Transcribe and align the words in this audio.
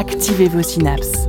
Activez 0.00 0.48
vos 0.48 0.62
synapses. 0.62 1.28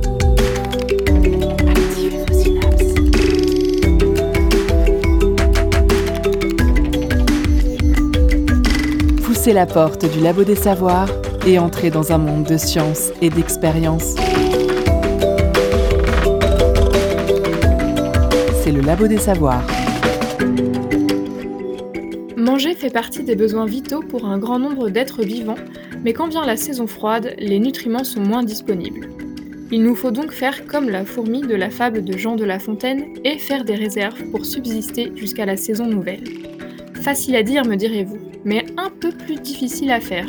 Poussez 9.26 9.52
la 9.52 9.66
porte 9.66 10.10
du 10.10 10.20
labo 10.20 10.44
des 10.44 10.54
savoirs 10.54 11.10
et 11.46 11.58
entrez 11.58 11.90
dans 11.90 12.12
un 12.12 12.16
monde 12.16 12.44
de 12.44 12.56
science 12.56 13.10
et 13.20 13.28
d'expérience. 13.28 14.14
C'est 18.64 18.72
le 18.72 18.80
labo 18.80 19.06
des 19.06 19.18
savoirs. 19.18 19.66
Manger 22.38 22.74
fait 22.74 22.90
partie 22.90 23.22
des 23.22 23.36
besoins 23.36 23.66
vitaux 23.66 24.00
pour 24.00 24.24
un 24.24 24.38
grand 24.38 24.58
nombre 24.58 24.88
d'êtres 24.88 25.22
vivants, 25.22 25.58
mais 26.04 26.12
quand 26.12 26.28
vient 26.28 26.44
la 26.44 26.56
saison 26.56 26.86
froide, 26.86 27.34
les 27.38 27.58
nutriments 27.58 28.04
sont 28.04 28.20
moins 28.20 28.42
disponibles. 28.42 29.08
Il 29.70 29.82
nous 29.82 29.94
faut 29.94 30.10
donc 30.10 30.32
faire 30.32 30.66
comme 30.66 30.90
la 30.90 31.04
fourmi 31.04 31.40
de 31.40 31.54
la 31.54 31.70
fable 31.70 32.04
de 32.04 32.18
Jean 32.18 32.36
de 32.36 32.44
La 32.44 32.58
Fontaine 32.58 33.06
et 33.24 33.38
faire 33.38 33.64
des 33.64 33.74
réserves 33.74 34.22
pour 34.30 34.44
subsister 34.44 35.12
jusqu'à 35.16 35.46
la 35.46 35.56
saison 35.56 35.86
nouvelle. 35.86 36.24
Facile 37.00 37.36
à 37.36 37.42
dire, 37.42 37.64
me 37.64 37.76
direz-vous, 37.76 38.18
mais 38.44 38.66
un 38.76 38.90
peu 38.90 39.10
plus 39.10 39.36
difficile 39.36 39.90
à 39.90 40.00
faire. 40.00 40.28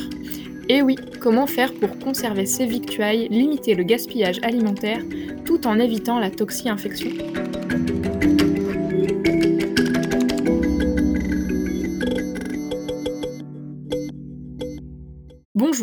Et 0.70 0.82
oui, 0.82 0.96
comment 1.20 1.46
faire 1.46 1.74
pour 1.74 2.00
conserver 2.00 2.46
ces 2.46 2.66
victuailles, 2.66 3.28
limiter 3.30 3.76
le 3.76 3.84
gaspillage 3.84 4.40
alimentaire, 4.44 5.02
tout 5.44 5.68
en 5.68 5.78
évitant 5.78 6.20
la 6.20 6.30
toxi-infection 6.30 7.12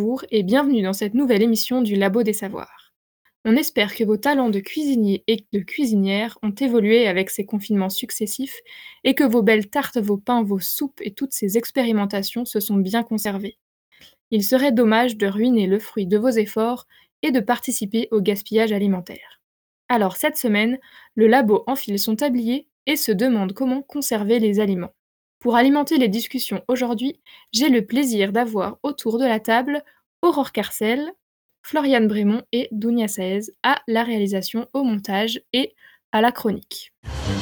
Bonjour 0.01 0.25
et 0.31 0.43
bienvenue 0.43 0.81
dans 0.81 0.95
cette 0.95 1.13
nouvelle 1.13 1.43
émission 1.43 1.83
du 1.83 1.95
Labo 1.95 2.23
des 2.23 2.33
Savoirs. 2.33 2.95
On 3.45 3.55
espère 3.55 3.95
que 3.95 4.03
vos 4.03 4.17
talents 4.17 4.49
de 4.49 4.59
cuisinier 4.59 5.25
et 5.27 5.45
de 5.53 5.59
cuisinière 5.61 6.39
ont 6.43 6.53
évolué 6.53 7.07
avec 7.07 7.29
ces 7.29 7.45
confinements 7.45 7.91
successifs 7.91 8.61
et 9.05 9.15
que 9.15 9.25
vos 9.25 9.43
belles 9.43 9.69
tartes, 9.69 9.99
vos 9.99 10.17
pains, 10.17 10.43
vos 10.43 10.59
soupes 10.59 11.03
et 11.03 11.13
toutes 11.13 11.35
ces 11.35 11.59
expérimentations 11.59 12.47
se 12.47 12.61
sont 12.61 12.79
bien 12.79 13.03
conservées. 13.03 13.59
Il 14.31 14.43
serait 14.43 14.73
dommage 14.73 15.19
de 15.19 15.27
ruiner 15.27 15.67
le 15.67 15.79
fruit 15.79 16.07
de 16.07 16.17
vos 16.17 16.31
efforts 16.31 16.87
et 17.21 17.31
de 17.31 17.41
participer 17.41 18.09
au 18.11 18.23
gaspillage 18.23 18.73
alimentaire. 18.73 19.43
Alors 19.91 20.17
cette 20.17 20.39
semaine, 20.39 20.79
le 21.15 21.27
labo 21.27 21.63
enfile 21.67 21.99
son 21.99 22.17
tablier 22.17 22.69
et 22.87 22.97
se 22.97 23.13
demande 23.13 23.53
comment 23.53 23.83
conserver 23.83 24.39
les 24.39 24.61
aliments. 24.61 24.95
Pour 25.41 25.57
alimenter 25.57 25.97
les 25.97 26.09
discussions 26.09 26.63
aujourd'hui, 26.69 27.19
j'ai 27.51 27.71
le 27.71 27.87
plaisir 27.87 28.31
d'avoir 28.31 28.77
autour 28.83 29.19
de 29.19 29.25
la 29.25 29.41
table 29.41 29.83
Aurore 30.21 30.53
Carcel, 30.53 31.13
Floriane 31.63 32.09
Brémond 32.09 32.43
et 32.53 32.69
Dounia 32.73 33.09
Saez 33.09 33.51
à 33.63 33.81
la 33.89 34.05
réalisation, 34.05 34.69
au 34.75 34.83
montage 34.83 35.41
et 35.55 35.75
à 36.13 36.21
la 36.21 36.31
chronique. 36.31 36.93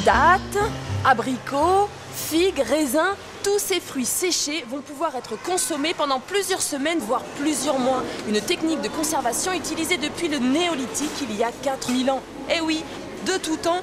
Dattes, 0.04 0.70
abricots, 1.04 1.88
figues, 2.12 2.60
raisins, 2.60 3.16
tous 3.42 3.58
ces 3.58 3.80
fruits 3.80 4.04
séchés 4.04 4.62
vont 4.68 4.80
pouvoir 4.80 5.16
être 5.16 5.36
consommés 5.42 5.92
pendant 5.92 6.20
plusieurs 6.20 6.62
semaines, 6.62 7.00
voire 7.00 7.24
plusieurs 7.40 7.80
mois. 7.80 8.04
Une 8.28 8.40
technique 8.40 8.80
de 8.80 8.88
conservation 8.88 9.52
utilisée 9.52 9.96
depuis 9.96 10.28
le 10.28 10.38
néolithique 10.38 11.20
il 11.22 11.36
y 11.36 11.42
a 11.42 11.50
4000 11.50 12.12
ans. 12.12 12.22
Eh 12.48 12.60
oui, 12.60 12.84
de 13.26 13.36
tout 13.42 13.56
temps, 13.56 13.82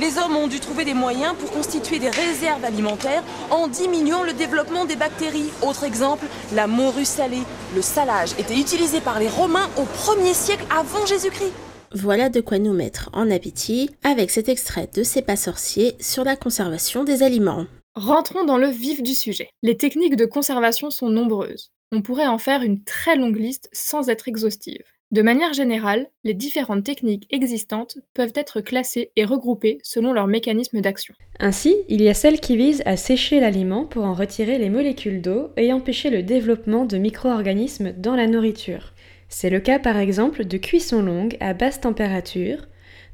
les 0.00 0.18
hommes 0.18 0.36
ont 0.36 0.48
dû 0.48 0.60
trouver 0.60 0.84
des 0.84 0.94
moyens 0.94 1.34
pour 1.38 1.50
constituer 1.50 1.98
des 1.98 2.10
réserves 2.10 2.64
alimentaires 2.64 3.22
en 3.50 3.68
diminuant 3.68 4.22
le 4.22 4.32
développement 4.32 4.84
des 4.84 4.96
bactéries. 4.96 5.50
Autre 5.62 5.84
exemple, 5.84 6.26
la 6.54 6.66
morue 6.66 7.04
salée. 7.04 7.42
Le 7.74 7.82
salage 7.82 8.32
était 8.38 8.58
utilisé 8.58 9.00
par 9.00 9.18
les 9.18 9.28
Romains 9.28 9.68
au 9.76 9.82
1er 9.82 10.34
siècle 10.34 10.64
avant 10.70 11.06
Jésus-Christ. 11.06 11.52
Voilà 11.94 12.30
de 12.30 12.40
quoi 12.40 12.58
nous 12.58 12.72
mettre 12.72 13.10
en 13.12 13.30
appétit 13.30 13.90
avec 14.02 14.30
cet 14.30 14.48
extrait 14.48 14.88
de 14.94 15.02
C'est 15.02 15.22
pas 15.22 15.36
sorcier 15.36 15.94
sur 16.00 16.24
la 16.24 16.36
conservation 16.36 17.04
des 17.04 17.22
aliments. 17.22 17.66
Rentrons 17.94 18.44
dans 18.44 18.56
le 18.56 18.68
vif 18.68 19.02
du 19.02 19.14
sujet. 19.14 19.50
Les 19.62 19.76
techniques 19.76 20.16
de 20.16 20.24
conservation 20.24 20.90
sont 20.90 21.10
nombreuses. 21.10 21.70
On 21.92 22.00
pourrait 22.00 22.26
en 22.26 22.38
faire 22.38 22.62
une 22.62 22.82
très 22.82 23.16
longue 23.16 23.36
liste 23.36 23.68
sans 23.74 24.08
être 24.08 24.26
exhaustive. 24.26 24.84
De 25.12 25.20
manière 25.20 25.52
générale, 25.52 26.06
les 26.24 26.32
différentes 26.32 26.84
techniques 26.84 27.26
existantes 27.30 27.98
peuvent 28.14 28.32
être 28.34 28.62
classées 28.62 29.10
et 29.14 29.26
regroupées 29.26 29.76
selon 29.82 30.14
leur 30.14 30.26
mécanisme 30.26 30.80
d'action. 30.80 31.14
Ainsi, 31.38 31.76
il 31.90 32.00
y 32.00 32.08
a 32.08 32.14
celles 32.14 32.40
qui 32.40 32.56
visent 32.56 32.82
à 32.86 32.96
sécher 32.96 33.38
l'aliment 33.38 33.84
pour 33.84 34.04
en 34.04 34.14
retirer 34.14 34.56
les 34.56 34.70
molécules 34.70 35.20
d'eau 35.20 35.50
et 35.58 35.70
empêcher 35.70 36.08
le 36.08 36.22
développement 36.22 36.86
de 36.86 36.96
micro-organismes 36.96 37.92
dans 37.92 38.16
la 38.16 38.26
nourriture. 38.26 38.94
C'est 39.28 39.50
le 39.50 39.60
cas 39.60 39.78
par 39.78 39.98
exemple 39.98 40.46
de 40.46 40.56
cuisson 40.56 41.02
longue 41.02 41.36
à 41.40 41.52
basse 41.52 41.82
température, 41.82 42.66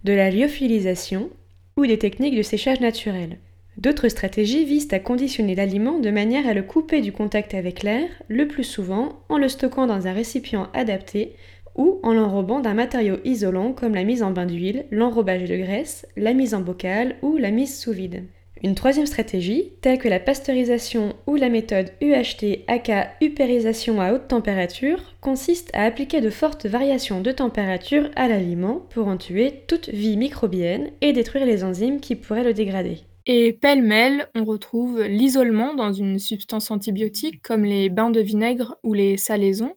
de 0.04 0.12
la 0.12 0.30
lyophilisation 0.30 1.30
ou 1.76 1.84
des 1.84 1.98
techniques 1.98 2.36
de 2.36 2.42
séchage 2.42 2.78
naturel. 2.78 3.38
D'autres 3.78 4.08
stratégies 4.08 4.64
visent 4.64 4.92
à 4.92 4.98
conditionner 4.98 5.54
l'aliment 5.54 6.00
de 6.00 6.10
manière 6.10 6.48
à 6.48 6.52
le 6.54 6.64
couper 6.64 7.00
du 7.00 7.12
contact 7.12 7.54
avec 7.54 7.84
l'air, 7.84 8.08
le 8.26 8.48
plus 8.48 8.64
souvent 8.64 9.20
en 9.28 9.38
le 9.38 9.48
stockant 9.48 9.86
dans 9.86 10.08
un 10.08 10.12
récipient 10.12 10.68
adapté 10.74 11.36
ou 11.78 12.00
en 12.02 12.12
l'enrobant 12.12 12.60
d'un 12.60 12.74
matériau 12.74 13.16
isolant 13.24 13.72
comme 13.72 13.94
la 13.94 14.04
mise 14.04 14.22
en 14.22 14.32
bain 14.32 14.44
d'huile, 14.44 14.84
l'enrobage 14.90 15.48
de 15.48 15.56
graisse, 15.56 16.06
la 16.16 16.34
mise 16.34 16.52
en 16.52 16.60
bocal 16.60 17.16
ou 17.22 17.38
la 17.38 17.50
mise 17.50 17.78
sous 17.78 17.92
vide. 17.92 18.24
Une 18.64 18.74
troisième 18.74 19.06
stratégie, 19.06 19.72
telle 19.82 19.98
que 19.98 20.08
la 20.08 20.18
pasteurisation 20.18 21.14
ou 21.28 21.36
la 21.36 21.48
méthode 21.48 21.92
UHT 22.02 22.64
aka 22.66 23.12
upérisation 23.22 24.00
à 24.00 24.12
haute 24.12 24.26
température, 24.26 25.14
consiste 25.20 25.70
à 25.74 25.84
appliquer 25.84 26.20
de 26.20 26.30
fortes 26.30 26.66
variations 26.66 27.20
de 27.20 27.30
température 27.30 28.10
à 28.16 28.26
l'aliment 28.26 28.82
pour 28.90 29.06
en 29.06 29.16
tuer 29.16 29.62
toute 29.68 29.88
vie 29.90 30.16
microbienne 30.16 30.90
et 31.00 31.12
détruire 31.12 31.46
les 31.46 31.62
enzymes 31.62 32.00
qui 32.00 32.16
pourraient 32.16 32.42
le 32.42 32.54
dégrader. 32.54 32.98
Et 33.30 33.52
pêle-mêle, 33.52 34.26
on 34.34 34.44
retrouve 34.44 35.02
l'isolement 35.02 35.74
dans 35.74 35.92
une 35.92 36.18
substance 36.18 36.70
antibiotique 36.70 37.42
comme 37.42 37.62
les 37.62 37.90
bains 37.90 38.10
de 38.10 38.22
vinaigre 38.22 38.76
ou 38.82 38.94
les 38.94 39.18
salaisons, 39.18 39.74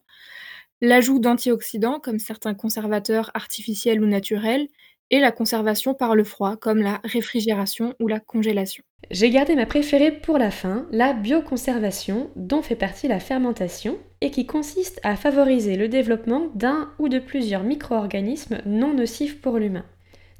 l'ajout 0.82 1.20
d'antioxydants 1.20 2.00
comme 2.00 2.18
certains 2.18 2.54
conservateurs 2.54 3.30
artificiels 3.32 4.02
ou 4.02 4.06
naturels, 4.06 4.68
et 5.10 5.20
la 5.20 5.30
conservation 5.30 5.94
par 5.94 6.14
le 6.16 6.24
froid 6.24 6.56
comme 6.56 6.78
la 6.78 7.00
réfrigération 7.04 7.94
ou 8.00 8.08
la 8.08 8.18
congélation. 8.18 8.82
J'ai 9.10 9.30
gardé 9.30 9.54
ma 9.54 9.66
préférée 9.66 10.10
pour 10.10 10.38
la 10.38 10.50
fin, 10.50 10.86
la 10.90 11.12
bioconservation, 11.12 12.30
dont 12.34 12.62
fait 12.62 12.76
partie 12.76 13.08
la 13.08 13.20
fermentation, 13.20 13.98
et 14.22 14.30
qui 14.30 14.46
consiste 14.46 15.00
à 15.02 15.16
favoriser 15.16 15.76
le 15.76 15.88
développement 15.88 16.48
d'un 16.54 16.90
ou 16.98 17.08
de 17.08 17.18
plusieurs 17.18 17.62
micro-organismes 17.62 18.58
non 18.64 18.94
nocifs 18.94 19.40
pour 19.40 19.58
l'humain. 19.58 19.84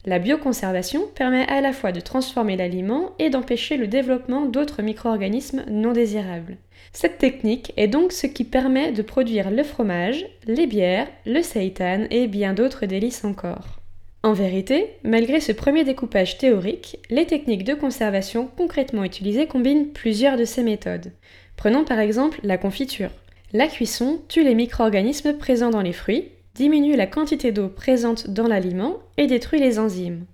La 0.05 0.19
bioconservation 0.19 1.07
permet 1.15 1.47
à 1.47 1.61
la 1.61 1.73
fois 1.73 1.93
de 1.93 2.01
transformer 2.01 2.57
l'aliment 2.57 3.13
et 3.21 3.31
d'empêcher 3.31 3.77
le 3.77 3.87
développement 3.87 4.47
d'autres 4.47 4.83
micro-organismes 4.83 5.65
non 5.69 5.93
désirables. 5.93 6.57
Cette 6.93 7.19
technique 7.19 7.73
est 7.77 7.89
donc 7.89 8.13
ce 8.13 8.27
qui 8.27 8.45
permet 8.45 8.93
de 8.93 9.03
produire 9.03 9.51
le 9.51 9.63
fromage, 9.63 10.27
les 10.47 10.67
bières, 10.67 11.09
le 11.25 11.43
seitan 11.43 12.05
et 12.11 12.27
bien 12.27 12.53
d'autres 12.53 12.87
délices 12.87 13.25
encore. 13.25 13.81
En 14.23 14.35
vérité, 14.35 14.91
malgré 15.03 15.41
ce 15.41 15.53
premier 15.53 15.85
découpage 15.85 16.39
théorique, 16.39 16.99
les 17.11 17.27
techniques 17.27 17.65
de 17.65 17.75
conservation 17.75 18.49
concrètement 18.57 19.05
utilisées 19.05 19.47
combinent 19.47 19.89
plusieurs 19.89 20.37
de 20.37 20.45
ces 20.45 20.63
méthodes. 20.63 21.13
Prenons 21.57 21.85
par 21.85 21.99
exemple 21.99 22.39
la 22.45 22.59
confiture. 22.59 23.11
La 23.53 23.67
cuisson 23.67 24.21
tue 24.29 24.45
les 24.45 24.55
micro-organismes 24.55 25.33
présents 25.33 25.71
dans 25.71 25.83
les 25.83 25.93
fruits, 25.93 26.29
diminue 26.55 26.95
la 26.95 27.07
quantité 27.07 27.53
d'eau 27.53 27.69
présente 27.69 28.31
dans 28.31 28.47
l'aliment 28.47 28.99
et 29.17 29.27
détruit 29.27 29.61
les 29.61 29.79
enzymes. 29.79 30.27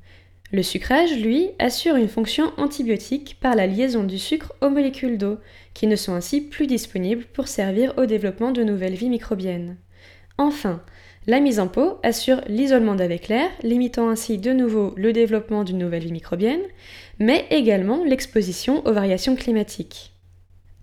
Le 0.50 0.62
sucrage, 0.62 1.18
lui, 1.18 1.50
assure 1.58 1.96
une 1.96 2.08
fonction 2.08 2.52
antibiotique 2.56 3.36
par 3.40 3.54
la 3.54 3.66
liaison 3.66 4.04
du 4.04 4.18
sucre 4.18 4.54
aux 4.62 4.70
molécules 4.70 5.18
d'eau, 5.18 5.38
qui 5.78 5.86
ne 5.86 5.94
sont 5.94 6.14
ainsi 6.14 6.40
plus 6.40 6.66
disponibles 6.66 7.24
pour 7.32 7.46
servir 7.46 7.94
au 7.98 8.06
développement 8.06 8.50
de 8.50 8.64
nouvelles 8.64 8.96
vies 8.96 9.10
microbiennes. 9.10 9.76
Enfin, 10.36 10.82
la 11.28 11.38
mise 11.38 11.60
en 11.60 11.68
pot 11.68 12.00
assure 12.02 12.40
l'isolement 12.48 12.96
d'avec 12.96 13.28
l'air, 13.28 13.48
limitant 13.62 14.08
ainsi 14.08 14.38
de 14.38 14.52
nouveau 14.52 14.92
le 14.96 15.12
développement 15.12 15.62
d'une 15.62 15.78
nouvelle 15.78 16.02
vie 16.02 16.10
microbienne, 16.10 16.62
mais 17.20 17.46
également 17.50 18.02
l'exposition 18.02 18.84
aux 18.88 18.92
variations 18.92 19.36
climatiques. 19.36 20.14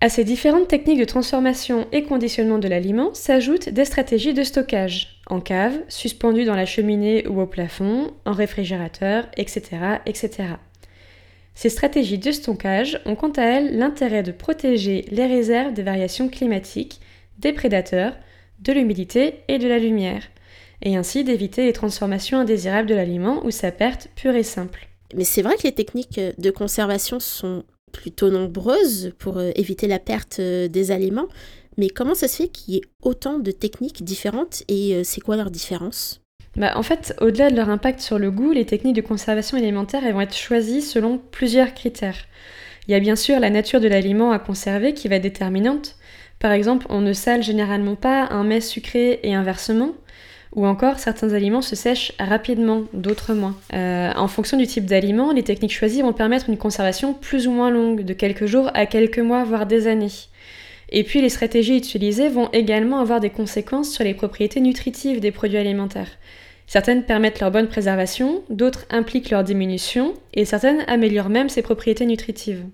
À 0.00 0.08
ces 0.08 0.24
différentes 0.24 0.68
techniques 0.68 1.00
de 1.00 1.04
transformation 1.04 1.86
et 1.92 2.04
conditionnement 2.04 2.58
de 2.58 2.68
l'aliment 2.68 3.12
s'ajoutent 3.12 3.68
des 3.68 3.84
stratégies 3.84 4.32
de 4.32 4.44
stockage, 4.44 5.20
en 5.26 5.40
cave, 5.40 5.78
suspendues 5.88 6.46
dans 6.46 6.56
la 6.56 6.64
cheminée 6.64 7.26
ou 7.28 7.42
au 7.42 7.46
plafond, 7.46 8.12
en 8.24 8.32
réfrigérateur, 8.32 9.26
etc. 9.36 9.62
etc. 10.06 10.54
Ces 11.56 11.70
stratégies 11.70 12.18
de 12.18 12.32
stockage 12.32 13.00
ont 13.06 13.16
quant 13.16 13.32
à 13.32 13.42
elles 13.42 13.78
l'intérêt 13.78 14.22
de 14.22 14.30
protéger 14.30 15.06
les 15.10 15.26
réserves 15.26 15.72
des 15.72 15.82
variations 15.82 16.28
climatiques, 16.28 17.00
des 17.38 17.54
prédateurs, 17.54 18.14
de 18.60 18.74
l'humidité 18.74 19.36
et 19.48 19.58
de 19.58 19.66
la 19.66 19.78
lumière, 19.78 20.22
et 20.82 20.96
ainsi 20.96 21.24
d'éviter 21.24 21.64
les 21.64 21.72
transformations 21.72 22.38
indésirables 22.38 22.88
de 22.88 22.94
l'aliment 22.94 23.44
ou 23.44 23.50
sa 23.50 23.72
perte 23.72 24.08
pure 24.14 24.34
et 24.34 24.42
simple. 24.42 24.86
Mais 25.14 25.24
c'est 25.24 25.40
vrai 25.40 25.56
que 25.56 25.62
les 25.62 25.72
techniques 25.72 26.20
de 26.36 26.50
conservation 26.50 27.20
sont 27.20 27.64
plutôt 27.90 28.28
nombreuses 28.28 29.14
pour 29.18 29.38
euh, 29.38 29.50
éviter 29.54 29.86
la 29.86 29.98
perte 29.98 30.40
euh, 30.40 30.68
des 30.68 30.90
aliments. 30.90 31.28
Mais 31.78 31.88
comment 31.88 32.14
ça 32.14 32.28
se 32.28 32.36
fait 32.36 32.48
qu'il 32.48 32.74
y 32.74 32.76
ait 32.76 32.82
autant 33.02 33.38
de 33.38 33.50
techniques 33.50 34.04
différentes 34.04 34.62
et 34.68 34.94
euh, 34.94 35.04
c'est 35.04 35.22
quoi 35.22 35.36
leur 35.36 35.50
différence? 35.50 36.20
Bah, 36.56 36.72
En 36.76 36.82
fait, 36.82 37.14
au-delà 37.20 37.50
de 37.50 37.56
leur 37.56 37.68
impact 37.68 38.00
sur 38.00 38.18
le 38.18 38.30
goût, 38.30 38.52
les 38.52 38.64
techniques 38.64 38.96
de 38.96 39.00
conservation 39.00 39.56
alimentaire 39.56 40.02
vont 40.12 40.20
être 40.20 40.36
choisies 40.36 40.82
selon 40.82 41.20
plusieurs 41.30 41.74
critères. 41.74 42.26
Il 42.88 42.92
y 42.92 42.94
a 42.94 43.00
bien 43.00 43.16
sûr 43.16 43.40
la 43.40 43.50
nature 43.50 43.80
de 43.80 43.88
l'aliment 43.88 44.30
à 44.30 44.38
conserver 44.38 44.94
qui 44.94 45.08
va 45.08 45.16
être 45.16 45.22
déterminante. 45.22 45.96
Par 46.38 46.52
exemple, 46.52 46.86
on 46.88 47.00
ne 47.00 47.12
sale 47.12 47.42
généralement 47.42 47.96
pas 47.96 48.28
un 48.30 48.44
mets 48.44 48.60
sucré 48.60 49.20
et 49.22 49.34
inversement. 49.34 49.92
Ou 50.54 50.66
encore, 50.66 50.98
certains 50.98 51.34
aliments 51.34 51.60
se 51.60 51.76
sèchent 51.76 52.12
rapidement, 52.18 52.84
d'autres 52.94 53.34
moins. 53.34 53.56
Euh, 53.74 54.12
en 54.16 54.28
fonction 54.28 54.56
du 54.56 54.66
type 54.66 54.86
d'aliment, 54.86 55.32
les 55.32 55.42
techniques 55.42 55.74
choisies 55.74 56.02
vont 56.02 56.12
permettre 56.12 56.48
une 56.48 56.56
conservation 56.56 57.12
plus 57.12 57.46
ou 57.46 57.50
moins 57.50 57.70
longue, 57.70 58.04
de 58.04 58.14
quelques 58.14 58.46
jours 58.46 58.70
à 58.72 58.86
quelques 58.86 59.18
mois, 59.18 59.44
voire 59.44 59.66
des 59.66 59.86
années. 59.86 60.12
Et 60.90 61.02
puis 61.02 61.20
les 61.20 61.28
stratégies 61.28 61.76
utilisées 61.76 62.28
vont 62.28 62.48
également 62.52 63.00
avoir 63.00 63.20
des 63.20 63.30
conséquences 63.30 63.90
sur 63.90 64.04
les 64.04 64.14
propriétés 64.14 64.60
nutritives 64.60 65.20
des 65.20 65.32
produits 65.32 65.58
alimentaires. 65.58 66.10
Certaines 66.66 67.04
permettent 67.04 67.40
leur 67.40 67.50
bonne 67.50 67.68
préservation, 67.68 68.42
d'autres 68.50 68.86
impliquent 68.90 69.30
leur 69.30 69.44
diminution, 69.44 70.14
et 70.34 70.44
certaines 70.44 70.84
améliorent 70.88 71.28
même 71.28 71.48
ces 71.48 71.62
propriétés 71.62 72.06
nutritives. 72.06 72.64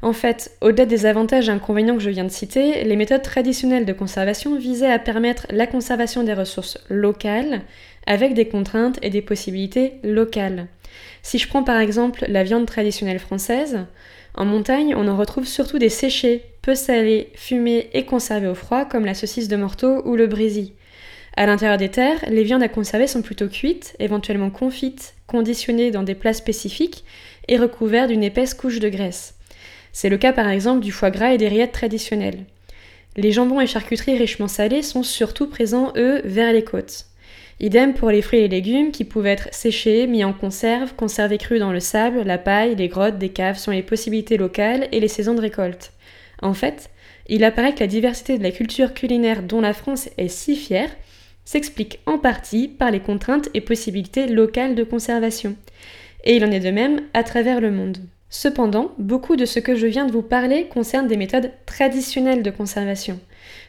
En 0.00 0.12
fait, 0.12 0.56
au-delà 0.60 0.84
des 0.84 1.06
avantages 1.06 1.48
et 1.48 1.52
inconvénients 1.52 1.94
que 1.94 2.02
je 2.02 2.10
viens 2.10 2.24
de 2.24 2.28
citer, 2.28 2.82
les 2.82 2.96
méthodes 2.96 3.22
traditionnelles 3.22 3.84
de 3.84 3.92
conservation 3.92 4.58
visaient 4.58 4.90
à 4.90 4.98
permettre 4.98 5.46
la 5.50 5.68
conservation 5.68 6.24
des 6.24 6.34
ressources 6.34 6.78
locales 6.88 7.62
avec 8.06 8.34
des 8.34 8.48
contraintes 8.48 8.98
et 9.02 9.10
des 9.10 9.22
possibilités 9.22 9.94
locales. 10.02 10.66
Si 11.22 11.38
je 11.38 11.46
prends 11.46 11.62
par 11.62 11.78
exemple 11.78 12.24
la 12.26 12.42
viande 12.42 12.66
traditionnelle 12.66 13.20
française, 13.20 13.86
en 14.34 14.44
montagne, 14.44 14.94
on 14.96 15.06
en 15.06 15.16
retrouve 15.16 15.46
surtout 15.46 15.78
des 15.78 15.88
séchés, 15.88 16.42
peu 16.62 16.74
salés, 16.74 17.30
fumés 17.34 17.88
et 17.92 18.04
conservés 18.04 18.48
au 18.48 18.54
froid, 18.54 18.84
comme 18.84 19.04
la 19.04 19.14
saucisse 19.14 19.48
de 19.48 19.56
morteau 19.56 20.02
ou 20.04 20.16
le 20.16 20.26
brésil. 20.26 20.72
À 21.34 21.46
l'intérieur 21.46 21.78
des 21.78 21.88
terres, 21.88 22.22
les 22.28 22.42
viandes 22.42 22.62
à 22.62 22.68
conserver 22.68 23.06
sont 23.06 23.22
plutôt 23.22 23.48
cuites, 23.48 23.96
éventuellement 23.98 24.50
confites, 24.50 25.14
conditionnées 25.26 25.90
dans 25.90 26.02
des 26.02 26.14
plats 26.14 26.34
spécifiques 26.34 27.04
et 27.48 27.56
recouvertes 27.56 28.10
d'une 28.10 28.22
épaisse 28.22 28.52
couche 28.52 28.80
de 28.80 28.90
graisse. 28.90 29.34
C'est 29.92 30.10
le 30.10 30.18
cas 30.18 30.32
par 30.32 30.48
exemple 30.48 30.80
du 30.80 30.92
foie 30.92 31.10
gras 31.10 31.32
et 31.32 31.38
des 31.38 31.48
rillettes 31.48 31.72
traditionnelles. 31.72 32.44
Les 33.16 33.32
jambons 33.32 33.60
et 33.60 33.66
charcuteries 33.66 34.18
richement 34.18 34.48
salés 34.48 34.82
sont 34.82 35.02
surtout 35.02 35.48
présents, 35.48 35.92
eux, 35.96 36.20
vers 36.24 36.52
les 36.52 36.64
côtes. 36.64 37.06
Idem 37.60 37.94
pour 37.94 38.10
les 38.10 38.22
fruits 38.22 38.40
et 38.40 38.48
légumes 38.48 38.90
qui 38.90 39.04
pouvaient 39.04 39.32
être 39.32 39.48
séchés, 39.52 40.06
mis 40.06 40.24
en 40.24 40.32
conserve, 40.32 40.94
conservés 40.94 41.38
crus 41.38 41.60
dans 41.60 41.72
le 41.72 41.80
sable, 41.80 42.22
la 42.22 42.38
paille, 42.38 42.74
les 42.74 42.88
grottes 42.88 43.18
des 43.18 43.28
caves 43.28 43.58
sont 43.58 43.70
les 43.70 43.82
possibilités 43.82 44.36
locales 44.36 44.88
et 44.92 45.00
les 45.00 45.08
saisons 45.08 45.34
de 45.34 45.40
récolte. 45.40 45.92
En 46.40 46.54
fait, 46.54 46.90
il 47.28 47.44
apparaît 47.44 47.74
que 47.74 47.80
la 47.80 47.86
diversité 47.86 48.36
de 48.36 48.42
la 48.42 48.50
culture 48.50 48.94
culinaire 48.94 49.42
dont 49.42 49.60
la 49.60 49.74
France 49.74 50.08
est 50.18 50.28
si 50.28 50.56
fière 50.56 50.90
s'explique 51.44 52.00
en 52.06 52.18
partie 52.18 52.68
par 52.68 52.90
les 52.90 53.00
contraintes 53.00 53.48
et 53.54 53.60
possibilités 53.60 54.26
locales 54.26 54.74
de 54.74 54.84
conservation. 54.84 55.56
Et 56.24 56.36
il 56.36 56.44
en 56.44 56.50
est 56.50 56.60
de 56.60 56.70
même 56.70 57.00
à 57.14 57.24
travers 57.24 57.60
le 57.60 57.70
monde. 57.70 57.98
Cependant, 58.30 58.92
beaucoup 58.98 59.36
de 59.36 59.44
ce 59.44 59.60
que 59.60 59.74
je 59.74 59.86
viens 59.86 60.06
de 60.06 60.12
vous 60.12 60.22
parler 60.22 60.64
concerne 60.64 61.06
des 61.06 61.18
méthodes 61.18 61.50
traditionnelles 61.66 62.42
de 62.42 62.50
conservation. 62.50 63.20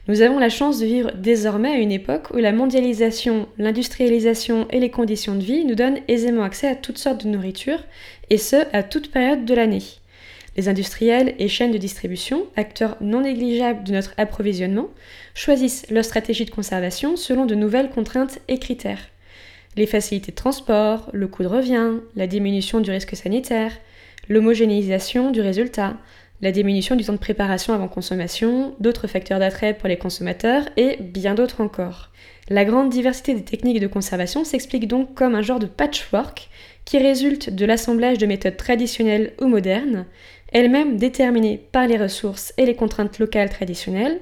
Nous 0.07 0.21
avons 0.21 0.39
la 0.39 0.49
chance 0.49 0.79
de 0.79 0.85
vivre 0.85 1.11
désormais 1.17 1.71
à 1.71 1.77
une 1.77 1.91
époque 1.91 2.29
où 2.33 2.37
la 2.37 2.53
mondialisation, 2.53 3.47
l'industrialisation 3.57 4.67
et 4.69 4.79
les 4.79 4.89
conditions 4.89 5.35
de 5.35 5.43
vie 5.43 5.65
nous 5.65 5.75
donnent 5.75 5.99
aisément 6.07 6.43
accès 6.43 6.67
à 6.67 6.75
toutes 6.75 6.97
sortes 6.97 7.25
de 7.25 7.29
nourriture, 7.29 7.83
et 8.29 8.37
ce, 8.37 8.55
à 8.71 8.83
toute 8.83 9.11
période 9.11 9.45
de 9.45 9.53
l'année. 9.53 9.83
Les 10.55 10.69
industriels 10.69 11.33
et 11.39 11.47
chaînes 11.47 11.71
de 11.71 11.77
distribution, 11.77 12.45
acteurs 12.55 12.95
non 13.01 13.21
négligeables 13.21 13.83
de 13.83 13.93
notre 13.93 14.13
approvisionnement, 14.17 14.89
choisissent 15.33 15.85
leur 15.89 16.06
stratégie 16.06 16.45
de 16.45 16.51
conservation 16.51 17.15
selon 17.15 17.45
de 17.45 17.56
nouvelles 17.56 17.89
contraintes 17.89 18.39
et 18.47 18.59
critères. 18.59 19.09
Les 19.75 19.88
facilités 19.88 20.31
de 20.31 20.35
transport, 20.35 21.09
le 21.13 21.27
coût 21.27 21.44
de 21.44 21.47
revient, 21.47 22.00
la 22.15 22.27
diminution 22.27 22.80
du 22.80 22.91
risque 22.91 23.15
sanitaire, 23.15 23.71
l'homogénéisation 24.30 25.31
du 25.31 25.41
résultat, 25.41 25.97
la 26.41 26.51
diminution 26.51 26.95
du 26.95 27.03
temps 27.03 27.13
de 27.13 27.18
préparation 27.18 27.74
avant 27.74 27.88
consommation, 27.88 28.75
d'autres 28.80 29.07
facteurs 29.07 29.39
d'attrait 29.39 29.74
pour 29.74 29.88
les 29.88 29.97
consommateurs 29.97 30.65
et 30.77 30.97
bien 31.00 31.35
d'autres 31.35 31.62
encore. 31.62 32.12
La 32.50 32.65
grande 32.65 32.89
diversité 32.89 33.33
des 33.33 33.44
techniques 33.44 33.80
de 33.80 33.88
conservation 33.88 34.44
s'explique 34.44 34.88
donc 34.88 35.13
comme 35.15 35.35
un 35.35 35.41
genre 35.41 35.59
de 35.59 35.65
patchwork 35.65 36.50
qui 36.83 36.97
résulte 36.97 37.50
de 37.50 37.65
l'assemblage 37.65 38.18
de 38.18 38.25
méthodes 38.25 38.57
traditionnelles 38.57 39.33
ou 39.39 39.47
modernes, 39.47 40.06
elles-mêmes 40.51 40.97
déterminées 40.97 41.62
par 41.71 41.88
les 41.88 41.97
ressources 41.97 42.53
et 42.57 42.65
les 42.65 42.75
contraintes 42.75 43.19
locales 43.19 43.50
traditionnelles, 43.50 44.19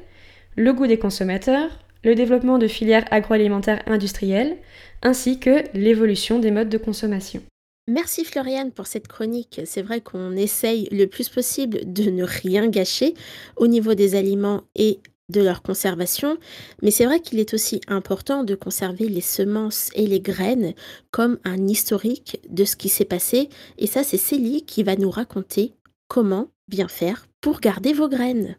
le 0.55 0.73
goût 0.73 0.87
des 0.87 0.99
consommateurs, 0.99 1.69
le 2.03 2.15
développement 2.15 2.57
de 2.57 2.67
filières 2.67 3.05
agroalimentaires 3.11 3.83
industrielles, 3.85 4.57
ainsi 5.03 5.39
que 5.39 5.63
l'évolution 5.73 6.39
des 6.39 6.51
modes 6.51 6.69
de 6.69 6.77
consommation. 6.77 7.41
Merci 7.87 8.23
Floriane 8.23 8.71
pour 8.71 8.87
cette 8.87 9.07
chronique. 9.07 9.61
C'est 9.65 9.81
vrai 9.81 10.01
qu'on 10.01 10.35
essaye 10.35 10.87
le 10.91 11.07
plus 11.07 11.29
possible 11.29 11.79
de 11.91 12.09
ne 12.09 12.23
rien 12.23 12.67
gâcher 12.67 13.15
au 13.57 13.67
niveau 13.67 13.95
des 13.95 14.15
aliments 14.15 14.63
et 14.75 14.99
de 15.29 15.41
leur 15.41 15.61
conservation, 15.61 16.37
mais 16.81 16.91
c'est 16.91 17.05
vrai 17.05 17.21
qu'il 17.21 17.39
est 17.39 17.53
aussi 17.53 17.79
important 17.87 18.43
de 18.43 18.53
conserver 18.53 19.07
les 19.07 19.21
semences 19.21 19.89
et 19.95 20.05
les 20.05 20.19
graines 20.19 20.73
comme 21.09 21.39
un 21.45 21.67
historique 21.67 22.41
de 22.49 22.65
ce 22.65 22.75
qui 22.75 22.89
s'est 22.89 23.05
passé. 23.05 23.49
Et 23.77 23.87
ça, 23.87 24.03
c'est 24.03 24.17
Célie 24.17 24.65
qui 24.65 24.83
va 24.83 24.95
nous 24.95 25.09
raconter 25.09 25.73
comment 26.07 26.49
bien 26.67 26.89
faire 26.89 27.27
pour 27.39 27.61
garder 27.61 27.93
vos 27.93 28.09
graines. 28.09 28.57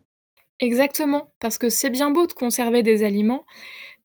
Exactement, 0.62 1.34
parce 1.40 1.58
que 1.58 1.68
c'est 1.68 1.90
bien 1.90 2.12
beau 2.12 2.28
de 2.28 2.32
conserver 2.34 2.84
des 2.84 3.02
aliments, 3.02 3.44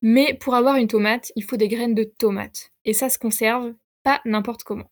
mais 0.02 0.34
pour 0.34 0.56
avoir 0.56 0.74
une 0.74 0.88
tomate, 0.88 1.30
il 1.36 1.44
faut 1.44 1.56
des 1.56 1.68
graines 1.68 1.94
de 1.94 2.02
tomate. 2.02 2.72
Et 2.84 2.94
ça 2.94 3.08
se 3.08 3.18
conserve 3.20 3.74
pas 4.02 4.20
n'importe 4.24 4.64
comment. 4.64 4.90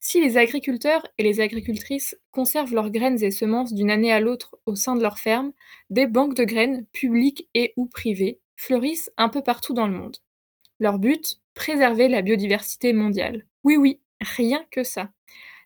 Si 0.00 0.20
les 0.20 0.36
agriculteurs 0.36 1.06
et 1.16 1.22
les 1.22 1.40
agricultrices 1.40 2.14
conservent 2.30 2.74
leurs 2.74 2.90
graines 2.90 3.24
et 3.24 3.30
semences 3.30 3.72
d'une 3.72 3.90
année 3.90 4.12
à 4.12 4.20
l'autre 4.20 4.58
au 4.66 4.74
sein 4.74 4.96
de 4.96 5.02
leur 5.02 5.18
ferme, 5.18 5.52
des 5.88 6.06
banques 6.06 6.34
de 6.34 6.44
graines, 6.44 6.84
publiques 6.92 7.48
et 7.54 7.72
ou 7.78 7.86
privées, 7.86 8.38
fleurissent 8.56 9.10
un 9.16 9.30
peu 9.30 9.40
partout 9.40 9.72
dans 9.72 9.88
le 9.88 9.94
monde. 9.94 10.18
Leur 10.78 10.98
but 10.98 11.40
Préserver 11.54 12.08
la 12.08 12.20
biodiversité 12.20 12.92
mondiale. 12.92 13.46
Oui 13.64 13.78
oui, 13.78 13.98
rien 14.20 14.62
que 14.70 14.84
ça. 14.84 15.08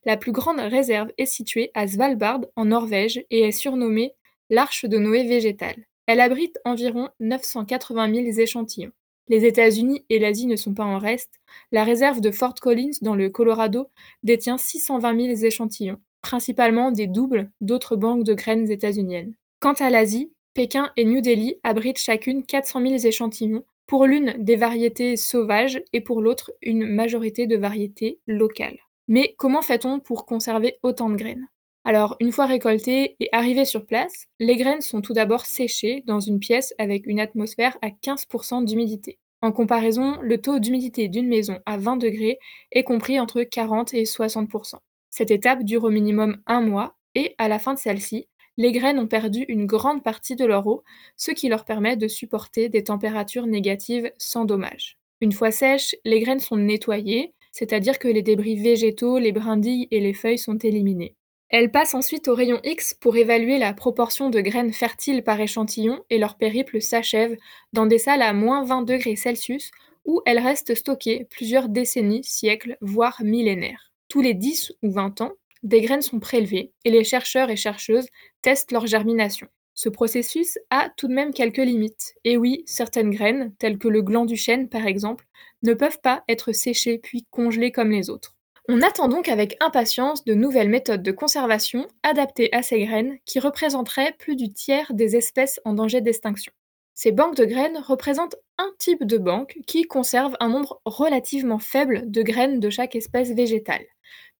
La 0.05 0.17
plus 0.17 0.33
grande 0.33 0.61
réserve 0.61 1.11
est 1.19 1.27
située 1.27 1.73
à 1.75 1.89
Svalbard, 1.89 2.43
en 2.55 2.67
Norvège, 2.67 3.25
et 3.31 3.41
est 3.41 3.53
surnommée 3.53 4.15
l'Arche 4.53 4.85
de 4.85 4.99
Noé 4.99 5.25
végétale. 5.25 5.87
Elle 6.07 6.21
abrite 6.21 6.59
environ 6.67 7.09
980 7.21 8.15
000 8.15 8.39
échantillons. 8.39 8.93
Les 9.29 9.47
États-Unis 9.47 10.05
et 10.11 10.19
l'Asie 10.19 10.47
ne 10.47 10.57
sont 10.57 10.75
pas 10.75 10.85
en 10.85 10.99
reste. 10.99 11.41
La 11.71 11.85
réserve 11.85 12.21
de 12.21 12.31
Fort 12.31 12.57
Collins, 12.61 12.99
dans 13.01 13.15
le 13.15 13.31
Colorado, 13.31 13.89
détient 14.23 14.59
620 14.59 15.21
000 15.37 15.47
échantillons, 15.47 15.99
principalement 16.21 16.91
des 16.93 17.07
doubles 17.07 17.51
d'autres 17.63 17.97
banques 17.97 18.25
de 18.25 18.35
graines 18.35 18.71
états-uniennes. 18.71 19.35
Quant 19.59 19.73
à 19.73 19.89
l'Asie, 19.89 20.35
Pékin 20.53 20.91
et 20.99 21.07
New 21.07 21.23
Delhi 21.23 21.57
abritent 21.63 21.97
chacune 21.97 22.45
400 22.45 22.83
000 22.83 23.07
échantillons, 23.07 23.65
pour 23.87 24.05
l'une 24.07 24.35
des 24.39 24.57
variétés 24.57 25.17
sauvages 25.17 25.83
et 25.95 26.03
pour 26.03 26.21
l'autre 26.21 26.53
une 26.61 26.87
majorité 26.87 27.47
de 27.47 27.57
variétés 27.57 28.21
locales. 28.27 28.81
Mais 29.09 29.35
comment 29.39 29.63
fait-on 29.63 29.99
pour 29.99 30.27
conserver 30.27 30.79
autant 30.83 31.09
de 31.09 31.17
graines? 31.17 31.49
Alors, 31.85 32.17
une 32.21 32.31
fois 32.31 32.47
récoltées 32.47 33.17
et 33.19 33.29
arrivées 33.33 33.65
sur 33.65 33.85
place, 33.87 34.27
les 34.39 34.57
graines 34.57 34.83
sont 34.83 35.01
tout 35.01 35.15
d'abord 35.15 35.47
séchées 35.47 36.05
dans 36.07 36.21
une 36.21 36.39
pièce 36.39 36.75
avec 36.79 37.07
une 37.07 37.19
atmosphère 37.19 37.77
à 37.83 37.91
15% 37.91 38.65
d'humidité. 38.65 39.19
En 39.41 39.51
comparaison, 39.51 40.17
le 40.23 40.41
taux 40.41 40.61
d'humidité 40.61 41.09
d'une 41.09 41.27
maison 41.27 41.59
à 41.67 41.77
20 41.77 41.97
degrés 41.97 42.39
est 42.71 42.85
compris 42.85 43.19
entre 43.19 43.43
40 43.43 43.95
et 43.95 44.05
60%. 44.05 44.77
Cette 45.11 45.33
étape 45.33 45.65
dure 45.65 45.83
au 45.83 45.91
minimum 45.91 46.41
un 46.47 46.61
mois 46.61 46.97
et, 47.17 47.35
à 47.39 47.49
la 47.49 47.59
fin 47.59 47.75
de 47.75 47.79
celle-ci, 47.81 48.29
les 48.57 48.71
graines 48.71 49.01
ont 49.01 49.09
perdu 49.09 49.45
une 49.49 49.67
grande 49.67 50.05
partie 50.05 50.37
de 50.37 50.45
leur 50.45 50.69
eau, 50.69 50.85
ce 51.17 51.33
qui 51.33 51.49
leur 51.49 51.65
permet 51.65 51.97
de 51.97 52.07
supporter 52.07 52.69
des 52.69 52.85
températures 52.85 53.47
négatives 53.49 54.13
sans 54.19 54.45
dommage. 54.45 54.99
Une 55.21 55.33
fois 55.33 55.51
sèches, 55.51 55.97
les 56.05 56.21
graines 56.21 56.39
sont 56.39 56.57
nettoyées, 56.57 57.35
c'est-à-dire 57.51 57.99
que 57.99 58.09
les 58.09 58.23
débris 58.23 58.57
végétaux, 58.57 59.19
les 59.19 59.33
brindilles 59.33 59.89
et 59.91 59.99
les 59.99 60.15
feuilles 60.15 60.39
sont 60.39 60.59
éliminés. 60.59 61.17
Elles 61.53 61.71
passent 61.71 61.95
ensuite 61.95 62.29
au 62.29 62.35
rayon 62.35 62.61
X 62.65 62.95
pour 62.95 63.15
évaluer 63.15 63.59
la 63.59 63.75
proportion 63.75 64.31
de 64.31 64.41
graines 64.41 64.73
fertiles 64.73 65.23
par 65.23 65.39
échantillon 65.39 66.03
et 66.09 66.17
leur 66.17 66.39
périple 66.39 66.81
s'achève 66.81 67.37
dans 67.75 67.85
des 67.85 67.99
salles 67.99 68.23
à 68.23 68.33
moins 68.33 68.65
20 68.65 68.81
degrés 68.83 69.17
Celsius 69.17 69.71
où 70.07 70.23
elles 70.25 70.39
restent 70.39 70.75
stockées 70.75 71.27
plusieurs 71.29 71.69
décennies, 71.69 72.25
siècles, 72.25 72.79
voire 72.81 73.21
millénaires. 73.23 73.93
Tous 74.09 74.23
les 74.23 74.33
10 74.33 74.73
ou 74.83 74.93
20 74.93 75.21
ans, 75.21 75.33
des 75.63 75.83
graines 75.83 76.01
sont 76.01 76.21
prélevées 76.21 76.73
et 76.87 76.91
les 76.91 77.05
chercheurs 77.05 77.51
et 77.51 77.57
chercheuses 77.57 78.09
testent 78.41 78.73
leur 78.73 78.87
germination. 78.87 79.47
Ce 79.75 79.91
processus 79.91 80.59
a 80.71 80.89
tout 80.97 81.07
de 81.07 81.13
même 81.13 81.35
quelques 81.35 81.59
limites. 81.59 82.15
Et 82.25 82.39
oui, 82.39 82.63
certaines 82.65 83.11
graines, 83.11 83.53
telles 83.59 83.77
que 83.77 83.89
le 83.89 84.01
gland 84.01 84.25
du 84.25 84.37
chêne 84.37 84.71
par 84.71 84.87
exemple, 84.87 85.27
ne 85.63 85.75
peuvent 85.75 86.01
pas 86.03 86.25
être 86.29 86.53
séchées 86.53 86.97
puis 86.97 87.27
congelées 87.31 87.73
comme 87.73 87.91
les 87.91 88.09
autres. 88.09 88.37
On 88.75 88.81
attend 88.81 89.09
donc 89.09 89.29
avec 89.29 89.59
impatience 89.61 90.25
de 90.25 90.33
nouvelles 90.33 90.71
méthodes 90.71 91.03
de 91.03 91.13
conservation 91.13 91.89
adaptées 92.03 92.51
à 92.55 92.63
ces 92.63 92.83
graines 92.83 93.19
qui 93.27 93.39
représenteraient 93.39 94.15
plus 94.19 94.35
du 94.35 94.51
tiers 94.51 94.91
des 94.95 95.15
espèces 95.15 95.61
en 95.67 95.75
danger 95.75 96.01
d'extinction. 96.01 96.55
Ces 96.95 97.13
banques 97.13 97.37
de 97.37 97.45
graines 97.45 97.77
représentent 97.87 98.37
un 98.57 98.73
type 98.79 99.05
de 99.05 99.19
banque 99.19 99.59
qui 99.67 99.83
conserve 99.83 100.39
un 100.41 100.49
nombre 100.49 100.81
relativement 100.87 101.59
faible 101.59 102.11
de 102.11 102.23
graines 102.23 102.61
de 102.61 102.71
chaque 102.71 102.97
espèce 102.97 103.33
végétale. 103.33 103.85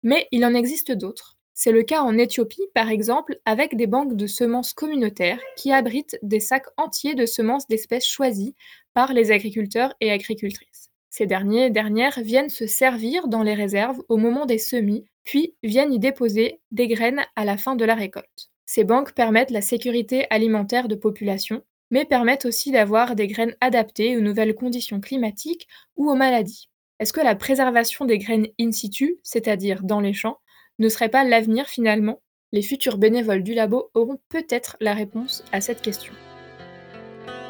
Mais 0.01 0.27
il 0.31 0.43
en 0.45 0.55
existe 0.55 0.91
d'autres. 0.91 1.37
C'est 1.53 1.71
le 1.71 1.83
cas 1.83 2.01
en 2.01 2.17
Éthiopie, 2.17 2.65
par 2.73 2.89
exemple, 2.89 3.37
avec 3.45 3.75
des 3.75 3.85
banques 3.85 4.15
de 4.15 4.25
semences 4.25 4.73
communautaires 4.73 5.41
qui 5.57 5.71
abritent 5.71 6.17
des 6.23 6.39
sacs 6.39 6.69
entiers 6.77 7.13
de 7.13 7.27
semences 7.27 7.67
d'espèces 7.67 8.07
choisies 8.07 8.55
par 8.95 9.13
les 9.13 9.31
agriculteurs 9.31 9.93
et 10.01 10.11
agricultrices. 10.11 10.89
Ces 11.15 11.27
derniers 11.27 11.69
dernières 11.69 12.19
viennent 12.21 12.49
se 12.49 12.65
servir 12.65 13.27
dans 13.27 13.43
les 13.43 13.53
réserves 13.53 14.01
au 14.09 14.17
moment 14.17 14.47
des 14.47 14.57
semis, 14.57 15.05
puis 15.23 15.53
viennent 15.61 15.93
y 15.93 15.99
déposer 15.99 16.59
des 16.71 16.87
graines 16.87 17.21
à 17.35 17.45
la 17.45 17.55
fin 17.55 17.75
de 17.75 17.85
la 17.85 17.93
récolte. 17.93 18.49
Ces 18.65 18.83
banques 18.83 19.13
permettent 19.13 19.51
la 19.51 19.61
sécurité 19.61 20.25
alimentaire 20.31 20.87
de 20.87 20.95
populations, 20.95 21.61
mais 21.91 22.05
permettent 22.05 22.45
aussi 22.45 22.71
d'avoir 22.71 23.13
des 23.13 23.27
graines 23.27 23.55
adaptées 23.61 24.17
aux 24.17 24.21
nouvelles 24.21 24.55
conditions 24.55 24.99
climatiques 25.01 25.67
ou 25.97 26.09
aux 26.09 26.15
maladies. 26.15 26.67
Est-ce 26.97 27.13
que 27.13 27.21
la 27.21 27.35
préservation 27.35 28.05
des 28.05 28.17
graines 28.17 28.47
in 28.59 28.71
situ, 28.71 29.19
c'est-à-dire 29.21 29.83
dans 29.83 29.99
les 29.99 30.13
champs, 30.13 30.39
ne 30.79 30.89
serait 30.89 31.09
pas 31.09 31.23
l'avenir 31.23 31.67
finalement? 31.67 32.21
Les 32.51 32.63
futurs 32.63 32.97
bénévoles 32.97 33.43
du 33.43 33.53
labo 33.53 33.91
auront 33.93 34.17
peut-être 34.29 34.77
la 34.81 34.95
réponse 34.95 35.45
à 35.51 35.61
cette 35.61 35.83
question. 35.83 36.13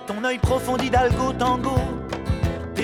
Ton 0.05 0.21
œil 0.25 0.39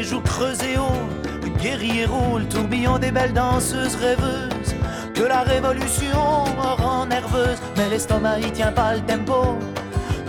joues 0.03 0.21
creusées 0.21 0.77
haut, 0.77 1.49
guerrier 1.61 2.05
roule, 2.05 2.45
tourbillon 2.47 2.97
des 2.99 3.11
belles 3.11 3.33
danseuses 3.33 3.95
rêveuses, 3.95 4.75
que 5.13 5.23
la 5.23 5.41
révolution 5.41 6.45
rend 6.77 7.05
nerveuse, 7.05 7.57
mais 7.77 7.89
l'estomac 7.89 8.39
y 8.39 8.51
tient 8.51 8.71
pas 8.71 8.95
le 8.95 9.01
tempo. 9.01 9.57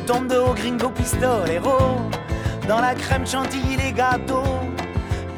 Tombe 0.07 0.29
de 0.29 0.37
haut 0.37 0.55
gringo 0.55 0.89
pistolero, 0.91 2.01
dans 2.69 2.81
la 2.81 2.95
crème 2.95 3.27
chantilly 3.27 3.77
les 3.77 3.93
gâteaux, 3.93 4.59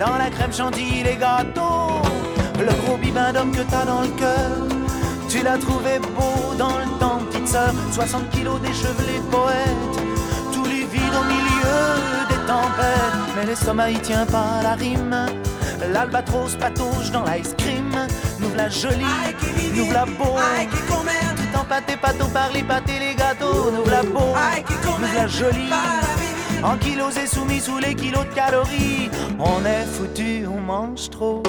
dans 0.00 0.16
la 0.16 0.30
crème 0.30 0.52
chantilly 0.52 1.02
les 1.02 1.16
gâteaux, 1.16 2.00
le 2.58 2.72
gros 2.84 2.96
bibin 2.96 3.32
d'homme 3.32 3.52
que 3.52 3.62
t'as 3.62 3.84
dans 3.84 4.02
le 4.02 4.08
cœur. 4.08 4.68
Tu 5.28 5.42
l'as 5.42 5.58
trouvé 5.58 5.98
beau 5.98 6.54
dans 6.58 6.78
le 6.78 6.98
temps, 6.98 7.18
petite 7.30 7.48
sœur, 7.48 7.72
60 7.90 8.30
kilos 8.30 8.60
d'échevelé 8.60 9.20
poète, 9.30 10.04
tout 10.52 10.64
livide 10.64 11.14
au 11.18 11.24
milieu 11.24 12.31
des 12.42 12.46
tempêtes, 12.46 13.36
mais 13.36 13.46
l'estomac 13.46 13.90
y 13.90 13.98
tient 14.00 14.26
pas 14.26 14.62
la 14.62 14.74
rime. 14.74 15.26
L'albatros 15.92 16.56
patauge 16.56 17.10
dans 17.10 17.24
l'ice 17.24 17.54
cream, 17.58 17.92
nous 18.38 18.54
la 18.56 18.68
jolie, 18.68 19.04
nous 19.74 19.90
la 19.92 20.04
beau. 20.04 20.36
Tout 20.86 21.58
empâté, 21.58 21.96
pâteau 21.96 22.26
par 22.26 22.50
les 22.52 22.62
pâtés, 22.62 22.98
les 23.00 23.14
gâteaux, 23.14 23.70
nous 23.72 23.90
la 23.90 24.02
beau, 24.02 24.34
nous 25.00 25.14
la 25.16 25.26
jolie. 25.26 25.70
En 26.62 26.76
kilos 26.76 27.16
et 27.16 27.26
soumis 27.26 27.60
sous 27.60 27.78
les 27.78 27.94
kilos 27.94 28.24
de 28.24 28.34
calories, 28.34 29.10
on 29.38 29.64
est 29.64 29.84
foutu, 29.84 30.46
on 30.46 30.60
mange 30.60 31.10
trop. 31.10 31.42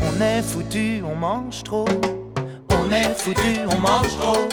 On 0.00 0.20
est 0.22 0.42
foutu, 0.42 1.02
on 1.04 1.14
mange 1.14 1.62
trop. 1.62 1.86
On 2.70 2.90
est 2.90 3.14
foutu, 3.14 3.60
on 3.70 3.78
mange 3.78 4.16
trop. 4.18 4.48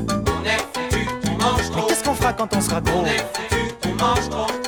On 0.00 0.44
est 0.44 0.64
foutu, 0.72 1.08
on 1.28 1.42
mange 1.42 1.62
Mais 1.70 1.76
trop. 1.76 1.86
qu'est-ce 1.88 2.04
qu'on 2.04 2.14
fera 2.14 2.32
quand 2.32 2.54
on 2.54 2.60
sera 2.60 2.80
gros? 2.80 3.00
On 3.00 3.06
est 3.06 3.26
foutu, 3.34 3.74
on 3.84 4.02
mange 4.02 4.30
trop. 4.30 4.61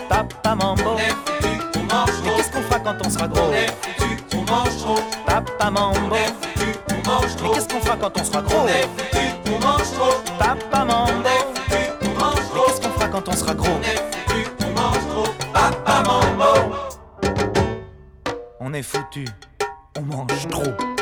Papa 0.44 0.54
mambo. 0.56 0.90
On 0.90 0.98
est 0.98 1.08
foutu, 1.08 1.78
on 1.78 1.82
mange 1.94 2.10
Mais 2.22 2.28
trop. 2.28 2.36
qu'est-ce 2.36 2.50
qu'on 2.52 2.62
fera 2.62 2.80
quand 2.80 2.96
on 3.06 3.10
sera 3.10 3.28
gros? 3.28 3.40
On 3.48 3.52
est 3.52 3.66
foutu, 3.66 4.36
on 4.36 4.52
mange 4.52 4.76
trop. 4.78 4.98
Papa 5.26 5.70
mambo. 5.70 5.98
On 6.10 6.14
est 6.14 6.26
foutu, 6.26 6.78
on 6.90 7.08
mange 7.08 7.22
Mais 7.24 7.36
trop. 7.36 7.54
qu'est-ce 7.54 7.68
qu'on 7.68 7.80
fera 7.80 7.96
quand 7.96 8.20
on 8.20 8.24
sera 8.24 8.42
gros? 8.42 8.56
On 8.62 8.68
est 8.68 8.82
foutu, 8.82 9.26
on 9.46 9.58
mange 9.66 9.92
trop. 9.92 10.14
Papa 10.38 10.84
mambo. 10.84 11.12
On 11.14 11.24
est 11.24 11.38
foutu, 11.64 11.90
on 12.02 12.20
mange 12.20 12.34
Mais 12.36 12.42
trop. 12.50 12.64
qu'est-ce 12.66 12.80
qu'on 12.82 12.90
fera 12.92 13.08
quand 13.08 13.28
on 13.28 13.32
sera 13.32 13.54
gros? 13.54 13.70
On 13.70 13.80
est 13.82 13.96
foutu, 13.96 14.50
on 14.60 14.80
mange 14.80 15.08
trop. 15.08 15.28
Papa 15.54 16.02
mambo. 16.02 16.76
On 18.60 18.72
est 18.74 18.82
foutu, 18.82 19.24
on 19.98 20.02
mange 20.02 20.48
trop. 20.50 20.93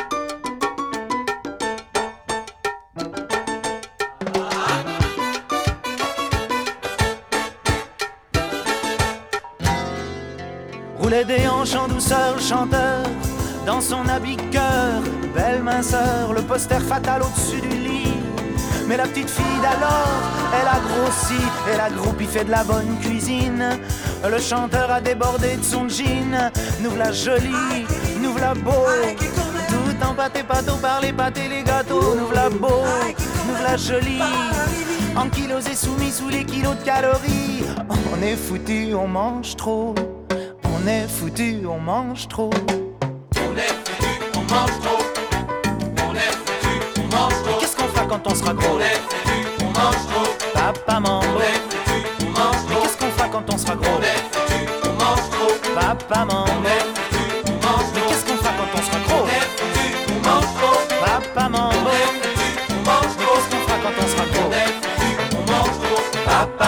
Roulait 11.13 11.25
des 11.25 11.47
hanches 11.47 11.75
en 11.75 11.87
douceur, 11.87 12.39
chanteur, 12.39 13.03
dans 13.67 13.81
son 13.81 14.07
habit 14.09 14.35
cœur, 14.51 15.03
belle 15.35 15.61
minceur, 15.61 16.33
le 16.33 16.41
poster 16.41 16.79
fatal 16.79 17.21
au-dessus 17.21 17.61
du 17.61 17.77
lit. 17.77 18.13
Mais 18.87 18.97
la 18.97 19.03
petite 19.03 19.29
fille 19.29 19.61
d'alors, 19.61 20.23
elle 20.59 20.67
a 20.67 20.79
grossi, 20.79 21.39
elle 21.71 21.81
a 21.81 21.91
groupi, 21.91 22.25
fait 22.25 22.45
de 22.45 22.49
la 22.49 22.63
bonne 22.63 22.97
cuisine. 22.99 23.79
Le 24.27 24.39
chanteur 24.39 24.89
a 24.89 25.01
débordé 25.01 25.57
de 25.57 25.63
son 25.63 25.87
jean, 25.87 26.51
nous 26.81 26.95
la 26.95 27.11
jolie, 27.11 27.85
nous 28.19 28.35
la 28.37 28.55
beau. 28.55 28.71
Tout 29.67 30.07
empâté, 30.07 30.41
pâteau 30.41 30.77
par 30.77 30.99
les 31.01 31.13
pâtes 31.13 31.37
et 31.37 31.47
les 31.47 31.61
gâteaux, 31.61 32.15
nous 32.15 32.31
la 32.33 32.49
beau, 32.49 32.81
nous 33.47 33.63
la 33.63 33.77
jolie. 33.77 34.21
En 35.15 35.29
kilos 35.29 35.67
et 35.69 35.75
soumis 35.75 36.11
sous 36.11 36.29
les 36.29 36.43
kilos 36.43 36.75
de 36.75 36.83
calories, 36.83 37.65
on 37.87 38.23
est 38.23 38.35
foutu, 38.35 38.95
on 38.95 39.07
mange 39.07 39.55
trop. 39.55 39.93
On 40.83 40.87
est 40.87 41.07
foutu, 41.07 41.61
on 41.65 41.79
mange 41.79 42.27
trop. 42.27 42.49
On 42.49 43.55
est 43.57 43.61
foutu, 43.61 44.09
on 44.35 44.41
mange 44.53 44.79
trop. 44.81 45.03
On 46.09 46.13
est 46.13 46.19
foutu, 46.19 46.73
on 46.99 47.03
mange 47.15 47.33
trop. 47.43 47.59
Qu'est-ce 47.59 47.75
qu'on 47.77 47.87
fera 47.87 48.05
quand 48.05 48.27
on 48.27 48.35
sera 48.35 48.53
gros 48.53 48.75
On 48.75 48.79
est 48.79 48.83
foutu, 48.83 49.47
on 49.61 49.65
mange 49.79 50.07
trop. 50.11 50.27
Papa 50.53 50.99
mambo. 50.99 51.25
On 51.35 51.39
est 51.39 51.53
foutu, 51.53 52.07
on 52.19 52.29
mange 52.31 52.65
trop. 52.67 52.81
qu'est-ce 52.81 52.97
qu'on 52.97 53.11
fera 53.11 53.27
quand 53.29 53.53
on 53.53 53.57
sera 53.57 53.75
gros 53.75 53.91
On 53.97 54.01
est 54.01 54.19
foutu, 54.33 54.67
on 54.83 54.93
mange 55.03 55.29
trop. 55.31 55.53
Papa 55.75 56.25
mambo. 56.25 56.51
On 56.53 56.65
est 56.65 56.83
foutu, 56.83 57.23
on 57.47 57.53
mange 57.63 57.87
Mais 57.93 58.01
trop. 58.01 58.09
qu'est-ce 58.09 58.25
qu'on 58.25 58.37
fera 58.37 58.51
quand 58.59 58.71
on 58.75 58.81
sera 58.83 58.99
gros 59.07 59.23
On 59.23 59.27
est 59.27 59.47
foutu, 59.55 59.87
on 60.11 60.27
mange 60.27 60.51
trop. 60.59 60.77
Papa 61.05 61.49
mambo. 61.49 61.75
On 61.79 61.91
est 61.91 62.11
foutu, 62.11 62.43
on 62.71 62.83
mange 62.83 63.13
trop. 63.15 63.33
qu'est-ce 63.33 63.47
qu'on 63.49 63.61
fera 63.63 63.77
quand 63.83 63.95
on 64.03 64.07
sera 64.11 64.25
gros 64.25 64.47
On 64.47 64.51
est 64.51 64.67
foutu, 64.67 65.07
on 65.37 65.51
mange 65.51 65.77
trop. 65.79 66.03
Papa. 66.25 66.67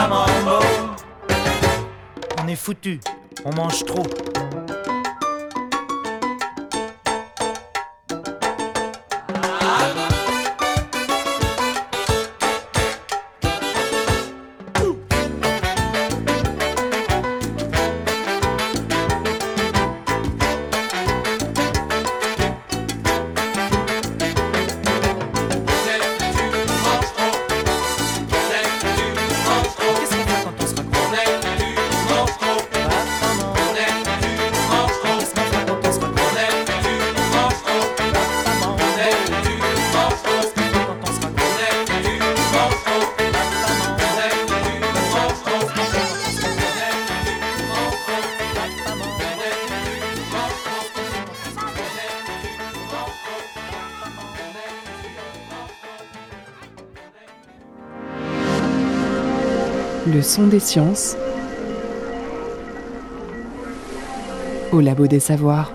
On 2.42 2.48
est 2.48 2.56
foutu, 2.56 3.00
on 3.46 3.52
mange 3.56 3.86
trop. 3.86 4.08
Le 60.16 60.22
son 60.22 60.48
des 60.48 60.62
sciences 60.62 61.18
au 64.72 64.80
labo 64.80 65.08
des 65.08 65.20
savoirs. 65.20 65.74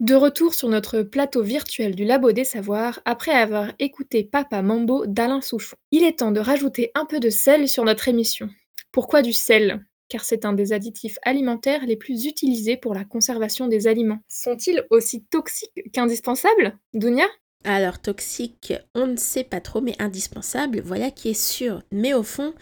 De 0.00 0.14
retour 0.14 0.54
sur 0.54 0.70
notre 0.70 1.02
plateau 1.02 1.42
virtuel 1.42 1.94
du 1.94 2.06
Labo 2.06 2.32
des 2.32 2.44
Savoirs 2.44 3.00
après 3.04 3.32
avoir 3.32 3.72
écouté 3.78 4.24
Papa 4.24 4.62
Mambo 4.62 5.04
d'Alain 5.04 5.42
Souchon. 5.42 5.76
Il 5.90 6.04
est 6.04 6.20
temps 6.20 6.32
de 6.32 6.40
rajouter 6.40 6.92
un 6.94 7.04
peu 7.04 7.20
de 7.20 7.28
sel 7.28 7.68
sur 7.68 7.84
notre 7.84 8.08
émission. 8.08 8.48
Pourquoi 8.90 9.20
du 9.20 9.34
sel? 9.34 9.84
Car 10.12 10.26
c'est 10.26 10.44
un 10.44 10.52
des 10.52 10.74
additifs 10.74 11.18
alimentaires 11.22 11.86
les 11.86 11.96
plus 11.96 12.26
utilisés 12.26 12.76
pour 12.76 12.92
la 12.92 13.02
conservation 13.02 13.66
des 13.66 13.86
aliments. 13.86 14.18
Sont-ils 14.28 14.84
aussi 14.90 15.24
toxiques 15.24 15.90
qu'indispensables 15.90 16.76
Dounia? 16.92 17.24
Alors 17.64 17.98
toxique, 17.98 18.74
on 18.94 19.06
ne 19.06 19.16
sait 19.16 19.42
pas 19.42 19.62
trop, 19.62 19.80
mais 19.80 19.94
indispensable, 19.98 20.82
voilà 20.84 21.10
qui 21.10 21.30
est 21.30 21.42
sûr. 21.42 21.82
Mais 21.90 22.12
au 22.12 22.22
fond, 22.22 22.52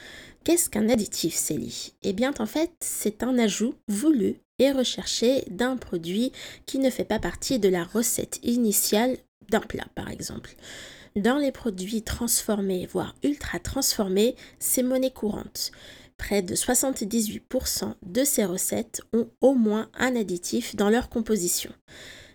qu'est-ce 0.44 0.70
qu'un 0.70 0.88
additif, 0.88 1.34
Célie? 1.34 1.94
Eh 2.04 2.12
bien, 2.12 2.32
en 2.38 2.46
fait, 2.46 2.70
c'est 2.78 3.24
un 3.24 3.36
ajout 3.36 3.74
voulu 3.88 4.36
et 4.60 4.70
recherché 4.70 5.42
d'un 5.50 5.76
produit 5.76 6.30
qui 6.66 6.78
ne 6.78 6.88
fait 6.88 7.02
pas 7.02 7.18
partie 7.18 7.58
de 7.58 7.68
la 7.68 7.82
recette 7.82 8.38
initiale 8.44 9.16
d'un 9.48 9.58
plat, 9.58 9.88
par 9.96 10.08
exemple. 10.08 10.54
Dans 11.16 11.38
les 11.38 11.50
produits 11.50 12.02
transformés, 12.02 12.86
voire 12.86 13.16
ultra 13.24 13.58
transformés, 13.58 14.36
c'est 14.60 14.84
monnaie 14.84 15.10
courante. 15.10 15.72
Près 16.20 16.42
de 16.42 16.54
78% 16.54 17.94
de 18.02 18.24
ces 18.24 18.44
recettes 18.44 19.00
ont 19.14 19.30
au 19.40 19.54
moins 19.54 19.90
un 19.94 20.14
additif 20.14 20.76
dans 20.76 20.90
leur 20.90 21.08
composition. 21.08 21.72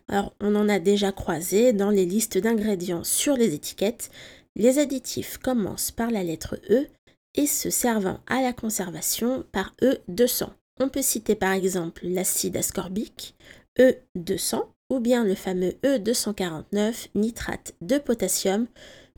Alors, 0.08 0.34
on 0.42 0.56
en 0.56 0.68
a 0.68 0.80
déjà 0.80 1.12
croisé 1.12 1.72
dans 1.72 1.92
les 1.92 2.06
listes 2.06 2.40
d'ingrédients 2.40 3.04
sur 3.04 3.38
les 3.38 3.54
étiquettes. 3.54 4.10
Les 4.56 4.80
additifs 4.80 5.38
commencent 5.38 5.92
par 5.92 6.10
la 6.10 6.24
lettre 6.24 6.60
E 6.72 6.88
et 7.36 7.46
se 7.46 7.70
servant 7.70 8.20
à 8.26 8.42
la 8.42 8.54
conservation 8.54 9.46
par 9.52 9.76
E200. 9.84 10.48
On 10.80 10.90
peut 10.90 11.04
citer 11.04 11.36
par 11.36 11.54
exemple 11.54 12.08
l'acide 12.08 12.58
ascorbique, 12.58 13.36
E200, 13.78 14.66
ou 14.90 15.00
bien 15.00 15.24
le 15.24 15.36
fameux 15.36 15.76
E249, 15.84 17.10
nitrate 17.14 17.76
de 17.82 18.00
potassium, 18.00 18.68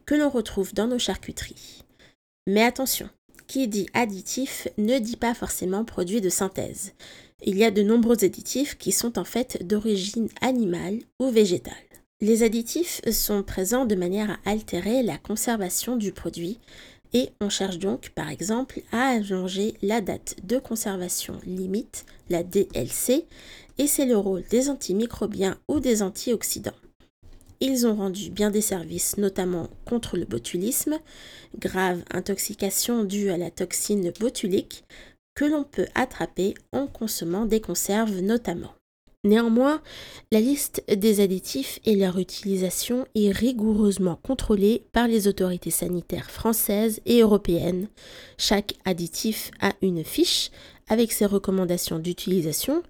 que 0.06 0.16
l'on 0.16 0.30
retrouve 0.30 0.74
dans 0.74 0.88
nos 0.88 1.00
charcuteries. 1.00 1.84
Mais 2.48 2.64
attention, 2.64 3.10
qui 3.48 3.68
dit 3.68 3.88
additif 3.94 4.68
ne 4.78 5.00
dit 5.00 5.18
pas 5.18 5.34
forcément 5.34 5.84
produit 5.86 6.22
de 6.22 6.30
synthèse. 6.30 6.94
Il 7.44 7.58
y 7.58 7.64
a 7.64 7.72
de 7.72 7.84
nombreux 7.84 8.24
additifs 8.24 8.78
qui 8.78 8.92
sont 8.92 9.18
en 9.18 9.24
fait 9.24 9.66
d'origine 9.66 10.30
animale 10.42 11.00
ou 11.20 11.30
végétale. 11.30 11.74
Les 12.20 12.42
additifs 12.42 13.02
sont 13.12 13.44
présents 13.44 13.86
de 13.86 13.96
manière 13.96 14.32
à 14.32 14.50
altérer 14.50 15.04
la 15.04 15.18
conservation 15.18 15.98
du 15.98 16.12
produit 16.12 16.60
et 17.14 17.30
on 17.40 17.50
cherche 17.50 17.78
donc 17.78 18.10
par 18.10 18.30
exemple 18.30 18.82
à 18.92 19.10
allonger 19.10 19.76
la 19.82 20.02
date 20.02 20.36
de 20.44 20.58
conservation 20.58 21.40
limite, 21.46 22.06
la 22.30 22.44
DLC, 22.44 23.26
et 23.78 23.88
c'est 23.88 24.06
le 24.06 24.18
rôle 24.18 24.44
des 24.50 24.70
antimicrobiens 24.70 25.58
ou 25.68 25.80
des 25.80 26.02
antioxydants. 26.02 26.72
Ils 27.60 27.88
ont 27.88 27.96
rendu 27.96 28.30
bien 28.30 28.52
des 28.52 28.62
services, 28.62 29.18
notamment 29.18 29.70
contre 29.86 30.18
le 30.18 30.26
botulisme, 30.26 31.00
grave 31.58 32.04
intoxication 32.12 33.04
due 33.04 33.30
à 33.30 33.38
la 33.38 33.50
toxine 33.50 34.12
botulique, 34.20 34.84
que 35.36 35.46
l'on 35.46 35.64
peut 35.64 35.88
attraper 35.96 36.54
en 36.72 36.88
consommant 36.88 37.46
des 37.46 37.62
conserves 37.62 38.22
notamment. 38.22 38.74
Néanmoins, 39.24 39.82
la 40.32 40.40
liste 40.40 40.84
des 40.88 41.20
additifs 41.20 41.80
et 41.86 41.96
leur 41.96 42.18
utilisation 42.18 43.06
est 43.16 43.32
rigoureusement 43.32 44.20
contrôlée 44.24 44.86
par 44.94 45.08
les 45.08 45.28
autorités 45.28 45.72
sanitaires 45.72 46.32
françaises 46.32 47.02
et 47.06 47.22
européennes. 47.22 47.88
Chaque 48.38 48.76
additif 48.86 49.52
a 49.60 49.74
une 49.82 50.04
fiche 50.04 50.52
avec 50.88 51.12
ses 51.12 51.26
recommandations 51.26 52.00
d'utilisation, 52.00 52.84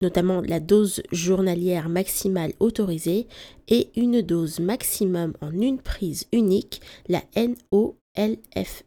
notamment 0.00 0.40
la 0.40 0.60
dose 0.60 1.02
journalière 1.10 1.88
maximale 1.88 2.52
autorisée 2.60 3.26
et 3.68 3.90
une 3.96 4.22
dose 4.22 4.60
maximum 4.60 5.34
en 5.40 5.52
une 5.52 5.80
prise 5.80 6.26
unique, 6.32 6.80
la 7.08 7.22
NOLFE. 7.36 8.84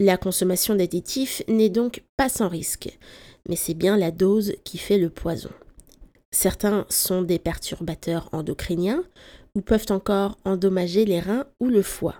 La 0.00 0.16
consommation 0.16 0.74
d'additifs 0.74 1.42
n'est 1.46 1.68
donc 1.68 2.02
pas 2.16 2.28
sans 2.28 2.48
risque, 2.48 2.98
mais 3.48 3.56
c'est 3.56 3.74
bien 3.74 3.96
la 3.96 4.10
dose 4.10 4.54
qui 4.64 4.78
fait 4.78 4.98
le 4.98 5.10
poison. 5.10 5.50
Certains 6.32 6.84
sont 6.88 7.22
des 7.22 7.38
perturbateurs 7.38 8.28
endocriniens 8.32 9.04
ou 9.54 9.60
peuvent 9.60 9.86
encore 9.90 10.36
endommager 10.44 11.04
les 11.04 11.20
reins 11.20 11.46
ou 11.60 11.68
le 11.68 11.82
foie, 11.82 12.16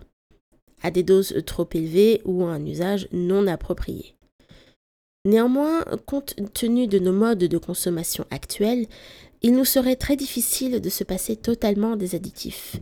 à 0.83 0.93
des 0.93 1.03
doses 1.03 1.35
trop 1.47 1.69
élevées 1.75 2.23
ou 2.25 2.45
à 2.45 2.51
un 2.51 2.65
usage 2.65 3.09
non 3.11 3.49
approprié. 3.49 4.14
Néanmoins, 5.27 5.85
compte 6.07 6.35
tenu 6.53 6.87
de 6.87 6.99
nos 6.99 7.13
modes 7.13 7.39
de 7.39 7.59
consommation 7.59 8.27
actuels, 8.31 8.87
il 9.41 9.55
nous 9.55 9.65
serait 9.65 9.97
très 9.97 10.17
difficile 10.17 10.81
de 10.81 10.89
se 10.91 11.03
passer 11.03 11.37
totalement 11.37 11.97
des 11.97 12.15
additifs. 12.15 12.77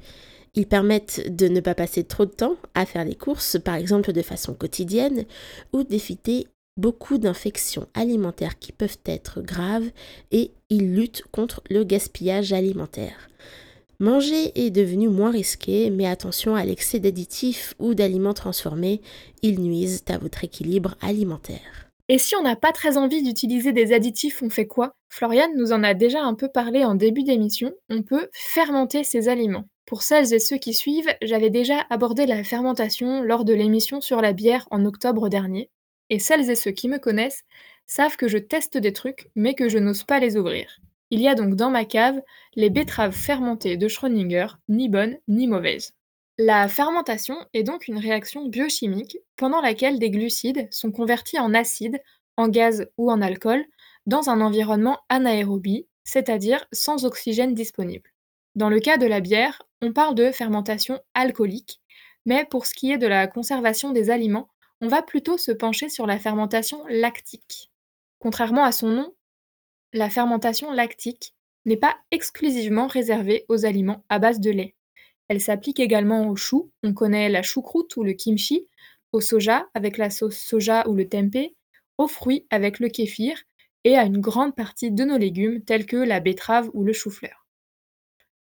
Ils 0.55 0.67
permettent 0.67 1.35
de 1.35 1.49
ne 1.49 1.61
pas 1.61 1.75
passer 1.75 2.05
trop 2.05 2.27
de 2.27 2.31
temps 2.31 2.57
à 2.75 2.85
faire 2.85 3.05
les 3.05 3.15
courses, 3.15 3.59
par 3.65 3.77
exemple 3.77 4.13
de 4.13 4.23
façon 4.23 4.55
quotidienne, 4.55 5.25
ou 5.73 5.83
d'éviter 5.85 6.47
beaucoup 6.77 7.19
d'infections 7.19 7.87
alimentaires 7.95 8.59
qui 8.59 8.73
peuvent 8.73 8.99
être 9.07 9.41
graves 9.41 9.91
et 10.31 10.51
ils 10.69 10.95
luttent 10.95 11.25
contre 11.31 11.63
le 11.71 11.85
gaspillage 11.85 12.53
alimentaire. 12.53 13.29
Manger 14.01 14.53
est 14.57 14.71
devenu 14.71 15.09
moins 15.09 15.31
risqué, 15.31 15.91
mais 15.91 16.07
attention 16.07 16.57
à 16.57 16.65
l'excès 16.65 16.99
d'additifs 16.99 17.75
ou 17.79 17.95
d'aliments 17.95 18.35
transformés, 18.35 19.01
ils 19.43 19.61
nuisent 19.61 20.03
à 20.09 20.19
votre 20.19 20.43
équilibre 20.45 20.97
alimentaire. 21.01 21.92
Et 22.09 22.19
si 22.19 22.35
on 22.37 22.43
n'a 22.43 22.57
pas 22.57 22.73
très 22.73 22.99
envie 22.99 23.23
d'utiliser 23.23 23.73
des 23.73 23.93
additifs, 23.93 24.43
on 24.43 24.51
fait 24.51 24.67
quoi? 24.67 24.95
Floriane 25.09 25.57
nous 25.57 25.73
en 25.73 25.83
a 25.83 25.95
déjà 25.95 26.23
un 26.23 26.35
peu 26.35 26.49
parlé 26.49 26.85
en 26.85 26.95
début 26.95 27.23
d'émission, 27.23 27.73
on 27.89 28.03
peut 28.03 28.29
fermenter 28.33 29.05
ces 29.05 29.29
aliments. 29.29 29.69
Pour 29.87 30.03
celles 30.03 30.33
et 30.33 30.39
ceux 30.39 30.59
qui 30.59 30.75
suivent, 30.75 31.15
j'avais 31.23 31.51
déjà 31.51 31.87
abordé 31.91 32.27
la 32.27 32.45
fermentation 32.45 33.23
lors 33.23 33.45
de 33.45 33.55
l'émission 33.55 34.01
sur 34.01 34.21
la 34.21 34.33
bière 34.33 34.67
en 34.71 34.85
octobre 34.85 35.29
dernier, 35.29 35.71
et 36.11 36.19
celles 36.19 36.51
et 36.51 36.57
ceux 36.57 36.71
qui 36.71 36.89
me 36.89 36.99
connaissent 36.99 37.45
savent 37.87 38.17
que 38.17 38.29
je 38.29 38.39
teste 38.39 38.79
des 38.79 38.93
trucs, 38.93 39.31
mais 39.35 39.55
que 39.55 39.69
je 39.69 39.79
n'ose 39.79 40.05
pas 40.05 40.19
les 40.19 40.37
ouvrir. 40.37 40.81
Il 41.11 41.21
y 41.21 41.29
a 41.29 41.35
donc 41.35 41.57
dans 41.57 41.71
ma 41.71 41.85
cave 41.85 42.21
les 42.55 42.71
betteraves 42.71 43.13
fermentées 43.13 43.77
de 43.77 43.89
Schrödinger, 43.89 44.47
ni 44.69 44.89
bonnes 44.89 45.19
ni 45.29 45.47
mauvaises. 45.47 45.93
La 46.45 46.67
fermentation 46.67 47.37
est 47.55 47.63
donc 47.63 47.87
une 47.87 47.99
réaction 47.99 48.49
biochimique 48.49 49.17
pendant 49.37 49.61
laquelle 49.61 50.01
des 50.01 50.11
glucides 50.11 50.67
sont 50.73 50.91
convertis 50.91 51.39
en 51.39 51.55
acide, 51.55 52.03
en 52.37 52.49
gaz 52.49 52.89
ou 52.99 53.13
en 53.13 53.23
alcool 53.23 53.65
dans 54.07 54.29
un 54.29 54.41
environnement 54.41 54.99
anaérobie, 55.09 55.87
c'est-à-dire 56.03 56.67
sans 56.73 57.05
oxygène 57.05 57.55
disponible. 57.55 58.11
Dans 58.57 58.69
le 58.71 58.81
cas 58.81 58.97
de 58.97 59.07
la 59.07 59.21
bière, 59.21 59.63
on 59.83 59.93
parle 59.93 60.17
de 60.17 60.33
fermentation 60.33 60.99
alcoolique, 61.15 61.81
mais 62.27 62.45
pour 62.45 62.67
ce 62.67 62.75
qui 62.75 62.91
est 62.91 62.99
de 62.99 63.07
la 63.07 63.29
conservation 63.29 63.91
des 63.91 64.11
aliments, 64.11 64.49
on 64.81 64.89
va 64.89 65.01
plutôt 65.01 65.39
se 65.39 65.53
pencher 65.53 65.89
sur 65.89 66.09
la 66.09 66.19
fermentation 66.19 66.85
lactique. 66.89 67.71
Contrairement 68.19 68.65
à 68.65 68.73
son 68.73 68.89
nom, 68.89 69.15
la 69.93 70.11
fermentation 70.11 70.73
lactique 70.73 71.37
n'est 71.67 71.77
pas 71.77 71.95
exclusivement 72.11 72.89
réservée 72.89 73.45
aux 73.49 73.65
aliments 73.65 74.05
à 74.09 74.19
base 74.19 74.41
de 74.41 74.51
lait. 74.51 74.75
Elle 75.33 75.41
s'applique 75.41 75.81
également 75.81 76.29
aux 76.29 76.37
choux, 76.37 76.71
on 76.83 76.93
connaît 76.93 77.31
la 77.31 77.41
choucroute 77.41 77.97
ou 77.97 78.03
le 78.03 78.13
kimchi, 78.13 78.69
au 79.13 79.23
soja 79.23 79.67
avec 79.73 79.97
la 79.97 80.11
sauce 80.11 80.37
soja 80.37 80.87
ou 80.87 80.95
le 80.95 81.09
tempeh, 81.09 81.55
aux 81.97 82.07
fruits 82.07 82.47
avec 82.51 82.81
le 82.81 82.91
kéfir 82.91 83.43
et 83.85 83.97
à 83.97 84.05
une 84.05 84.21
grande 84.21 84.55
partie 84.55 84.91
de 84.91 85.05
nos 85.05 85.17
légumes 85.17 85.65
tels 85.65 85.87
que 85.87 85.97
la 85.97 86.21
betterave 86.21 86.69
ou 86.75 86.85
le 86.85 86.93
chou-fleur. 86.93 87.47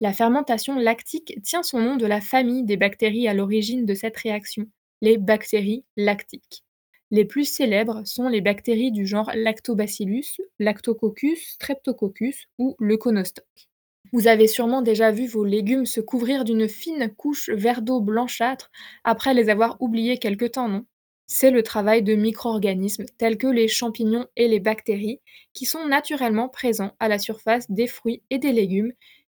La 0.01 0.13
fermentation 0.13 0.81
lactique 0.81 1.41
tient 1.45 1.63
son 1.63 1.79
nom 1.79 1.95
de 1.95 2.07
la 2.07 2.21
famille 2.21 2.65
des 2.65 2.77
bactéries 2.77 3.29
à 3.29 3.35
l'origine 3.35 3.87
de 3.87 3.95
cette 3.95 4.17
réaction, 4.17 4.67
les 5.01 5.17
bactéries 5.17 5.85
lactiques. 5.97 6.65
Les 7.13 7.25
plus 7.25 7.45
célèbres 7.45 8.03
sont 8.05 8.27
les 8.27 8.41
bactéries 8.41 8.91
du 8.91 9.07
genre 9.07 9.31
Lactobacillus, 9.33 10.39
Lactococcus, 10.59 11.53
Streptococcus 11.53 12.49
ou 12.59 12.75
Leuconostoc. 12.81 13.70
Vous 14.13 14.27
avez 14.29 14.47
sûrement 14.49 14.83
déjà 14.83 15.11
vu 15.11 15.27
vos 15.27 15.45
légumes 15.45 15.87
se 15.87 16.01
couvrir 16.01 16.45
d'une 16.45 16.69
fine 16.69 17.13
couche 17.17 17.49
vert 17.51 17.83
d'eau 17.83 18.01
blanchâtre 18.01 18.71
après 19.05 19.35
les 19.35 19.49
avoir 19.49 19.81
oubliés 19.81 20.19
quelque 20.19 20.45
temps, 20.47 20.69
non? 20.69 20.85
C'est 21.27 21.51
le 21.53 21.63
travail 21.63 22.03
de 22.03 22.15
micro-organismes 22.17 23.05
tels 23.19 23.39
que 23.39 23.47
les 23.47 23.69
champignons 23.69 24.27
et 24.37 24.49
les 24.49 24.59
bactéries 24.61 25.21
qui 25.53 25.65
sont 25.65 25.87
naturellement 25.87 26.49
présents 26.49 26.93
à 26.99 27.09
la 27.09 27.19
surface 27.21 27.71
des 27.71 27.87
fruits 27.87 28.23
et 28.31 28.39
des 28.39 28.53
légumes 28.53 28.93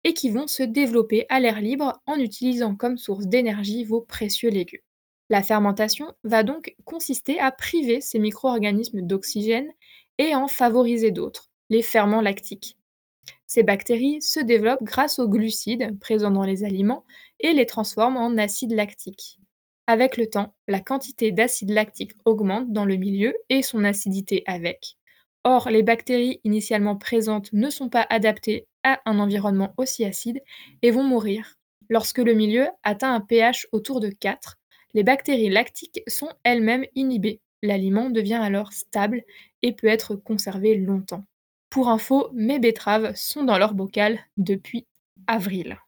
et 0.05 0.15
qui 0.15 0.31
vont 0.31 0.47
se 0.47 0.63
développer 0.63 1.27
à 1.29 1.41
l'air 1.41 1.61
libre 1.61 2.01
en 2.07 2.17
utilisant 2.17 2.77
comme 2.77 2.97
source 2.97 3.27
d'énergie 3.27 3.85
vos 3.85 4.01
précieux 4.01 4.51
légumes. 4.51 4.81
La 5.31 5.43
fermentation 5.43 6.13
va 6.25 6.43
donc 6.45 6.75
consister 6.85 7.41
à 7.41 7.51
priver 7.53 8.01
ces 8.01 8.19
micro-organismes 8.21 9.03
d'oxygène 9.03 9.71
et 10.19 10.35
en 10.35 10.49
favoriser 10.49 11.11
d'autres, 11.11 11.51
les 11.71 11.83
ferments 11.83 12.21
lactiques. 12.23 12.77
Ces 13.51 13.65
bactéries 13.65 14.23
se 14.23 14.39
développent 14.39 14.85
grâce 14.85 15.19
aux 15.19 15.29
glucides 15.29 15.99
présents 15.99 16.31
dans 16.31 16.45
les 16.45 16.63
aliments 16.63 17.05
et 17.41 17.53
les 17.53 17.67
transforment 17.67 18.17
en 18.17 18.39
acide 18.39 18.71
lactique. 18.71 19.41
Avec 19.89 20.17
le 20.17 20.29
temps, 20.29 20.55
la 20.69 20.79
quantité 20.79 21.33
d'acide 21.33 21.71
lactique 21.71 22.13
augmente 22.25 22.73
dans 22.73 22.85
le 22.85 22.95
milieu 22.95 23.35
et 23.49 23.63
son 23.63 23.83
acidité 23.83 24.45
avec. 24.47 24.95
Or, 25.43 25.69
les 25.69 25.83
bactéries 25.83 26.41
initialement 26.45 26.95
présentes 26.95 27.53
ne 27.53 27.71
sont 27.71 27.89
pas 27.89 28.07
adaptées 28.09 28.69
à 28.85 29.01
un 29.05 29.19
environnement 29.19 29.75
aussi 29.79 30.05
acide 30.05 30.41
et 30.83 30.93
vont 30.93 31.03
mourir. 31.03 31.57
Lorsque 31.89 32.19
le 32.19 32.35
milieu 32.35 32.69
atteint 32.85 33.13
un 33.13 33.21
pH 33.21 33.67
autour 33.73 33.99
de 33.99 34.11
4, 34.11 34.59
les 34.95 35.03
bactéries 35.03 35.51
lactiques 35.51 36.03
sont 36.07 36.31
elles-mêmes 36.45 36.87
inhibées. 36.95 37.41
L'aliment 37.65 38.11
devient 38.11 38.35
alors 38.35 38.73
stable 38.73 39.25
et 39.63 39.73
peut 39.73 39.89
être 39.89 40.15
conservé 40.15 40.77
longtemps. 40.77 41.25
Pour 41.71 41.89
info, 41.89 42.31
mes 42.35 42.59
betteraves 42.59 43.13
sont 43.15 43.45
dans 43.45 43.57
leur 43.57 43.75
bocal 43.75 44.19
depuis 44.37 44.89
avril. 45.29 45.79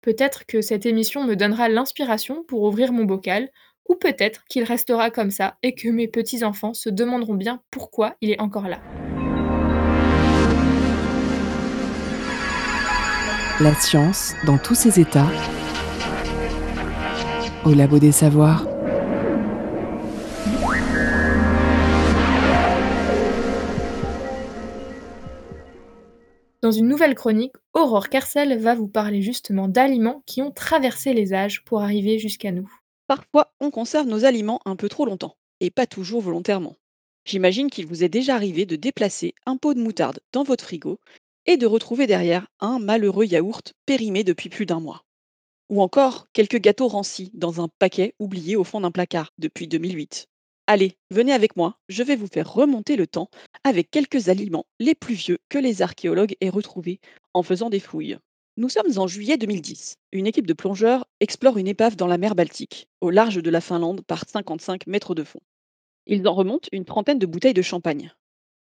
Peut-être 0.00 0.46
que 0.46 0.60
cette 0.60 0.86
émission 0.86 1.24
me 1.24 1.34
donnera 1.34 1.68
l'inspiration 1.68 2.44
pour 2.44 2.62
ouvrir 2.62 2.92
mon 2.92 3.04
bocal, 3.04 3.50
ou 3.88 3.96
peut-être 3.96 4.44
qu'il 4.44 4.62
restera 4.62 5.10
comme 5.10 5.32
ça 5.32 5.56
et 5.64 5.74
que 5.74 5.88
mes 5.88 6.06
petits-enfants 6.06 6.72
se 6.72 6.88
demanderont 6.88 7.34
bien 7.34 7.60
pourquoi 7.72 8.14
il 8.20 8.30
est 8.30 8.40
encore 8.40 8.68
là. 8.68 8.80
La 13.60 13.74
science 13.74 14.34
dans 14.46 14.58
tous 14.58 14.76
ses 14.76 15.00
états 15.00 15.28
au 17.64 17.74
Labo 17.74 17.98
des 17.98 18.12
Savoirs. 18.12 18.73
Dans 26.64 26.70
une 26.70 26.88
nouvelle 26.88 27.14
chronique, 27.14 27.52
Aurore 27.74 28.08
Carcel 28.08 28.58
va 28.58 28.74
vous 28.74 28.88
parler 28.88 29.20
justement 29.20 29.68
d'aliments 29.68 30.22
qui 30.24 30.40
ont 30.40 30.50
traversé 30.50 31.12
les 31.12 31.34
âges 31.34 31.62
pour 31.62 31.82
arriver 31.82 32.18
jusqu'à 32.18 32.52
nous. 32.52 32.72
Parfois, 33.06 33.52
on 33.60 33.70
conserve 33.70 34.06
nos 34.06 34.24
aliments 34.24 34.62
un 34.64 34.74
peu 34.74 34.88
trop 34.88 35.04
longtemps, 35.04 35.36
et 35.60 35.70
pas 35.70 35.86
toujours 35.86 36.22
volontairement. 36.22 36.76
J'imagine 37.26 37.68
qu'il 37.68 37.84
vous 37.84 38.02
est 38.02 38.08
déjà 38.08 38.34
arrivé 38.34 38.64
de 38.64 38.76
déplacer 38.76 39.34
un 39.44 39.58
pot 39.58 39.74
de 39.74 39.80
moutarde 39.80 40.20
dans 40.32 40.42
votre 40.42 40.64
frigo 40.64 40.98
et 41.44 41.58
de 41.58 41.66
retrouver 41.66 42.06
derrière 42.06 42.46
un 42.60 42.78
malheureux 42.78 43.26
yaourt 43.26 43.74
périmé 43.84 44.24
depuis 44.24 44.48
plus 44.48 44.64
d'un 44.64 44.80
mois. 44.80 45.04
Ou 45.68 45.82
encore 45.82 46.28
quelques 46.32 46.62
gâteaux 46.62 46.88
rancis 46.88 47.30
dans 47.34 47.60
un 47.60 47.68
paquet 47.78 48.14
oublié 48.18 48.56
au 48.56 48.64
fond 48.64 48.80
d'un 48.80 48.90
placard 48.90 49.34
depuis 49.36 49.68
2008. 49.68 50.28
Allez, 50.66 50.96
venez 51.10 51.32
avec 51.32 51.56
moi, 51.56 51.78
je 51.90 52.02
vais 52.02 52.16
vous 52.16 52.26
faire 52.26 52.50
remonter 52.50 52.96
le 52.96 53.06
temps 53.06 53.28
avec 53.64 53.90
quelques 53.90 54.30
aliments 54.30 54.64
les 54.80 54.94
plus 54.94 55.14
vieux 55.14 55.38
que 55.50 55.58
les 55.58 55.82
archéologues 55.82 56.36
aient 56.40 56.48
retrouvés 56.48 57.00
en 57.34 57.42
faisant 57.42 57.68
des 57.68 57.80
fouilles. 57.80 58.16
Nous 58.56 58.70
sommes 58.70 58.96
en 58.96 59.06
juillet 59.06 59.36
2010. 59.36 59.96
Une 60.12 60.26
équipe 60.26 60.46
de 60.46 60.54
plongeurs 60.54 61.04
explore 61.20 61.58
une 61.58 61.68
épave 61.68 61.96
dans 61.96 62.06
la 62.06 62.16
mer 62.16 62.34
Baltique, 62.34 62.88
au 63.02 63.10
large 63.10 63.42
de 63.42 63.50
la 63.50 63.60
Finlande 63.60 64.00
par 64.06 64.26
55 64.26 64.86
mètres 64.86 65.14
de 65.14 65.24
fond. 65.24 65.40
Ils 66.06 66.26
en 66.26 66.32
remontent 66.32 66.68
une 66.72 66.86
trentaine 66.86 67.18
de 67.18 67.26
bouteilles 67.26 67.52
de 67.52 67.60
champagne. 67.60 68.14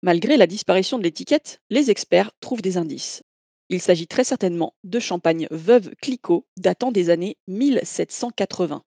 Malgré 0.02 0.36
la 0.36 0.46
disparition 0.46 0.98
de 0.98 1.04
l'étiquette, 1.04 1.62
les 1.70 1.90
experts 1.90 2.32
trouvent 2.40 2.62
des 2.62 2.76
indices. 2.76 3.22
Il 3.70 3.80
s'agit 3.80 4.06
très 4.06 4.24
certainement 4.24 4.74
de 4.84 5.00
champagne 5.00 5.46
Veuve 5.50 5.94
Clicquot 6.02 6.46
datant 6.58 6.92
des 6.92 7.08
années 7.08 7.38
1780. 7.46 8.82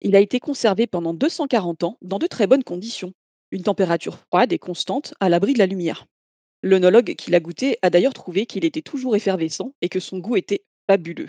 Il 0.00 0.14
a 0.14 0.20
été 0.20 0.38
conservé 0.38 0.86
pendant 0.86 1.12
240 1.12 1.82
ans 1.82 1.98
dans 2.02 2.18
de 2.18 2.26
très 2.26 2.46
bonnes 2.46 2.62
conditions, 2.62 3.12
une 3.50 3.64
température 3.64 4.18
froide 4.18 4.52
et 4.52 4.58
constante 4.58 5.14
à 5.18 5.28
l'abri 5.28 5.54
de 5.54 5.58
la 5.58 5.66
lumière. 5.66 6.06
L'œnologue 6.62 7.14
qui 7.16 7.30
l'a 7.30 7.40
goûté 7.40 7.78
a 7.82 7.90
d'ailleurs 7.90 8.14
trouvé 8.14 8.46
qu'il 8.46 8.64
était 8.64 8.82
toujours 8.82 9.16
effervescent 9.16 9.72
et 9.80 9.88
que 9.88 10.00
son 10.00 10.18
goût 10.18 10.36
était 10.36 10.64
fabuleux. 10.88 11.28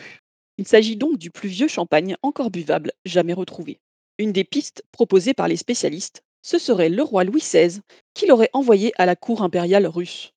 Il 0.57 0.67
s'agit 0.67 0.97
donc 0.97 1.17
du 1.17 1.31
plus 1.31 1.49
vieux 1.49 1.67
champagne 1.67 2.15
encore 2.21 2.51
buvable 2.51 2.91
jamais 3.05 3.33
retrouvé. 3.33 3.79
Une 4.17 4.33
des 4.33 4.43
pistes 4.43 4.83
proposées 4.91 5.33
par 5.33 5.47
les 5.47 5.55
spécialistes, 5.55 6.23
ce 6.41 6.59
serait 6.59 6.89
le 6.89 7.01
roi 7.01 7.23
Louis 7.23 7.41
XVI 7.41 7.79
qui 8.13 8.27
l'aurait 8.27 8.49
envoyé 8.53 8.91
à 8.97 9.05
la 9.05 9.15
cour 9.15 9.41
impériale 9.41 9.87
russe. 9.87 10.33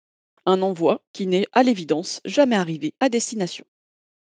Un 0.46 0.62
envoi 0.62 1.02
qui 1.12 1.26
n'est 1.26 1.46
à 1.52 1.62
l'évidence 1.62 2.20
jamais 2.24 2.56
arrivé 2.56 2.94
à 3.00 3.08
destination. 3.08 3.64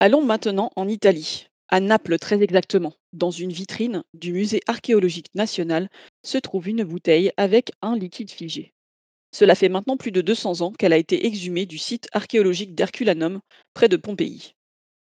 Allons 0.00 0.24
maintenant 0.24 0.70
en 0.76 0.88
Italie, 0.88 1.49
à 1.70 1.80
Naples 1.80 2.18
très 2.18 2.42
exactement. 2.42 2.94
Dans 3.12 3.30
une 3.30 3.52
vitrine 3.52 4.02
du 4.12 4.33
musée 4.33 4.61
archéologique 4.66 5.28
national 5.35 5.88
se 6.24 6.38
trouve 6.38 6.68
une 6.68 6.85
bouteille 6.85 7.33
avec 7.37 7.70
un 7.80 7.96
liquide 7.96 8.30
figé. 8.30 8.72
Cela 9.33 9.54
fait 9.54 9.68
maintenant 9.68 9.96
plus 9.96 10.11
de 10.11 10.20
200 10.20 10.61
ans 10.61 10.72
qu'elle 10.72 10.92
a 10.92 10.98
été 10.98 11.26
exhumée 11.26 11.66
du 11.66 11.78
site 11.78 12.09
archéologique 12.12 12.74
d'Herculanum, 12.74 13.40
près 13.74 13.88
de 13.88 13.96
Pompéi. 13.96 14.54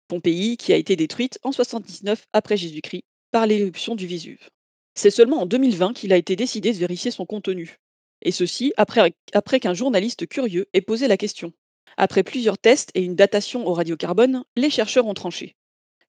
Pompéi 0.08 0.56
qui 0.56 0.72
a 0.72 0.76
été 0.76 0.96
détruite 0.96 1.38
en 1.42 1.52
79 1.52 2.26
après 2.32 2.56
Jésus-Christ 2.56 3.04
par 3.30 3.46
l'éruption 3.46 3.94
du 3.94 4.06
Vésuve. 4.06 4.48
C'est 4.94 5.10
seulement 5.10 5.42
en 5.42 5.46
2020 5.46 5.92
qu'il 5.92 6.12
a 6.12 6.16
été 6.16 6.36
décidé 6.36 6.72
de 6.72 6.78
vérifier 6.78 7.10
son 7.10 7.26
contenu. 7.26 7.78
Et 8.22 8.30
ceci 8.30 8.72
après, 8.78 9.12
après 9.34 9.60
qu'un 9.60 9.74
journaliste 9.74 10.26
curieux 10.26 10.66
ait 10.72 10.80
posé 10.80 11.08
la 11.08 11.18
question. 11.18 11.52
Après 11.98 12.22
plusieurs 12.22 12.58
tests 12.58 12.90
et 12.94 13.02
une 13.02 13.16
datation 13.16 13.66
au 13.66 13.74
radiocarbone, 13.74 14.44
les 14.56 14.70
chercheurs 14.70 15.06
ont 15.06 15.14
tranché. 15.14 15.56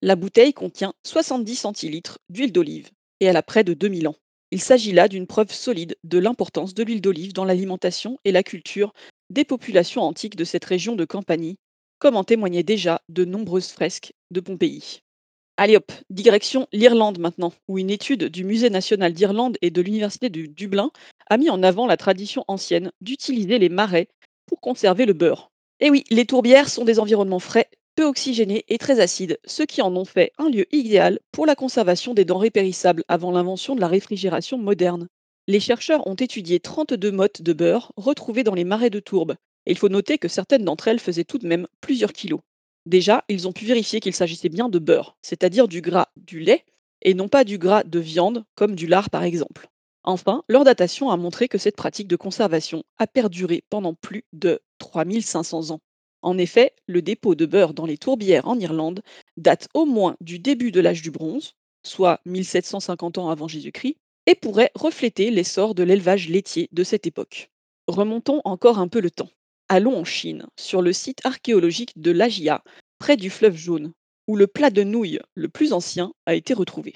La 0.05 0.15
bouteille 0.15 0.53
contient 0.53 0.93
70 1.03 1.55
centilitres 1.55 2.19
d'huile 2.29 2.51
d'olive 2.51 2.91
et 3.21 3.25
elle 3.25 3.37
a 3.37 3.41
près 3.41 3.63
de 3.63 3.73
2000 3.73 4.07
ans. 4.07 4.15
Il 4.51 4.61
s'agit 4.61 4.91
là 4.91 5.07
d'une 5.07 5.25
preuve 5.25 5.51
solide 5.51 5.97
de 6.03 6.19
l'importance 6.19 6.75
de 6.75 6.83
l'huile 6.83 7.01
d'olive 7.01 7.33
dans 7.33 7.43
l'alimentation 7.43 8.19
et 8.23 8.31
la 8.31 8.43
culture 8.43 8.93
des 9.31 9.45
populations 9.45 10.03
antiques 10.03 10.35
de 10.35 10.43
cette 10.43 10.63
région 10.63 10.95
de 10.95 11.05
Campanie, 11.05 11.57
comme 11.97 12.17
en 12.17 12.23
témoignaient 12.23 12.61
déjà 12.61 13.01
de 13.09 13.25
nombreuses 13.25 13.71
fresques 13.71 14.13
de 14.29 14.41
Pompéi. 14.41 14.99
Allez 15.57 15.75
hop, 15.75 15.91
direction 16.11 16.67
l'Irlande 16.71 17.17
maintenant, 17.17 17.53
où 17.67 17.79
une 17.79 17.89
étude 17.89 18.25
du 18.25 18.43
Musée 18.43 18.69
national 18.69 19.11
d'Irlande 19.11 19.57
et 19.63 19.71
de 19.71 19.81
l'Université 19.81 20.29
de 20.29 20.45
Dublin 20.45 20.91
a 21.31 21.37
mis 21.37 21.49
en 21.49 21.63
avant 21.63 21.87
la 21.87 21.97
tradition 21.97 22.45
ancienne 22.47 22.91
d'utiliser 23.01 23.57
les 23.57 23.69
marais 23.69 24.07
pour 24.45 24.61
conserver 24.61 25.07
le 25.07 25.13
beurre. 25.13 25.49
Et 25.79 25.89
oui, 25.89 26.03
les 26.11 26.27
tourbières 26.27 26.69
sont 26.69 26.85
des 26.85 26.99
environnements 26.99 27.39
frais, 27.39 27.67
peu 27.95 28.05
oxygénés 28.05 28.65
et 28.67 28.77
très 28.77 28.99
acides, 28.99 29.39
ce 29.45 29.63
qui 29.63 29.81
en 29.81 29.95
ont 29.95 30.05
fait 30.05 30.31
un 30.37 30.49
lieu 30.49 30.65
idéal 30.75 31.19
pour 31.31 31.45
la 31.45 31.55
conservation 31.55 32.13
des 32.13 32.25
denrées 32.25 32.51
périssables 32.51 33.03
avant 33.07 33.31
l'invention 33.31 33.75
de 33.75 33.81
la 33.81 33.87
réfrigération 33.87 34.57
moderne. 34.57 35.07
Les 35.47 35.59
chercheurs 35.59 36.05
ont 36.07 36.15
étudié 36.15 36.59
32 36.59 37.11
mottes 37.11 37.41
de 37.41 37.53
beurre 37.53 37.91
retrouvées 37.97 38.43
dans 38.43 38.55
les 38.55 38.63
marais 38.63 38.89
de 38.89 38.99
tourbe, 38.99 39.35
et 39.65 39.71
il 39.71 39.77
faut 39.77 39.89
noter 39.89 40.17
que 40.17 40.27
certaines 40.27 40.65
d'entre 40.65 40.87
elles 40.87 40.99
faisaient 40.99 41.23
tout 41.23 41.37
de 41.37 41.47
même 41.47 41.67
plusieurs 41.81 42.13
kilos. 42.13 42.41
Déjà, 42.85 43.23
ils 43.29 43.47
ont 43.47 43.53
pu 43.53 43.65
vérifier 43.65 43.99
qu'il 43.99 44.13
s'agissait 44.13 44.49
bien 44.49 44.69
de 44.69 44.79
beurre, 44.79 45.17
c'est-à-dire 45.21 45.67
du 45.67 45.81
gras 45.81 46.09
du 46.17 46.39
lait, 46.39 46.65
et 47.01 47.13
non 47.13 47.27
pas 47.27 47.43
du 47.43 47.57
gras 47.57 47.83
de 47.83 47.99
viande, 47.99 48.45
comme 48.55 48.75
du 48.75 48.87
lard 48.87 49.09
par 49.09 49.23
exemple. 49.23 49.69
Enfin, 50.03 50.43
leur 50.49 50.63
datation 50.63 51.09
a 51.09 51.17
montré 51.17 51.47
que 51.47 51.57
cette 51.57 51.75
pratique 51.75 52.07
de 52.07 52.15
conservation 52.15 52.83
a 52.97 53.07
perduré 53.07 53.63
pendant 53.69 53.95
plus 53.95 54.23
de 54.33 54.61
3500 54.77 55.71
ans. 55.71 55.79
En 56.25 56.39
effet, 56.39 56.73
le 56.87 57.03
dépôt 57.03 57.35
de 57.35 57.45
beurre 57.45 57.75
dans 57.75 57.85
les 57.85 57.99
tourbières 57.99 58.47
en 58.47 58.59
Irlande 58.59 59.03
date 59.37 59.67
au 59.75 59.85
moins 59.85 60.17
du 60.21 60.39
début 60.39 60.71
de 60.71 60.79
l'âge 60.79 61.03
du 61.03 61.11
bronze, 61.11 61.53
soit 61.83 62.19
1750 62.25 63.19
ans 63.19 63.29
avant 63.29 63.47
Jésus-Christ, 63.47 63.97
et 64.25 64.33
pourrait 64.33 64.71
refléter 64.73 65.29
l'essor 65.29 65.75
de 65.75 65.83
l'élevage 65.83 66.27
laitier 66.27 66.67
de 66.71 66.83
cette 66.83 67.05
époque. 67.05 67.51
Remontons 67.85 68.41
encore 68.43 68.79
un 68.79 68.87
peu 68.87 69.01
le 69.01 69.11
temps. 69.11 69.29
Allons 69.69 69.95
en 69.95 70.03
Chine, 70.03 70.47
sur 70.57 70.81
le 70.81 70.93
site 70.93 71.23
archéologique 71.23 71.93
de 71.95 72.09
Lajia, 72.09 72.63
près 72.97 73.17
du 73.17 73.29
fleuve 73.29 73.55
Jaune, 73.55 73.93
où 74.27 74.35
le 74.35 74.47
plat 74.47 74.71
de 74.71 74.81
nouilles 74.81 75.19
le 75.35 75.47
plus 75.47 75.73
ancien 75.73 76.11
a 76.25 76.33
été 76.33 76.55
retrouvé. 76.55 76.95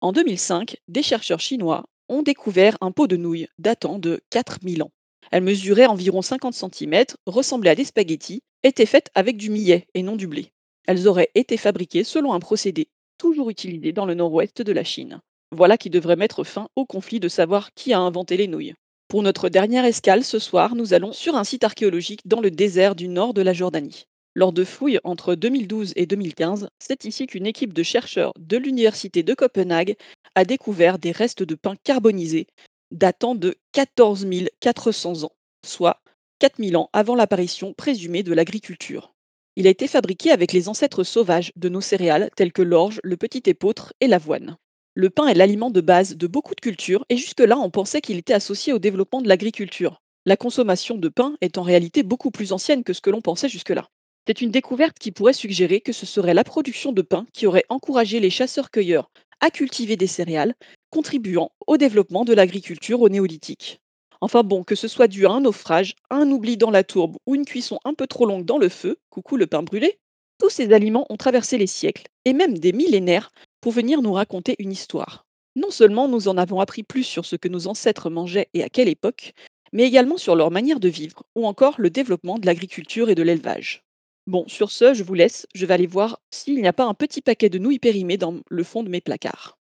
En 0.00 0.12
2005, 0.12 0.76
des 0.86 1.02
chercheurs 1.02 1.40
chinois 1.40 1.86
ont 2.08 2.22
découvert 2.22 2.78
un 2.80 2.92
pot 2.92 3.08
de 3.08 3.16
nouilles 3.16 3.48
datant 3.58 3.98
de 3.98 4.20
4000 4.30 4.84
ans. 4.84 4.92
Elle 5.30 5.42
mesurait 5.42 5.86
environ 5.86 6.22
50 6.22 6.54
cm, 6.54 7.04
ressemblait 7.26 7.70
à 7.70 7.74
des 7.74 7.84
spaghettis, 7.84 8.42
était 8.62 8.86
faite 8.86 9.10
avec 9.14 9.36
du 9.36 9.50
millet 9.50 9.86
et 9.94 10.02
non 10.02 10.16
du 10.16 10.26
blé. 10.26 10.50
Elles 10.86 11.06
auraient 11.06 11.30
été 11.34 11.56
fabriquées 11.56 12.04
selon 12.04 12.32
un 12.32 12.40
procédé 12.40 12.88
toujours 13.18 13.50
utilisé 13.50 13.92
dans 13.92 14.06
le 14.06 14.14
nord-ouest 14.14 14.62
de 14.62 14.72
la 14.72 14.84
Chine. 14.84 15.20
Voilà 15.54 15.76
qui 15.76 15.90
devrait 15.90 16.16
mettre 16.16 16.44
fin 16.44 16.68
au 16.76 16.86
conflit 16.86 17.20
de 17.20 17.28
savoir 17.28 17.74
qui 17.74 17.92
a 17.92 17.98
inventé 17.98 18.36
les 18.36 18.48
nouilles. 18.48 18.74
Pour 19.08 19.22
notre 19.22 19.48
dernière 19.48 19.84
escale 19.84 20.24
ce 20.24 20.38
soir, 20.38 20.74
nous 20.74 20.94
allons 20.94 21.12
sur 21.12 21.34
un 21.34 21.44
site 21.44 21.64
archéologique 21.64 22.20
dans 22.26 22.40
le 22.40 22.50
désert 22.50 22.94
du 22.94 23.08
nord 23.08 23.34
de 23.34 23.42
la 23.42 23.52
Jordanie. 23.52 24.04
Lors 24.34 24.52
de 24.52 24.64
fouilles 24.64 25.00
entre 25.04 25.34
2012 25.34 25.94
et 25.96 26.06
2015, 26.06 26.68
c'est 26.78 27.04
ici 27.04 27.26
qu'une 27.26 27.46
équipe 27.46 27.72
de 27.72 27.82
chercheurs 27.82 28.32
de 28.38 28.56
l'Université 28.56 29.22
de 29.22 29.34
Copenhague 29.34 29.96
a 30.34 30.44
découvert 30.44 30.98
des 30.98 31.10
restes 31.10 31.42
de 31.42 31.54
pain 31.54 31.74
carbonisé 31.82 32.46
datant 32.90 33.34
de 33.34 33.56
14 33.72 34.26
400 34.60 35.24
ans, 35.24 35.32
soit 35.64 36.00
4000 36.38 36.76
ans 36.76 36.90
avant 36.92 37.14
l'apparition 37.14 37.74
présumée 37.74 38.22
de 38.22 38.32
l'agriculture. 38.32 39.12
Il 39.56 39.66
a 39.66 39.70
été 39.70 39.88
fabriqué 39.88 40.30
avec 40.30 40.52
les 40.52 40.68
ancêtres 40.68 41.02
sauvages 41.02 41.52
de 41.56 41.68
nos 41.68 41.80
céréales 41.80 42.30
telles 42.36 42.52
que 42.52 42.62
l'orge, 42.62 43.00
le 43.02 43.16
petit 43.16 43.42
épeautre 43.46 43.92
et 44.00 44.06
l'avoine. 44.06 44.56
Le 44.94 45.10
pain 45.10 45.26
est 45.26 45.34
l'aliment 45.34 45.70
de 45.70 45.80
base 45.80 46.16
de 46.16 46.26
beaucoup 46.26 46.54
de 46.54 46.60
cultures 46.60 47.04
et 47.08 47.16
jusque-là 47.16 47.58
on 47.58 47.70
pensait 47.70 48.00
qu'il 48.00 48.18
était 48.18 48.34
associé 48.34 48.72
au 48.72 48.78
développement 48.78 49.20
de 49.20 49.28
l'agriculture. 49.28 50.00
La 50.26 50.36
consommation 50.36 50.96
de 50.96 51.08
pain 51.08 51.36
est 51.40 51.58
en 51.58 51.62
réalité 51.62 52.02
beaucoup 52.02 52.30
plus 52.30 52.52
ancienne 52.52 52.84
que 52.84 52.92
ce 52.92 53.00
que 53.00 53.10
l'on 53.10 53.20
pensait 53.20 53.48
jusque-là. 53.48 53.88
C'est 54.26 54.40
une 54.42 54.50
découverte 54.50 54.98
qui 54.98 55.10
pourrait 55.10 55.32
suggérer 55.32 55.80
que 55.80 55.92
ce 55.92 56.04
serait 56.04 56.34
la 56.34 56.44
production 56.44 56.92
de 56.92 57.02
pain 57.02 57.26
qui 57.32 57.46
aurait 57.46 57.64
encouragé 57.68 58.20
les 58.20 58.30
chasseurs-cueilleurs 58.30 59.10
à 59.40 59.50
cultiver 59.50 59.96
des 59.96 60.06
céréales, 60.06 60.54
contribuant 60.90 61.52
au 61.66 61.76
développement 61.76 62.24
de 62.24 62.34
l'agriculture 62.34 63.00
au 63.00 63.08
néolithique. 63.08 63.80
Enfin 64.20 64.42
bon, 64.42 64.64
que 64.64 64.74
ce 64.74 64.88
soit 64.88 65.08
dû 65.08 65.26
à 65.26 65.30
un 65.30 65.42
naufrage, 65.42 65.94
à 66.10 66.16
un 66.16 66.30
oubli 66.30 66.56
dans 66.56 66.70
la 66.70 66.82
tourbe 66.82 67.16
ou 67.26 67.34
une 67.34 67.44
cuisson 67.44 67.78
un 67.84 67.94
peu 67.94 68.06
trop 68.06 68.26
longue 68.26 68.44
dans 68.44 68.58
le 68.58 68.68
feu, 68.68 68.98
coucou 69.10 69.36
le 69.36 69.46
pain 69.46 69.62
brûlé, 69.62 69.98
tous 70.38 70.50
ces 70.50 70.72
aliments 70.72 71.06
ont 71.08 71.16
traversé 71.16 71.58
les 71.58 71.66
siècles 71.66 72.06
et 72.24 72.32
même 72.32 72.58
des 72.58 72.72
millénaires 72.72 73.32
pour 73.60 73.72
venir 73.72 74.02
nous 74.02 74.12
raconter 74.12 74.56
une 74.58 74.72
histoire. 74.72 75.26
Non 75.56 75.70
seulement 75.70 76.08
nous 76.08 76.28
en 76.28 76.36
avons 76.36 76.60
appris 76.60 76.82
plus 76.82 77.04
sur 77.04 77.24
ce 77.24 77.36
que 77.36 77.48
nos 77.48 77.66
ancêtres 77.66 78.10
mangeaient 78.10 78.48
et 78.54 78.62
à 78.62 78.68
quelle 78.68 78.88
époque, 78.88 79.34
mais 79.72 79.84
également 79.84 80.16
sur 80.16 80.36
leur 80.36 80.50
manière 80.50 80.80
de 80.80 80.88
vivre, 80.88 81.24
ou 81.34 81.46
encore 81.46 81.74
le 81.78 81.90
développement 81.90 82.38
de 82.38 82.46
l'agriculture 82.46 83.10
et 83.10 83.14
de 83.14 83.22
l'élevage. 83.22 83.84
Bon, 84.28 84.46
sur 84.46 84.70
ce, 84.70 84.94
je 84.94 85.02
vous 85.02 85.14
laisse, 85.14 85.48
je 85.56 85.66
vais 85.66 85.74
aller 85.74 85.88
voir 85.88 86.20
s'il 86.30 86.60
n'y 86.60 86.68
a 86.68 86.72
pas 86.72 86.84
un 86.84 86.94
petit 86.94 87.20
paquet 87.20 87.48
de 87.48 87.58
nouilles 87.58 87.80
périmées 87.80 88.16
dans 88.16 88.36
le 88.48 88.62
fond 88.62 88.84
de 88.84 88.88
mes 88.88 89.00
placards. 89.00 89.57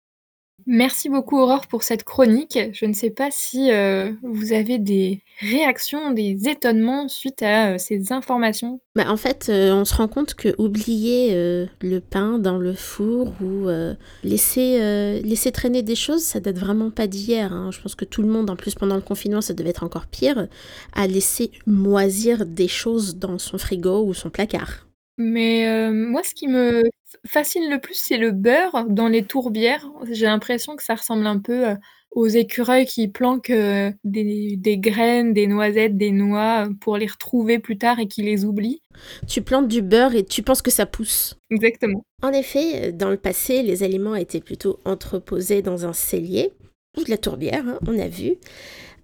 Merci 0.66 1.08
beaucoup 1.10 1.38
Aurore 1.38 1.68
pour 1.68 1.84
cette 1.84 2.04
chronique. 2.04 2.58
Je 2.74 2.86
ne 2.86 2.94
sais 2.94 3.12
pas 3.12 3.30
si, 3.32 3.70
heu, 3.72 4.18
vous 4.24 4.52
avez 4.54 4.80
des 4.80 5.22
réactions, 5.40 6.12
des 6.12 6.50
étonnements 6.50 7.08
suite 7.08 7.42
à, 7.44 7.74
heu, 7.76 7.78
ces 7.78 8.12
informations? 8.12 8.82
Bah, 8.96 9.06
en 9.10 9.18
fait, 9.18 9.48
heu, 9.50 9.72
on 9.72 9.86
se 9.86 9.94
rend 9.96 10.08
compte 10.08 10.34
qu'oublier, 10.34 11.36
heu, 11.36 11.70
le 11.82 12.00
pain 12.00 12.40
dans 12.40 12.58
le 12.58 12.74
four 12.74 13.32
ou, 13.42 13.70
heu, 13.70 13.96
laisser, 14.24 14.80
heu, 14.82 15.22
laisser 15.24 15.52
traîner 15.52 15.84
des 15.84 15.96
choses, 15.96 16.24
ça 16.24 16.40
date 16.40 16.58
vraiment 16.58 16.90
pas 16.90 17.08
d'hier, 17.08 17.54
hein. 17.54 17.70
Je 17.72 17.80
pense 17.80 17.96
que 17.96 18.06
tout 18.06 18.22
le 18.24 18.28
monde, 18.28 18.50
en 18.50 18.56
plus 18.56 18.74
pendant 18.76 18.96
le 18.96 19.02
confinement, 19.02 19.42
ça 19.42 19.54
devait 19.54 19.70
être 19.70 19.84
encore 19.84 20.08
pire, 20.08 20.48
a 20.94 21.08
laissé 21.08 21.52
moisir 21.68 22.46
des 22.46 22.68
choses 22.68 23.16
dans 23.18 23.38
son 23.38 23.58
frigo 23.60 24.04
ou 24.06 24.14
son 24.16 24.30
placard. 24.32 24.88
Mais, 25.20 25.66
heu, 25.68 25.92
moi 25.92 26.22
ce 26.24 26.34
qui 26.36 26.48
me 26.48 26.84
fascine 27.26 27.70
le 27.70 27.80
plus, 27.80 27.96
c'est 27.96 28.18
le 28.18 28.32
beurre 28.32 28.86
dans 28.90 29.08
les 29.08 29.24
tourbières. 29.26 29.90
J'ai 30.12 30.26
l'impression 30.26 30.76
que 30.76 30.84
ça 30.84 30.96
ressemble 30.96 31.26
un 31.28 31.40
peu, 31.40 31.70
heu, 31.72 31.78
aux 32.12 32.28
écureuils 32.28 32.86
qui 32.86 33.08
planquent, 33.08 33.50
heu, 33.52 33.94
des 34.04 34.56
des 34.58 34.78
graines, 34.78 35.34
des 35.34 35.48
noisettes, 35.48 35.98
des 35.98 36.12
noix, 36.12 36.66
heu, 36.68 36.76
pour 36.82 36.98
les 36.98 37.08
retrouver 37.08 37.60
plus 37.60 37.78
tard 37.78 38.00
et 38.00 38.08
qui 38.08 38.24
les 38.24 38.46
oublient. 38.46 38.82
Tu 39.28 39.42
plantes 39.42 39.68
du 39.68 39.82
beurre 39.82 40.16
et 40.16 40.26
tu 40.26 40.44
penses 40.44 40.62
que 40.62 40.72
ça 40.72 40.86
pousse. 40.86 41.36
Exactement. 41.52 42.04
En 42.24 42.32
effet, 42.34 42.92
dans 42.92 43.10
le 43.10 43.18
passé, 43.18 43.62
les 43.64 43.84
aliments 43.84 44.16
étaient 44.16 44.42
plutôt 44.42 44.80
entreposés 44.86 45.62
dans 45.62 45.86
un 45.86 45.94
cellier 45.94 46.52
ou 46.98 47.04
de 47.04 47.10
la 47.12 47.18
tourbière, 47.18 47.64
hein, 47.68 47.80
on 47.88 47.98
a 48.00 48.08
vu. 48.08 48.36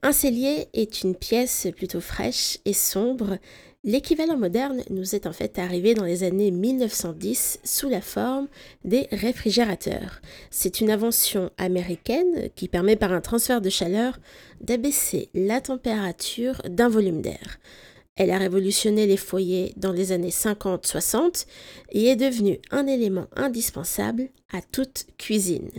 Un 0.04 0.12
cellier 0.14 0.68
est 0.74 1.04
une 1.04 1.16
pièce 1.16 1.68
plutôt 1.76 2.02
fraîche 2.02 2.60
et 2.66 2.74
sombre. 2.74 3.38
L'équivalent 3.86 4.38
moderne 4.38 4.82
nous 4.90 5.14
est 5.14 5.28
en 5.28 5.34
fait 5.34 5.60
arrivé 5.60 5.94
dans 5.94 6.06
les 6.06 6.24
années 6.24 6.52
1910 6.52 7.60
sous 7.66 7.90
la 7.90 8.00
forme 8.00 8.48
des 8.86 9.10
réfrigérateurs. 9.12 10.22
C'est 10.52 10.80
une 10.80 10.90
invention 10.90 11.50
américaine 11.58 12.48
qui 12.56 12.70
permet 12.70 12.96
par 12.96 13.12
un 13.12 13.20
transfert 13.20 13.60
de 13.60 13.70
chaleur 13.70 14.20
d'abaisser 14.62 15.28
la 15.34 15.60
température 15.60 16.62
d'un 16.70 16.88
volume 16.88 17.22
d'air. 17.22 17.60
Elle 18.16 18.32
a 18.32 18.38
révolutionné 18.38 19.06
les 19.06 19.18
foyers 19.18 19.74
dans 19.76 19.92
les 19.92 20.14
années 20.14 20.30
50-60 20.30 21.46
et 21.92 22.06
est 22.06 22.16
devenue 22.16 22.60
un 22.72 22.88
élément 22.88 23.28
indispensable 23.36 24.30
à 24.54 24.62
toute 24.62 25.08
cuisine. 25.18 25.70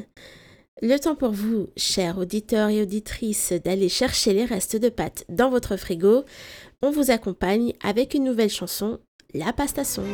Le 0.83 0.99
temps 0.99 1.15
pour 1.15 1.31
vous, 1.31 1.69
chers 1.77 2.19
auditeurs 2.19 2.69
et 2.69 2.83
auditrices, 2.83 3.53
d'aller 3.65 3.89
chercher 3.89 4.35
les 4.35 4.45
restes 4.45 4.77
de 4.77 4.89
pâtes 4.89 5.25
dans 5.29 5.49
votre 5.49 5.77
frigo. 5.77 6.25
On 6.87 6.91
vous 6.91 7.11
accompagne 7.11 7.73
avec 7.83 8.13
une 8.13 8.25
nouvelle 8.25 8.51
chanson, 8.51 8.99
la 9.33 9.55
Pasta 9.55 9.85
Song. 9.85 10.05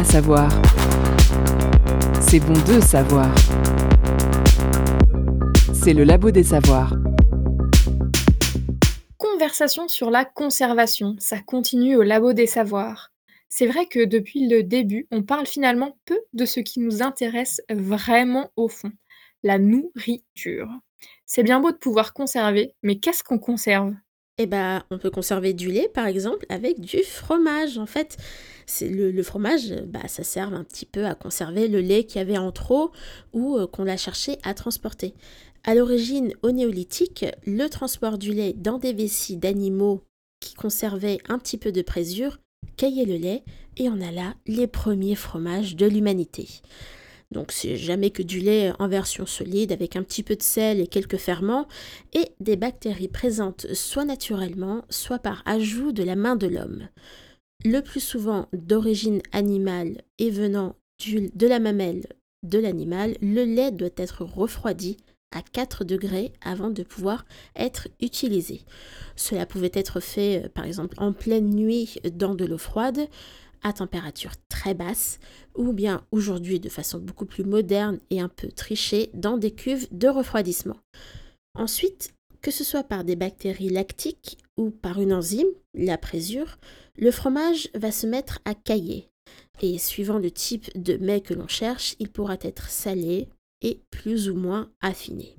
À 0.00 0.04
savoir. 0.04 0.50
C'est 2.22 2.40
bon 2.40 2.54
de 2.54 2.80
savoir. 2.80 3.34
C'est 5.74 5.92
le 5.92 6.04
labo 6.04 6.30
des 6.30 6.42
savoirs. 6.42 6.94
Conversation 9.18 9.88
sur 9.88 10.10
la 10.10 10.24
conservation, 10.24 11.16
ça 11.18 11.38
continue 11.40 11.96
au 11.96 12.02
labo 12.02 12.32
des 12.32 12.46
savoirs. 12.46 13.12
C'est 13.50 13.66
vrai 13.66 13.84
que 13.84 14.02
depuis 14.02 14.48
le 14.48 14.62
début, 14.62 15.06
on 15.10 15.22
parle 15.22 15.46
finalement 15.46 15.98
peu 16.06 16.18
de 16.32 16.46
ce 16.46 16.60
qui 16.60 16.80
nous 16.80 17.02
intéresse 17.02 17.60
vraiment 17.70 18.50
au 18.56 18.68
fond, 18.68 18.92
la 19.42 19.58
nourriture. 19.58 20.70
C'est 21.26 21.42
bien 21.42 21.60
beau 21.60 21.72
de 21.72 21.76
pouvoir 21.76 22.14
conserver, 22.14 22.74
mais 22.82 22.98
qu'est-ce 22.98 23.22
qu'on 23.22 23.38
conserve? 23.38 23.92
Eh 24.42 24.46
ben, 24.46 24.82
on 24.90 24.96
peut 24.96 25.10
conserver 25.10 25.52
du 25.52 25.70
lait, 25.70 25.90
par 25.92 26.06
exemple, 26.06 26.46
avec 26.48 26.80
du 26.80 27.02
fromage. 27.02 27.76
En 27.76 27.84
fait, 27.84 28.16
le, 28.82 29.22
fromage, 29.22 29.74
bah, 29.86 30.06
ça 30.08 30.22
sert 30.22 30.52
un 30.52 30.64
petit 30.64 30.86
peu 30.86 31.06
à 31.06 31.14
conserver 31.14 31.68
le 31.68 31.80
lait 31.80 32.04
qu'il 32.04 32.18
y 32.18 32.22
avait 32.22 32.38
en 32.38 32.52
trop 32.52 32.90
ou 33.32 33.56
euh, 33.56 33.66
qu'on 33.66 33.84
l'a 33.84 33.96
cherché 33.96 34.38
à 34.42 34.54
transporter. 34.54 35.14
À 35.64 35.74
l'origine, 35.74 36.32
au 36.42 36.50
néolithique, 36.50 37.26
le 37.46 37.68
transport 37.68 38.18
du 38.18 38.32
lait 38.32 38.54
dans 38.56 38.78
des 38.78 38.92
vessies 38.92 39.36
d'animaux 39.36 40.02
qui 40.40 40.54
conservaient 40.54 41.18
un 41.28 41.38
petit 41.38 41.58
peu 41.58 41.70
de 41.70 41.82
présure 41.82 42.38
caillait 42.76 43.04
le 43.04 43.16
lait 43.16 43.44
et 43.76 43.88
on 43.88 44.00
a 44.00 44.10
là 44.10 44.34
les 44.46 44.66
premiers 44.66 45.14
fromages 45.14 45.76
de 45.76 45.86
l'humanité. 45.86 46.48
Donc 47.30 47.52
c'est 47.52 47.76
jamais 47.76 48.10
que 48.10 48.22
du 48.22 48.40
lait 48.40 48.72
en 48.80 48.88
version 48.88 49.24
solide 49.24 49.70
avec 49.70 49.94
un 49.94 50.02
petit 50.02 50.22
peu 50.22 50.34
de 50.34 50.42
sel 50.42 50.80
et 50.80 50.88
quelques 50.88 51.18
ferments 51.18 51.68
et 52.12 52.32
des 52.40 52.56
bactéries 52.56 53.08
présentes 53.08 53.72
soit 53.72 54.04
naturellement, 54.04 54.82
soit 54.90 55.20
par 55.20 55.42
ajout 55.46 55.92
de 55.92 56.02
la 56.02 56.16
main 56.16 56.34
de 56.34 56.48
l'homme. 56.48 56.88
Le 57.64 57.80
plus 57.80 58.00
souvent 58.00 58.48
d'origine 58.54 59.20
animale 59.32 60.02
et 60.18 60.30
venant 60.30 60.76
de 61.06 61.46
la 61.46 61.58
mamelle 61.58 62.06
de 62.42 62.58
l'animal, 62.58 63.16
le 63.20 63.44
lait 63.44 63.70
doit 63.70 63.88
être 63.96 64.24
refroidi 64.24 64.96
à 65.30 65.42
4 65.42 65.84
degrés 65.84 66.32
avant 66.40 66.70
de 66.70 66.82
pouvoir 66.82 67.26
être 67.54 67.88
utilisé. 68.00 68.62
Cela 69.14 69.44
pouvait 69.44 69.70
être 69.74 70.00
fait 70.00 70.44
euh, 70.44 70.48
par 70.48 70.64
exemple 70.64 70.96
en 70.98 71.12
pleine 71.12 71.50
nuit 71.50 71.98
dans 72.12 72.34
de 72.34 72.44
l'eau 72.44 72.58
froide 72.58 73.06
à 73.62 73.72
température 73.72 74.32
très 74.48 74.74
basse 74.74 75.18
ou 75.54 75.72
bien 75.72 76.02
aujourd'hui 76.10 76.60
de 76.60 76.68
façon 76.68 76.98
beaucoup 76.98 77.26
plus 77.26 77.44
moderne 77.44 78.00
et 78.08 78.20
un 78.20 78.28
peu 78.28 78.48
trichée 78.48 79.10
dans 79.14 79.36
des 79.36 79.50
cuves 79.50 79.86
de 79.92 80.08
refroidissement. 80.08 80.78
Ensuite, 81.54 82.14
que 82.42 82.50
ce 82.50 82.64
soit 82.64 82.84
par 82.84 83.04
des 83.04 83.16
bactéries 83.16 83.68
lactiques 83.68 84.38
ou 84.56 84.70
par 84.70 85.00
une 85.00 85.12
enzyme, 85.12 85.48
la 85.74 85.98
présure, 85.98 86.58
le 87.00 87.10
fromage 87.10 87.70
va 87.74 87.90
se 87.90 88.06
mettre 88.06 88.40
à 88.44 88.54
cailler. 88.54 89.08
Et 89.62 89.78
suivant 89.78 90.18
le 90.18 90.30
type 90.30 90.70
de 90.80 90.96
mets 90.98 91.22
que 91.22 91.34
l'on 91.34 91.48
cherche, 91.48 91.96
il 91.98 92.10
pourra 92.10 92.36
être 92.42 92.68
salé 92.68 93.28
et 93.62 93.80
plus 93.90 94.28
ou 94.28 94.36
moins 94.36 94.70
affiné. 94.80 95.36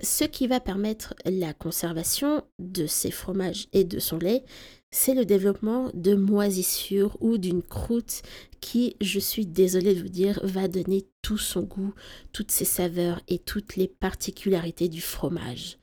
Ce 0.00 0.24
qui 0.24 0.46
va 0.46 0.58
permettre 0.58 1.14
la 1.24 1.52
conservation 1.52 2.42
de 2.58 2.86
ces 2.86 3.10
fromages 3.10 3.68
et 3.72 3.84
de 3.84 3.98
son 3.98 4.18
lait, 4.18 4.44
c'est 4.90 5.14
le 5.14 5.24
développement 5.24 5.90
de 5.94 6.14
moisissures 6.14 7.16
ou 7.20 7.38
d'une 7.38 7.62
croûte 7.62 8.22
qui, 8.60 8.96
je 9.00 9.18
suis 9.18 9.46
désolée 9.46 9.94
de 9.94 10.02
vous 10.02 10.08
dire, 10.08 10.40
va 10.42 10.68
donner 10.68 11.06
tout 11.22 11.38
son 11.38 11.62
goût, 11.62 11.94
toutes 12.32 12.50
ses 12.50 12.64
saveurs 12.64 13.20
et 13.28 13.38
toutes 13.38 13.76
les 13.76 13.88
particularités 13.88 14.88
du 14.88 15.00
fromage. 15.00 15.78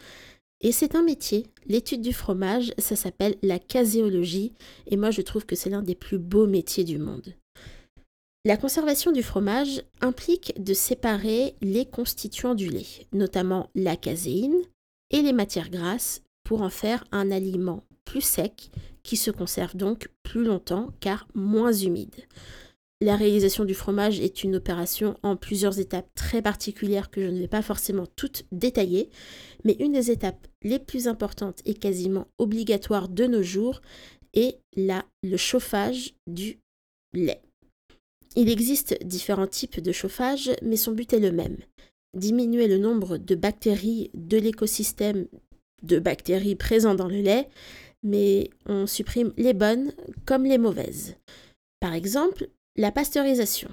Et 0.62 0.72
c'est 0.72 0.95
un 0.95 1.04
métier. 1.04 1.45
L'étude 1.67 2.02
du 2.02 2.13
fromage, 2.13 2.74
ça 2.78 2.95
s'appelle 2.95 3.36
la 3.41 3.60
caséologie, 3.60 4.54
et 4.88 4.98
moi 4.98 5.12
je 5.12 5.22
trouve 5.22 5.45
que 5.45 5.56
c'est 5.56 5.69
l'un 5.69 5.82
des 5.82 5.95
plus 5.95 6.17
beaux 6.17 6.48
métiers 6.48 6.84
du 6.84 6.98
monde. 6.98 7.34
La 8.45 8.58
conservation 8.58 9.12
du 9.12 9.22
fromage 9.22 9.82
implique 10.02 10.54
de 10.62 10.74
séparer 10.74 11.56
les 11.62 11.86
constituants 11.86 12.56
du 12.56 12.69
lait, 12.69 13.08
notamment 13.12 13.69
la 13.76 13.95
caséine 13.95 14.62
et 15.12 15.22
les 15.22 15.34
matières 15.34 15.69
grasses, 15.69 16.22
pour 16.43 16.62
en 16.62 16.69
faire 16.69 17.04
un 17.12 17.32
aliment 17.32 17.84
plus 18.06 18.22
sec 18.22 18.72
qui 19.04 19.17
se 19.17 19.30
conserve 19.30 19.76
donc 19.76 20.10
plus 20.24 20.43
longtemps 20.43 20.89
car 21.00 21.28
moins 21.36 21.74
humide. 21.74 22.15
La 23.01 23.15
réalisation 23.15 23.63
du 23.63 23.73
fromage 23.73 24.19
est 24.19 24.43
une 24.43 24.57
opération 24.57 25.17
en 25.23 25.38
plusieurs 25.38 25.79
étapes 25.79 26.09
très 26.15 26.41
particulières 26.41 27.09
que 27.09 27.21
je 27.21 27.27
ne 27.27 27.39
vais 27.39 27.47
pas 27.47 27.62
forcément 27.62 28.05
toutes 28.17 28.43
détailler, 28.51 29.09
mais 29.63 29.77
une 29.79 29.93
des 29.93 30.12
étapes 30.12 30.47
les 30.63 30.79
plus 30.79 31.07
importantes 31.07 31.62
et 31.65 31.75
quasiment 31.75 32.27
obligatoire 32.38 33.07
de 33.07 33.25
nos 33.25 33.41
jours 33.41 33.81
est 34.33 34.59
la, 34.75 35.05
le 35.23 35.38
chauffage 35.38 36.13
du 36.27 36.59
lait. 37.13 37.41
Il 38.35 38.49
existe 38.49 39.01
différents 39.05 39.47
types 39.47 39.79
de 39.79 39.93
chauffage, 39.93 40.51
mais 40.62 40.75
son 40.75 40.91
but 40.91 41.13
est 41.13 41.19
le 41.19 41.31
même. 41.31 41.57
Diminuer 42.17 42.67
le 42.67 42.77
nombre 42.77 43.17
de 43.17 43.35
bactéries 43.35 44.12
de 44.13 44.38
l'écosystème 44.38 45.27
de 45.83 45.99
bactéries 45.99 46.55
présents 46.55 46.95
dans 46.95 47.07
le 47.07 47.21
lait, 47.21 47.47
mais 48.03 48.49
on 48.65 48.88
supprime 48.88 49.31
les 49.38 49.53
bonnes 49.53 49.93
comme 50.25 50.43
les 50.43 50.57
mauvaises. 50.57 51.15
Par 51.79 51.93
exemple, 51.93 52.49
la 52.80 52.94
pasteurisation, 52.94 53.70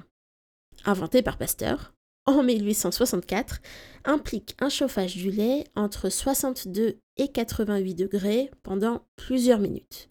inventée 0.85 1.23
par 1.23 1.39
Pasteur 1.39 1.95
en 2.27 2.43
1864, 2.43 3.61
implique 4.05 4.57
un 4.59 4.69
chauffage 4.69 5.15
du 5.15 5.31
lait 5.31 5.63
entre 5.77 6.11
62 6.11 6.99
et 7.17 7.29
88 7.29 7.95
degrés 7.95 8.51
pendant 8.65 9.07
plusieurs 9.15 9.61
minutes. 9.61 10.09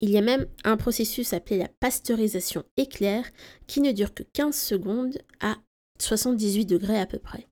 Il 0.00 0.08
y 0.08 0.16
a 0.16 0.22
même 0.22 0.46
un 0.64 0.78
processus 0.78 1.34
appelé 1.34 1.58
la 1.58 1.68
pasteurisation 1.78 2.64
éclair 2.78 3.30
qui 3.66 3.82
ne 3.82 3.92
dure 3.92 4.14
que 4.14 4.22
15 4.22 4.56
secondes 4.56 5.18
à 5.40 5.58
78 5.98 6.64
degrés 6.64 6.98
à 6.98 7.04
peu 7.04 7.18
près. 7.18 7.46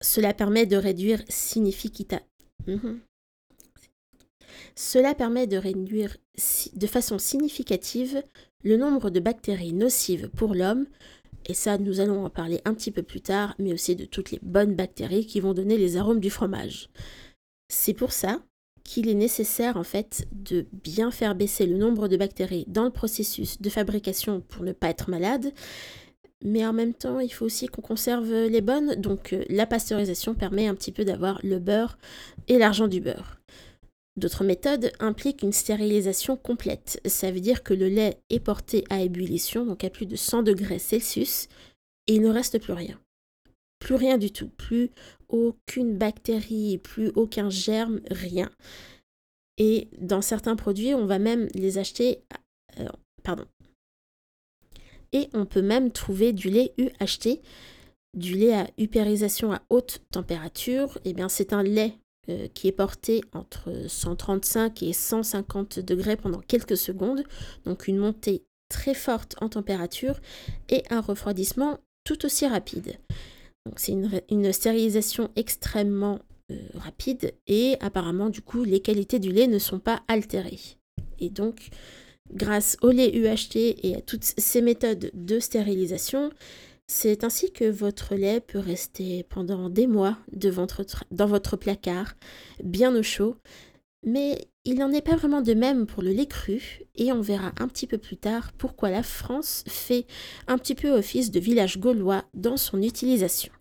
Cela 0.00 0.34
permet 0.34 0.66
de 0.66 0.76
réduire 0.76 1.22
significativement. 1.28 2.26
Cela 4.78 5.14
permet 5.14 5.46
de 5.46 5.56
réduire 5.56 6.16
de 6.74 6.86
façon 6.86 7.18
significative 7.18 8.22
le 8.62 8.76
nombre 8.76 9.08
de 9.08 9.20
bactéries 9.20 9.72
nocives 9.72 10.28
pour 10.36 10.54
l'homme, 10.54 10.86
et 11.46 11.54
ça 11.54 11.78
nous 11.78 12.00
allons 12.00 12.24
en 12.24 12.30
parler 12.30 12.60
un 12.66 12.74
petit 12.74 12.90
peu 12.90 13.02
plus 13.02 13.22
tard, 13.22 13.54
mais 13.58 13.72
aussi 13.72 13.96
de 13.96 14.04
toutes 14.04 14.32
les 14.32 14.40
bonnes 14.42 14.74
bactéries 14.74 15.26
qui 15.26 15.40
vont 15.40 15.54
donner 15.54 15.78
les 15.78 15.96
arômes 15.96 16.20
du 16.20 16.28
fromage. 16.28 16.90
C'est 17.68 17.94
pour 17.94 18.12
ça 18.12 18.40
qu'il 18.84 19.08
est 19.08 19.14
nécessaire 19.14 19.76
en 19.76 19.82
fait 19.82 20.28
de 20.30 20.66
bien 20.72 21.10
faire 21.10 21.34
baisser 21.34 21.66
le 21.66 21.78
nombre 21.78 22.06
de 22.06 22.16
bactéries 22.16 22.66
dans 22.68 22.84
le 22.84 22.90
processus 22.90 23.60
de 23.60 23.70
fabrication 23.70 24.42
pour 24.42 24.62
ne 24.62 24.72
pas 24.72 24.90
être 24.90 25.08
malade, 25.08 25.52
mais 26.44 26.66
en 26.66 26.74
même 26.74 26.94
temps 26.94 27.18
il 27.18 27.32
faut 27.32 27.46
aussi 27.46 27.66
qu'on 27.66 27.82
conserve 27.82 28.30
les 28.30 28.60
bonnes, 28.60 28.94
donc 28.96 29.32
euh, 29.32 29.42
la 29.48 29.66
pasteurisation 29.66 30.34
permet 30.34 30.66
un 30.66 30.74
petit 30.74 30.92
peu 30.92 31.04
d'avoir 31.04 31.40
le 31.42 31.58
beurre 31.58 31.98
et 32.46 32.58
l'argent 32.58 32.88
du 32.88 33.00
beurre. 33.00 33.40
D'autres 34.16 34.44
méthodes 34.44 34.92
impliquent 34.98 35.42
une 35.42 35.52
stérilisation 35.52 36.36
complète. 36.36 37.00
Ça 37.04 37.30
veut 37.30 37.40
dire 37.40 37.62
que 37.62 37.74
le 37.74 37.88
lait 37.88 38.18
est 38.30 38.40
porté 38.40 38.84
à 38.88 39.02
ébullition, 39.02 39.66
donc 39.66 39.84
à 39.84 39.90
plus 39.90 40.06
de 40.06 40.16
100 40.16 40.42
degrés 40.42 40.78
Celsius, 40.78 41.48
et 42.06 42.14
il 42.14 42.22
ne 42.22 42.30
reste 42.30 42.58
plus 42.60 42.72
rien. 42.72 42.98
Plus 43.78 43.94
rien 43.94 44.16
du 44.16 44.32
tout, 44.32 44.48
plus 44.48 44.90
aucune 45.28 45.98
bactérie, 45.98 46.78
plus 46.78 47.08
aucun 47.14 47.50
germe, 47.50 48.00
rien. 48.10 48.50
Et 49.58 49.88
dans 49.98 50.22
certains 50.22 50.56
produits, 50.56 50.94
on 50.94 51.04
va 51.04 51.18
même 51.18 51.48
les 51.54 51.76
acheter. 51.76 52.22
euh, 52.78 52.88
pardon. 53.22 53.44
Et 55.12 55.28
on 55.34 55.44
peut 55.46 55.62
même 55.62 55.92
trouver 55.92 56.32
du 56.32 56.48
lait 56.48 56.72
UHT, 56.78 57.40
du 58.14 58.34
lait 58.34 58.54
à 58.54 58.70
upérisation 58.78 59.52
à 59.52 59.62
haute 59.68 60.02
température. 60.10 60.98
Eh 61.04 61.12
bien, 61.12 61.28
c'est 61.28 61.52
un 61.52 61.62
lait 61.62 61.98
euh, 62.28 62.48
qui 62.54 62.68
est 62.68 62.72
porté 62.72 63.20
entre 63.32 63.70
135 63.86 64.82
et 64.82 64.92
150 64.92 65.78
degrés 65.80 66.16
pendant 66.16 66.40
quelques 66.40 66.76
secondes, 66.76 67.22
donc 67.64 67.88
une 67.88 67.98
montée 67.98 68.44
très 68.68 68.94
forte 68.94 69.36
en 69.40 69.48
température 69.48 70.20
et 70.68 70.82
un 70.90 71.00
refroidissement 71.00 71.78
tout 72.04 72.24
aussi 72.26 72.46
rapide. 72.46 72.98
Donc 73.64 73.78
c'est 73.78 73.92
une, 73.92 74.52
stérilisation 74.52 75.30
extrêmement 75.36 76.20
euh, 76.50 76.56
rapide 76.74 77.32
et 77.46 77.76
apparemment 77.80 78.28
du 78.28 78.40
coup 78.40 78.64
les 78.64 78.80
qualités 78.80 79.18
du 79.18 79.32
lait 79.32 79.48
ne 79.48 79.58
sont 79.58 79.80
pas 79.80 80.02
altérées. 80.08 80.78
Et 81.18 81.30
donc 81.30 81.70
grâce 82.32 82.76
au 82.82 82.90
lait 82.90 83.14
UHT 83.14 83.76
et 83.82 83.96
à 83.96 84.00
toutes 84.00 84.24
ces 84.24 84.62
méthodes 84.62 85.10
de 85.14 85.40
stérilisation, 85.40 86.30
c'est 86.86 87.24
ainsi 87.24 87.50
que 87.52 87.68
votre 87.68 88.14
lait 88.14 88.40
peut 88.40 88.58
rester 88.58 89.24
pendant 89.24 89.68
des 89.68 89.86
mois 89.86 90.18
dans 91.10 91.26
votre 91.26 91.56
placard, 91.56 92.14
bien 92.62 92.94
au 92.94 93.02
chaud. 93.02 93.36
Mais 94.04 94.48
il 94.64 94.78
n'en 94.78 94.92
est 94.92 95.02
pas 95.02 95.16
vraiment 95.16 95.42
de 95.42 95.54
même 95.54 95.86
pour 95.86 96.02
le 96.02 96.10
lait 96.10 96.26
cru, 96.26 96.82
et 96.94 97.12
on 97.12 97.20
verra 97.20 97.52
un 97.58 97.66
petit 97.66 97.86
peu 97.86 97.98
plus 97.98 98.16
tard 98.16 98.52
pourquoi 98.56 98.90
la 98.90 99.02
France 99.02 99.64
fait 99.66 100.06
un 100.46 100.58
petit 100.58 100.74
peu 100.74 100.90
office 100.90 101.30
de 101.30 101.40
village 101.40 101.78
gaulois 101.78 102.24
dans 102.34 102.56
son 102.56 102.80
utilisation. 102.82 103.52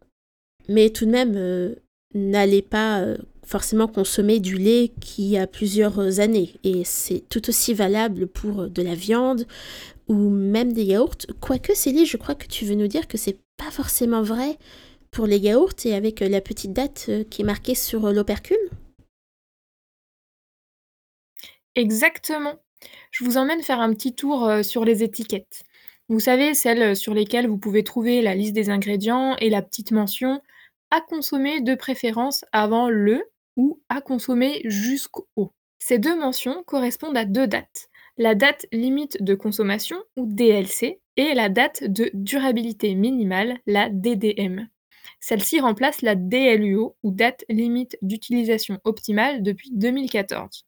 Mais 0.68 0.90
tout 0.92 1.06
de 1.06 1.12
même, 1.12 1.34
euh, 1.36 1.76
n'allez 2.14 2.62
pas 2.62 3.02
euh, 3.02 3.18
forcément 3.44 3.88
consommer 3.88 4.40
du 4.40 4.58
lait 4.58 4.92
qui 5.00 5.38
a 5.38 5.48
plusieurs 5.48 6.20
années, 6.20 6.54
et 6.64 6.84
c'est 6.84 7.24
tout 7.30 7.50
aussi 7.50 7.74
valable 7.74 8.28
pour 8.28 8.68
de 8.68 8.82
la 8.84 8.96
viande, 8.96 9.46
ou 10.08 10.30
même 10.30 10.74
des 10.74 10.84
yaourts. 10.84 11.18
Quoique, 11.42 11.74
Célie, 11.74 12.06
je 12.06 12.18
crois 12.18 12.36
que 12.36 12.48
tu 12.48 12.66
veux 12.66 12.76
nous 12.76 12.88
dire 12.88 13.08
que 13.08 13.18
c'est 13.18 13.40
pas 13.58 13.72
forcément 13.72 14.22
vrai 14.22 14.58
pour 15.12 15.28
les 15.28 15.38
yaourts 15.38 15.86
et 15.86 15.96
avec 15.96 16.22
euh, 16.22 16.28
la 16.28 16.42
petite 16.42 16.74
date 16.74 17.06
euh, 17.08 17.24
qui 17.24 17.42
est 17.42 17.46
marquée 17.46 17.76
sur 17.76 18.06
euh, 18.06 18.12
l'opercule. 18.12 18.58
Exactement. 21.76 22.56
Je 23.12 23.24
vous 23.24 23.38
emmène 23.38 23.64
faire 23.64 23.80
un 23.80 23.94
petit 23.94 24.14
tour 24.14 24.50
sur 24.62 24.86
les 24.86 25.04
étiquettes. 25.04 25.64
Vous 26.08 26.20
savez, 26.20 26.54
celles 26.54 26.96
sur 26.96 27.14
lesquelles 27.14 27.48
vous 27.48 27.58
pouvez 27.58 27.84
trouver 27.84 28.22
la 28.22 28.36
liste 28.36 28.54
des 28.54 28.70
ingrédients 28.70 29.36
et 29.38 29.50
la 29.50 29.62
petite 29.62 29.92
mention 29.92 30.42
à 30.92 31.02
consommer 31.02 31.62
de 31.62 31.76
préférence 31.76 32.46
avant 32.52 32.90
le 32.90 33.24
ou 33.58 33.82
à 33.90 34.02
consommer 34.02 34.62
jusqu'au. 34.66 35.28
Ces 35.80 36.00
deux 36.00 36.18
mentions 36.18 36.64
correspondent 36.64 37.18
à 37.18 37.26
deux 37.26 37.48
dates. 37.48 37.90
La 38.18 38.34
date 38.34 38.66
limite 38.72 39.22
de 39.22 39.36
consommation 39.36 39.98
ou 40.16 40.26
DLC 40.26 41.02
et 41.18 41.34
la 41.34 41.50
date 41.50 41.84
de 41.84 42.10
durabilité 42.14 42.96
minimale, 42.96 43.60
la 43.68 43.90
DDM. 43.90 44.70
Celle-ci 45.20 45.60
remplace 45.60 46.02
la 46.02 46.16
DLUO 46.16 46.96
ou 47.04 47.12
date 47.12 47.44
limite 47.50 47.98
d'utilisation 48.02 48.80
optimale 48.86 49.44
depuis 49.44 49.70
2014. 49.74 50.66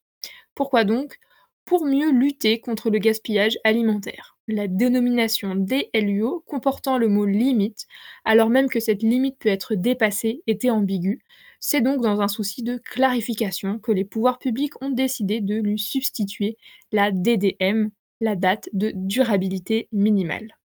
Pourquoi 0.56 0.84
donc? 0.84 1.20
Pour 1.64 1.86
mieux 1.86 2.12
lutter 2.12 2.60
contre 2.60 2.90
le 2.90 3.00
gaspillage 3.00 3.58
alimentaire. 3.64 4.38
La 4.50 4.68
dénomination 4.68 5.56
DLUO 5.56 6.44
comportant 6.48 6.98
le 6.98 7.08
mot 7.08 7.26
limite, 7.26 7.86
alors 8.26 8.50
même 8.50 8.70
que 8.70 8.82
cette 8.82 9.04
limite 9.04 9.38
peut 9.40 9.50
être 9.50 9.74
dépassée, 9.76 10.44
était 10.48 10.70
ambiguë. 10.70 11.24
C'est 11.60 11.82
donc 11.82 12.02
dans 12.02 12.22
un 12.22 12.28
souci 12.28 12.64
de 12.64 12.78
clarification 12.78 13.80
que 13.80 13.92
les 13.92 14.06
pouvoirs 14.06 14.40
publics 14.40 14.82
ont 14.82 14.90
décidé 14.90 15.42
de 15.42 15.56
lui 15.56 15.80
substituer 15.80 16.58
la 16.92 17.12
DDM, 17.12 17.90
la 18.22 18.36
date 18.36 18.70
de 18.74 18.92
durabilité 18.96 19.88
minimale. 19.92 20.56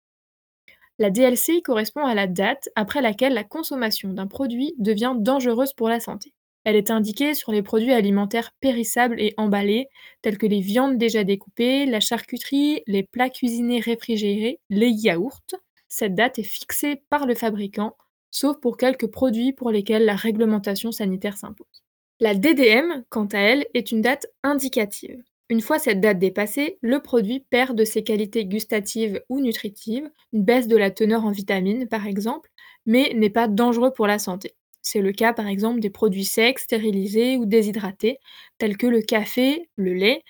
La 0.98 1.10
DLC 1.10 1.62
correspond 1.62 2.04
à 2.04 2.14
la 2.14 2.26
date 2.26 2.68
après 2.76 3.00
laquelle 3.00 3.34
la 3.34 3.44
consommation 3.44 4.12
d'un 4.12 4.26
produit 4.26 4.74
devient 4.78 5.14
dangereuse 5.18 5.72
pour 5.72 5.88
la 5.88 6.00
santé. 6.00 6.34
Elle 6.64 6.76
est 6.76 6.90
indiquée 6.90 7.34
sur 7.34 7.50
les 7.50 7.62
produits 7.62 7.92
alimentaires 7.92 8.52
périssables 8.60 9.20
et 9.20 9.34
emballés, 9.36 9.88
tels 10.20 10.38
que 10.38 10.46
les 10.46 10.60
viandes 10.60 10.98
déjà 10.98 11.24
découpées, 11.24 11.86
la 11.86 11.98
charcuterie, 11.98 12.82
les 12.86 13.02
plats 13.02 13.30
cuisinés 13.30 13.80
réfrigérés, 13.80 14.60
les 14.70 14.90
yaourts. 14.90 15.40
Cette 15.88 16.14
date 16.14 16.38
est 16.38 16.44
fixée 16.44 17.02
par 17.10 17.26
le 17.26 17.34
fabricant, 17.34 17.96
sauf 18.32 18.58
pour 18.60 18.76
quelques 18.76 19.06
produits 19.06 19.52
pour 19.52 19.70
lesquels 19.70 20.04
la 20.04 20.16
réglementation 20.16 20.90
sanitaire 20.90 21.36
s'impose. 21.36 21.84
La 22.18 22.34
DDM, 22.34 23.04
quant 23.08 23.26
à 23.26 23.38
elle, 23.38 23.66
est 23.74 23.92
une 23.92 24.02
date 24.02 24.26
indicative. 24.42 25.22
Une 25.48 25.60
fois 25.60 25.78
cette 25.78 26.00
date 26.00 26.18
dépassée, 26.18 26.78
le 26.80 27.00
produit 27.00 27.40
perd 27.40 27.76
de 27.76 27.84
ses 27.84 28.02
qualités 28.02 28.46
gustatives 28.46 29.22
ou 29.28 29.40
nutritives, 29.40 30.10
une 30.32 30.44
baisse 30.44 30.66
de 30.66 30.76
la 30.76 30.90
teneur 30.90 31.24
en 31.24 31.30
vitamines 31.30 31.86
par 31.86 32.06
exemple, 32.06 32.50
mais 32.86 33.12
n'est 33.14 33.30
pas 33.30 33.48
dangereux 33.48 33.92
pour 33.92 34.06
la 34.06 34.18
santé. 34.18 34.54
C'est 34.80 35.00
le 35.00 35.12
cas 35.12 35.32
par 35.32 35.46
exemple 35.46 35.80
des 35.80 35.90
produits 35.90 36.24
secs, 36.24 36.58
stérilisés 36.58 37.36
ou 37.36 37.44
déshydratés, 37.44 38.18
tels 38.58 38.76
que 38.76 38.86
le 38.86 39.02
café, 39.02 39.68
le 39.76 39.94
lait, 39.94 40.22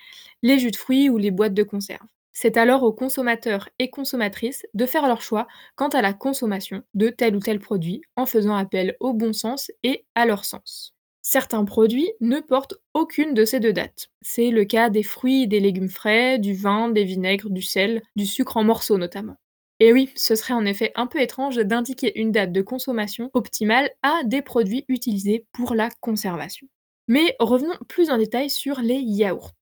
les 0.43 0.59
jus 0.59 0.71
de 0.71 0.75
fruits 0.75 1.09
ou 1.09 1.17
les 1.17 1.31
boîtes 1.31 1.53
de 1.53 1.63
conserve. 1.63 2.05
C'est 2.33 2.57
alors 2.57 2.83
aux 2.83 2.93
consommateurs 2.93 3.69
et 3.79 3.89
consommatrices 3.89 4.65
de 4.73 4.85
faire 4.85 5.07
leur 5.07 5.21
choix 5.21 5.47
quant 5.75 5.89
à 5.89 6.01
la 6.01 6.13
consommation 6.13 6.83
de 6.95 7.09
tel 7.09 7.35
ou 7.35 7.39
tel 7.39 7.59
produit 7.59 8.01
en 8.15 8.25
faisant 8.25 8.55
appel 8.55 8.97
au 8.99 9.13
bon 9.13 9.33
sens 9.33 9.71
et 9.83 10.05
à 10.15 10.25
leur 10.25 10.43
sens. 10.43 10.95
Certains 11.21 11.63
produits 11.63 12.11
ne 12.19 12.39
portent 12.41 12.75
aucune 12.93 13.33
de 13.33 13.45
ces 13.45 13.59
deux 13.59 13.71
dates. 13.71 14.09
C'est 14.21 14.49
le 14.49 14.65
cas 14.65 14.89
des 14.89 15.03
fruits 15.03 15.47
des 15.47 15.59
légumes 15.61 15.89
frais, 15.89 16.37
du 16.39 16.53
vin, 16.53 16.89
des 16.89 17.05
vinaigres, 17.05 17.49
du 17.49 17.61
sel, 17.61 18.01
du 18.15 18.25
sucre 18.25 18.57
en 18.57 18.63
morceaux 18.63 18.97
notamment. 18.97 19.37
Et 19.79 19.93
oui, 19.93 20.11
ce 20.15 20.35
serait 20.35 20.53
en 20.53 20.65
effet 20.65 20.91
un 20.95 21.07
peu 21.07 21.21
étrange 21.21 21.57
d'indiquer 21.57 22.19
une 22.19 22.31
date 22.31 22.51
de 22.51 22.61
consommation 22.61 23.29
optimale 23.33 23.89
à 24.01 24.21
des 24.25 24.41
produits 24.41 24.85
utilisés 24.87 25.45
pour 25.53 25.75
la 25.75 25.89
conservation. 26.01 26.67
Mais 27.07 27.35
revenons 27.39 27.77
plus 27.87 28.09
en 28.09 28.17
détail 28.17 28.49
sur 28.49 28.79
les 28.81 28.99
yaourts. 28.99 29.53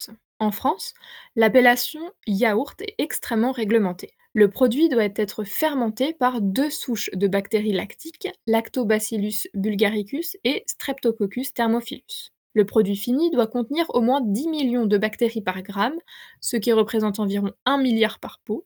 En 0.41 0.49
France, 0.49 0.95
l'appellation 1.35 2.01
yaourt 2.25 2.81
est 2.81 2.95
extrêmement 2.97 3.51
réglementée. 3.51 4.09
Le 4.33 4.49
produit 4.49 4.89
doit 4.89 5.09
être 5.15 5.43
fermenté 5.43 6.13
par 6.13 6.41
deux 6.41 6.71
souches 6.71 7.11
de 7.13 7.27
bactéries 7.27 7.73
lactiques, 7.73 8.27
Lactobacillus 8.47 9.49
bulgaricus 9.53 10.37
et 10.43 10.63
Streptococcus 10.65 11.53
thermophilus. 11.53 12.31
Le 12.55 12.65
produit 12.65 12.95
fini 12.95 13.29
doit 13.29 13.45
contenir 13.45 13.85
au 13.89 14.01
moins 14.01 14.19
10 14.19 14.47
millions 14.47 14.87
de 14.87 14.97
bactéries 14.97 15.43
par 15.43 15.61
gramme, 15.61 15.99
ce 16.39 16.57
qui 16.57 16.73
représente 16.73 17.19
environ 17.19 17.51
1 17.67 17.77
milliard 17.77 18.17
par 18.17 18.39
pot, 18.43 18.65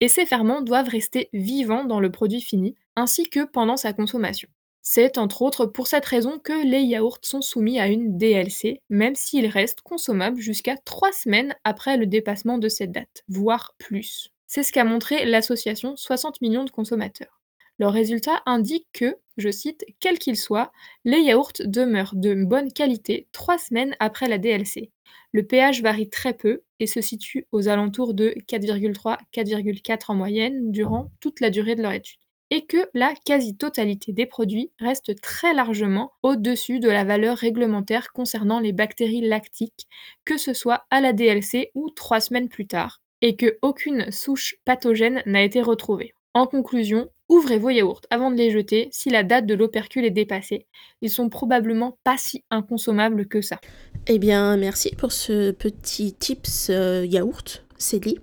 et 0.00 0.08
ces 0.08 0.26
ferments 0.26 0.60
doivent 0.60 0.90
rester 0.90 1.30
vivants 1.32 1.84
dans 1.84 1.98
le 1.98 2.12
produit 2.12 2.42
fini, 2.42 2.76
ainsi 2.94 3.30
que 3.30 3.46
pendant 3.46 3.78
sa 3.78 3.94
consommation. 3.94 4.50
C'est 4.88 5.18
entre 5.18 5.42
autres 5.42 5.66
pour 5.66 5.88
cette 5.88 6.06
raison 6.06 6.38
que 6.38 6.64
les 6.64 6.82
yaourts 6.82 7.18
sont 7.20 7.42
soumis 7.42 7.80
à 7.80 7.88
une 7.88 8.16
DLC, 8.16 8.82
même 8.88 9.16
s'ils 9.16 9.48
restent 9.48 9.80
consommables 9.80 10.38
jusqu'à 10.38 10.76
3 10.76 11.10
semaines 11.10 11.56
après 11.64 11.96
le 11.96 12.06
dépassement 12.06 12.56
de 12.56 12.68
cette 12.68 12.92
date, 12.92 13.24
voire 13.26 13.74
plus. 13.78 14.30
C'est 14.46 14.62
ce 14.62 14.70
qu'a 14.70 14.84
montré 14.84 15.24
l'association 15.24 15.96
60 15.96 16.40
millions 16.40 16.62
de 16.62 16.70
consommateurs. 16.70 17.40
Leurs 17.80 17.92
résultats 17.92 18.42
indiquent 18.46 18.86
que, 18.92 19.16
je 19.38 19.50
cite, 19.50 19.84
quel 19.98 20.20
qu'il 20.20 20.36
soit, 20.36 20.70
les 21.04 21.18
yaourts 21.18 21.52
demeurent 21.64 22.14
de 22.14 22.44
bonne 22.44 22.72
qualité 22.72 23.26
3 23.32 23.58
semaines 23.58 23.96
après 23.98 24.28
la 24.28 24.38
DLC. 24.38 24.92
Le 25.32 25.44
pH 25.44 25.82
varie 25.82 26.10
très 26.10 26.32
peu 26.32 26.62
et 26.78 26.86
se 26.86 27.00
situe 27.00 27.48
aux 27.50 27.66
alentours 27.66 28.14
de 28.14 28.36
4,3-4,4 28.46 30.04
en 30.06 30.14
moyenne 30.14 30.70
durant 30.70 31.10
toute 31.18 31.40
la 31.40 31.50
durée 31.50 31.74
de 31.74 31.82
leur 31.82 31.90
étude. 31.90 32.20
Et 32.50 32.64
que 32.64 32.88
la 32.94 33.12
quasi-totalité 33.24 34.12
des 34.12 34.26
produits 34.26 34.70
reste 34.78 35.20
très 35.20 35.52
largement 35.52 36.12
au-dessus 36.22 36.78
de 36.78 36.88
la 36.88 37.04
valeur 37.04 37.36
réglementaire 37.36 38.12
concernant 38.12 38.60
les 38.60 38.72
bactéries 38.72 39.26
lactiques, 39.26 39.88
que 40.24 40.38
ce 40.38 40.52
soit 40.52 40.84
à 40.90 41.00
la 41.00 41.12
DLC 41.12 41.70
ou 41.74 41.90
3 41.90 42.20
semaines 42.20 42.48
plus 42.48 42.66
tard, 42.66 43.00
et 43.20 43.36
que 43.36 43.58
aucune 43.62 44.10
souche 44.12 44.56
pathogène 44.64 45.22
n'a 45.26 45.42
été 45.42 45.60
retrouvée. 45.60 46.14
En 46.34 46.46
conclusion, 46.46 47.08
ouvrez 47.28 47.58
vos 47.58 47.70
yaourts 47.70 48.02
avant 48.10 48.30
de 48.30 48.36
les 48.36 48.50
jeter 48.50 48.88
si 48.92 49.10
la 49.10 49.22
date 49.22 49.46
de 49.46 49.54
l'opercule 49.54 50.04
est 50.04 50.10
dépassée. 50.10 50.66
Ils 51.00 51.10
sont 51.10 51.28
probablement 51.28 51.98
pas 52.04 52.18
si 52.18 52.44
inconsommables 52.50 53.26
que 53.26 53.40
ça. 53.40 53.58
Eh 54.06 54.18
bien, 54.18 54.56
merci 54.56 54.94
pour 54.94 55.12
ce 55.12 55.50
petit 55.50 56.12
tips 56.12 56.68
euh, 56.70 57.06
yaourt, 57.06 57.64
Célie. 57.78 58.18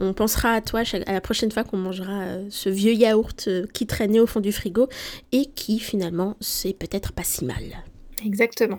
On 0.00 0.12
pensera 0.14 0.54
à 0.54 0.60
toi 0.62 0.82
chaque- 0.82 1.08
à 1.08 1.12
la 1.12 1.20
prochaine 1.20 1.52
fois 1.52 1.62
qu'on 1.62 1.76
mangera 1.76 2.22
euh, 2.22 2.46
ce 2.50 2.68
vieux 2.68 2.94
yaourt 2.94 3.44
euh, 3.48 3.66
qui 3.74 3.86
traînait 3.86 4.18
au 4.20 4.26
fond 4.26 4.40
du 4.40 4.50
frigo 4.52 4.88
et 5.32 5.46
qui 5.54 5.78
finalement 5.78 6.36
c'est 6.40 6.72
peut-être 6.72 7.12
pas 7.12 7.22
si 7.22 7.44
mal. 7.44 7.84
Exactement. 8.24 8.78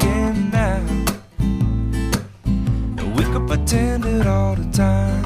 It 3.53 4.27
all 4.27 4.55
the 4.55 4.63
time. 4.71 5.25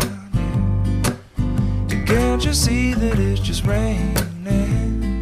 yeah. 1.87 2.05
Can't 2.05 2.43
you 2.43 2.53
see 2.53 2.93
that 2.95 3.19
it's 3.19 3.39
just 3.39 3.63
raining? 3.65 5.21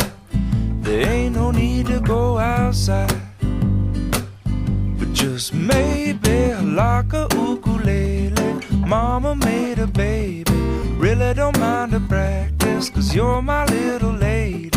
There 0.82 1.10
ain't 1.10 1.36
no 1.36 1.52
need 1.52 1.88
to 1.88 2.00
go 2.00 2.38
outside. 2.38 3.22
But 4.98 5.12
just 5.12 5.54
maybe 5.54 6.54
like 6.64 7.12
a 7.12 7.28
ukulele. 7.34 8.62
Mama 8.88 9.36
made 9.36 9.80
a 9.80 9.88
baby. 9.88 10.50
Really 10.98 11.34
don't 11.34 11.60
mind 11.60 11.92
the 11.92 12.00
practice, 12.00 12.90
cause 12.90 13.14
you're 13.14 13.42
my 13.42 13.66
little 13.66 14.14
lady. 14.14 14.72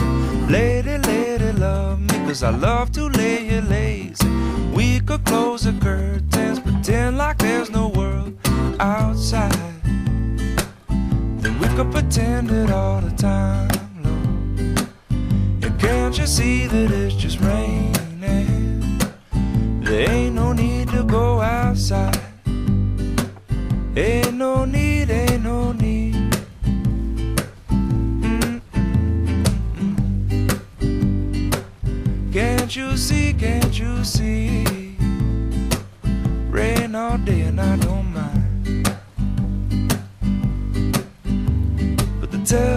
Lady, 0.49 0.99
lady, 0.99 1.53
love 1.53 2.01
me, 2.01 2.19
cause 2.27 2.43
I 2.43 2.51
love 2.51 2.91
to 2.93 3.05
lay 3.05 3.47
you 3.55 3.61
lazy. 3.61 4.29
We 4.75 4.99
could 4.99 5.25
close 5.25 5.63
the 5.63 5.73
curtains, 5.81 6.59
pretend 6.59 7.19
like 7.19 7.36
could 11.77 11.93
pretend 11.93 12.51
it 12.51 12.71
all 12.71 13.03
the 13.03 13.15
time, 13.17 13.69
Lord. 14.03 14.89
And 15.63 15.79
can't 15.79 16.17
you 16.17 16.27
see 16.27 16.67
that 16.67 16.91
it's 16.91 17.15
just 17.15 17.39
raining? 17.41 18.99
There 19.83 20.11
ain't 20.11 20.37
no 20.37 20.55
need 20.55 20.89
to 20.89 21.05
go 21.05 21.43
outside. 21.43 22.19
Ain't 23.95 24.33
no 24.33 24.65
need, 24.65 25.11
ain't 25.11 25.43
no 25.43 25.73
need. 25.73 26.15
Can't 32.33 32.75
you 32.75 32.97
see, 32.97 33.35
can't 33.35 33.79
you 33.79 34.03
see? 34.03 34.97
Rain 36.49 36.95
all 36.95 37.19
day 37.19 37.43
and 37.43 37.61
I 37.61 37.77
don't 37.77 38.06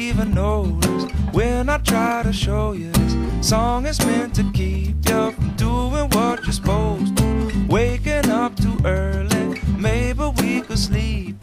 even 0.00 0.32
notice 0.34 1.04
when 1.32 1.68
I 1.68 1.76
try 1.78 2.22
to 2.22 2.32
show 2.32 2.72
you 2.72 2.90
this 2.90 3.46
song 3.46 3.86
is 3.86 3.98
meant 4.06 4.34
to 4.36 4.50
keep 4.52 4.96
you 5.06 5.30
from 5.32 5.54
doing 5.56 6.08
what 6.10 6.42
you're 6.44 6.52
supposed 6.52 7.16
to. 7.18 7.66
Waking 7.68 8.30
up 8.30 8.56
too 8.56 8.78
early, 8.84 9.60
maybe 9.76 10.24
we 10.40 10.62
could 10.62 10.78
sleep. 10.78 11.36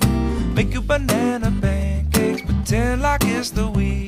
Make 0.56 0.74
you 0.74 0.82
banana 0.82 1.54
pancakes, 1.62 2.42
pretend 2.42 3.04
like 3.04 3.24
it's 3.26 3.52
the 3.52 3.68
weekend 3.68 4.07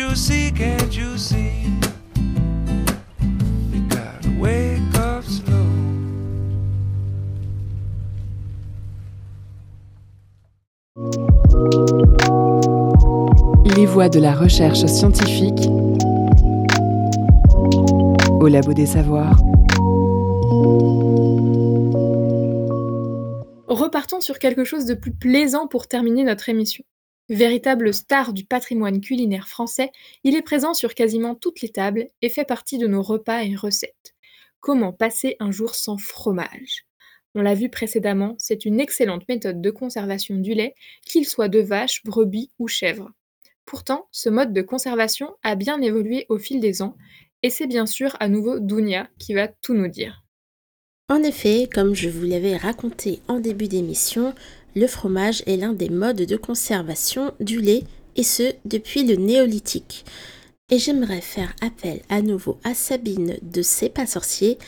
you 0.00 0.16
wake 4.40 4.94
up 4.96 5.22
slow. 5.24 5.66
Les 13.76 13.84
voies 13.84 14.08
de 14.08 14.20
la 14.20 14.34
recherche 14.34 14.86
scientifique 14.86 15.68
au 18.40 18.48
Labo 18.48 18.72
des 18.72 18.86
Savoirs. 18.86 19.36
Repartons 23.68 24.20
sur 24.20 24.38
quelque 24.38 24.64
chose 24.64 24.86
de 24.86 24.94
plus 24.94 25.12
plaisant 25.12 25.66
pour 25.66 25.88
terminer 25.88 26.24
notre 26.24 26.48
émission. 26.48 26.84
Véritable 27.30 27.94
star 27.94 28.32
du 28.32 28.44
patrimoine 28.44 29.00
culinaire 29.00 29.46
français, 29.46 29.92
il 30.24 30.34
est 30.34 30.42
présent 30.42 30.74
sur 30.74 30.96
quasiment 30.96 31.36
toutes 31.36 31.60
les 31.60 31.68
tables 31.68 32.08
et 32.22 32.28
fait 32.28 32.44
partie 32.44 32.76
de 32.76 32.88
nos 32.88 33.02
repas 33.02 33.44
et 33.44 33.54
recettes. 33.54 34.16
Comment 34.58 34.92
passer 34.92 35.36
un 35.38 35.52
jour 35.52 35.76
sans 35.76 35.96
fromage? 35.96 36.86
On 37.36 37.42
l'a 37.42 37.54
vu 37.54 37.68
précédemment, 37.68 38.34
c'est 38.38 38.64
une 38.64 38.80
excellente 38.80 39.28
méthode 39.28 39.62
de 39.62 39.70
conservation 39.70 40.38
du 40.38 40.54
lait, 40.54 40.74
qu'il 41.06 41.24
soit 41.24 41.46
de 41.46 41.60
vache, 41.60 42.02
brebis 42.04 42.50
ou 42.58 42.66
chèvre. 42.66 43.12
Pourtant, 43.64 44.08
ce 44.10 44.28
mode 44.28 44.52
de 44.52 44.62
conservation 44.62 45.36
a 45.44 45.54
bien 45.54 45.80
évolué 45.80 46.26
au 46.30 46.38
fil 46.38 46.58
des 46.58 46.82
ans, 46.82 46.96
et 47.44 47.50
c'est 47.50 47.68
bien 47.68 47.86
sûr 47.86 48.16
à 48.18 48.28
nouveau 48.28 48.58
Dounia 48.58 49.08
qui 49.20 49.34
va 49.34 49.46
tout 49.46 49.74
nous 49.74 49.86
dire. 49.86 50.24
En 51.10 51.24
effet, 51.24 51.68
comme 51.72 51.92
je 51.92 52.08
vous 52.08 52.24
l'avais 52.24 52.56
raconté 52.56 53.20
en 53.26 53.40
début 53.40 53.66
d'émission, 53.66 54.32
le 54.74 54.86
fromage 54.86 55.42
est 55.46 55.56
l'un 55.56 55.72
des 55.72 55.88
modes 55.88 56.22
de 56.22 56.36
conservation 56.36 57.32
du 57.40 57.60
lait, 57.60 57.84
et 58.16 58.22
ce 58.22 58.52
depuis 58.64 59.04
le 59.04 59.16
néolithique. 59.16 60.04
Et 60.70 60.78
j'aimerais 60.78 61.20
faire 61.20 61.54
appel 61.62 62.00
à 62.08 62.22
nouveau 62.22 62.58
à 62.64 62.74
Sabine 62.74 63.36
de 63.42 63.62
C'est 63.62 63.88
pas 63.88 64.06
sorcier 64.06 64.58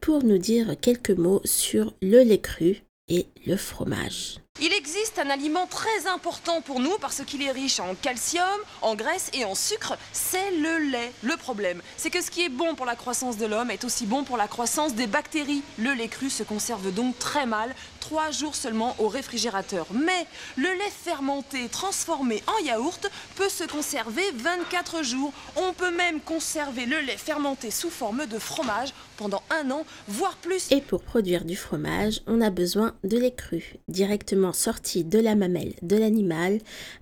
pour 0.00 0.22
nous 0.22 0.38
dire 0.38 0.74
quelques 0.80 1.10
mots 1.10 1.40
sur 1.44 1.94
le 2.02 2.22
lait 2.22 2.40
cru 2.40 2.82
et 3.08 3.26
le 3.46 3.56
fromage. 3.56 4.40
Il 4.60 4.72
existe 4.72 5.18
un 5.18 5.28
aliment 5.28 5.66
très 5.66 6.06
important 6.06 6.62
pour 6.62 6.80
nous 6.80 6.96
parce 6.98 7.22
qu'il 7.26 7.42
est 7.42 7.50
riche 7.50 7.78
en 7.78 7.94
calcium, 7.94 8.42
en 8.80 8.94
graisse 8.94 9.30
et 9.34 9.44
en 9.44 9.54
sucre, 9.54 9.98
c'est 10.12 10.50
le 10.50 10.90
lait. 10.90 11.12
Le 11.22 11.36
problème, 11.36 11.82
c'est 11.98 12.08
que 12.08 12.22
ce 12.22 12.30
qui 12.30 12.42
est 12.42 12.48
bon 12.48 12.74
pour 12.74 12.86
la 12.86 12.96
croissance 12.96 13.36
de 13.36 13.44
l'homme 13.44 13.70
est 13.70 13.84
aussi 13.84 14.06
bon 14.06 14.24
pour 14.24 14.38
la 14.38 14.48
croissance 14.48 14.94
des 14.94 15.06
bactéries. 15.06 15.62
Le 15.78 15.92
lait 15.92 16.08
cru 16.08 16.30
se 16.30 16.42
conserve 16.42 16.90
donc 16.92 17.18
très 17.18 17.44
mal, 17.44 17.74
trois 18.06 18.30
jours 18.30 18.54
seulement 18.54 18.94
au 19.00 19.08
réfrigérateur. 19.08 19.88
Mais 19.92 20.26
le 20.56 20.68
lait 20.78 20.92
fermenté, 20.92 21.68
transformé 21.68 22.40
en 22.46 22.64
yaourt, 22.64 23.10
peut 23.34 23.48
se 23.48 23.64
conserver 23.64 24.22
24 24.36 25.02
jours. 25.02 25.32
On 25.56 25.72
peut 25.72 25.90
même 25.90 26.20
conserver 26.20 26.86
le 26.86 27.00
lait 27.00 27.16
fermenté 27.16 27.72
sous 27.72 27.90
forme 27.90 28.26
de 28.26 28.38
fromage 28.38 28.94
pendant 29.16 29.42
un 29.50 29.72
an, 29.72 29.84
voire 30.06 30.36
plus. 30.36 30.70
Et 30.70 30.80
pour 30.80 31.02
produire 31.02 31.44
du 31.44 31.56
fromage, 31.56 32.20
on 32.28 32.40
a 32.40 32.50
besoin 32.50 32.94
de 33.02 33.18
lait 33.18 33.34
cru, 33.34 33.74
directement 33.88 34.52
sorti 34.52 35.02
de 35.02 35.18
la 35.18 35.34
mamelle 35.34 35.74
de 35.82 35.96
l'animal 35.96 36.60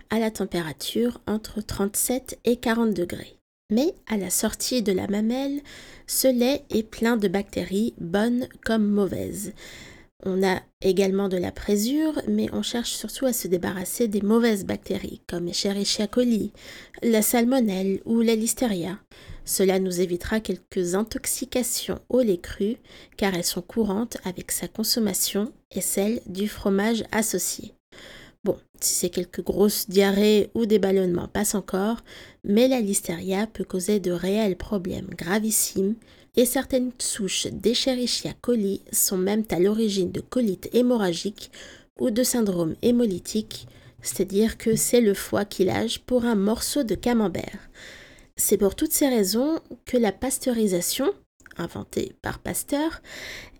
à 0.09 0.17
la 0.17 0.31
température 0.31 1.21
entre 1.27 1.61
37 1.61 2.39
et 2.45 2.55
40 2.55 2.95
degrés. 2.95 3.37
Mais 3.69 3.93
à 4.07 4.17
la 4.17 4.31
sortie 4.31 4.81
de 4.81 4.91
la 4.91 5.07
mamelle, 5.07 5.61
ce 6.07 6.27
lait 6.27 6.63
est 6.71 6.83
plein 6.83 7.15
de 7.15 7.27
bactéries, 7.27 7.93
bonnes 7.99 8.47
comme 8.63 8.87
mauvaises. 8.87 9.53
On 10.23 10.43
a 10.43 10.61
également 10.81 11.27
de 11.27 11.37
la 11.37 11.51
présure, 11.51 12.21
mais 12.27 12.47
on 12.53 12.61
cherche 12.61 12.91
surtout 12.93 13.25
à 13.25 13.33
se 13.33 13.47
débarrasser 13.47 14.07
des 14.07 14.21
mauvaises 14.21 14.65
bactéries, 14.65 15.21
comme 15.27 15.47
Escherichia 15.47 16.07
coli, 16.07 16.53
la 17.03 17.21
salmonelle 17.21 17.99
ou 18.05 18.21
la 18.21 18.35
listeria. 18.35 18.97
Cela 19.43 19.79
nous 19.79 19.99
évitera 19.99 20.39
quelques 20.39 20.95
intoxications 20.95 21.99
au 22.09 22.21
lait 22.21 22.39
cru, 22.39 22.77
car 23.17 23.35
elles 23.35 23.43
sont 23.43 23.61
courantes 23.61 24.17
avec 24.23 24.51
sa 24.51 24.67
consommation 24.67 25.51
et 25.71 25.81
celle 25.81 26.21
du 26.27 26.47
fromage 26.47 27.03
associé. 27.11 27.73
Bon, 28.43 28.57
si 28.79 28.93
c'est 28.93 29.09
quelques 29.09 29.43
grosses 29.43 29.89
diarrhées 29.89 30.49
ou 30.53 30.65
des 30.65 30.79
ballonnements 30.79 31.27
passe 31.27 31.55
encore, 31.55 31.97
mais 32.43 32.67
la 32.67 32.79
listeria 32.79 33.47
peut 33.47 33.63
causer 33.63 33.99
de 33.99 34.11
réels 34.11 34.55
problèmes 34.55 35.09
gravissimes 35.17 35.95
et 36.37 36.45
certaines 36.45 36.91
souches 36.99 37.47
d'Escherichia 37.47 38.33
coli 38.41 38.81
sont 38.91 39.17
même 39.17 39.43
à 39.51 39.59
l'origine 39.59 40.11
de 40.11 40.21
colites 40.21 40.69
hémorragiques 40.73 41.51
ou 41.99 42.09
de 42.09 42.23
syndrome 42.23 42.75
hémolytique, 42.81 43.67
c'est-à-dire 44.01 44.57
que 44.57 44.75
c'est 44.75 45.01
le 45.01 45.13
foie 45.13 45.45
qui 45.45 45.63
lâche 45.63 45.99
pour 45.99 46.25
un 46.25 46.35
morceau 46.35 46.83
de 46.83 46.95
camembert. 46.95 47.69
C'est 48.35 48.57
pour 48.57 48.75
toutes 48.75 48.91
ces 48.91 49.07
raisons 49.07 49.59
que 49.85 49.97
la 49.97 50.11
pasteurisation, 50.11 51.13
inventée 51.57 52.13
par 52.21 52.39
Pasteur, 52.39 53.01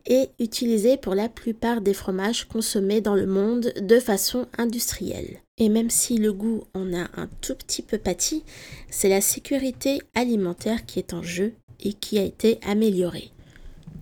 est 0.06 0.32
utilisée 0.40 0.98
pour 0.98 1.16
la 1.16 1.30
plupart 1.30 1.82
des 1.82 1.94
fromages 1.94 2.46
consommés 2.46 3.02
dans 3.02 3.16
le 3.16 3.26
monde 3.26 3.74
de 3.80 4.00
façon 4.00 4.48
industrielle. 4.58 5.40
Et 5.58 5.70
même 5.70 5.90
si 5.90 6.18
le 6.18 6.34
goût 6.34 6.66
en 6.74 6.94
a 6.94 7.08
un 7.16 7.28
tout 7.42 7.56
petit 7.56 7.82
peu 7.82 7.98
pâti, 7.98 8.44
c'est 8.92 9.10
la 9.10 9.22
sécurité 9.22 10.02
alimentaire 10.14 10.86
qui 10.86 11.00
est 11.00 11.14
en 11.14 11.24
jeu 11.24 11.54
et 11.80 11.94
qui 11.94 12.18
a 12.18 12.24
été 12.24 12.60
améliorée. 12.66 13.32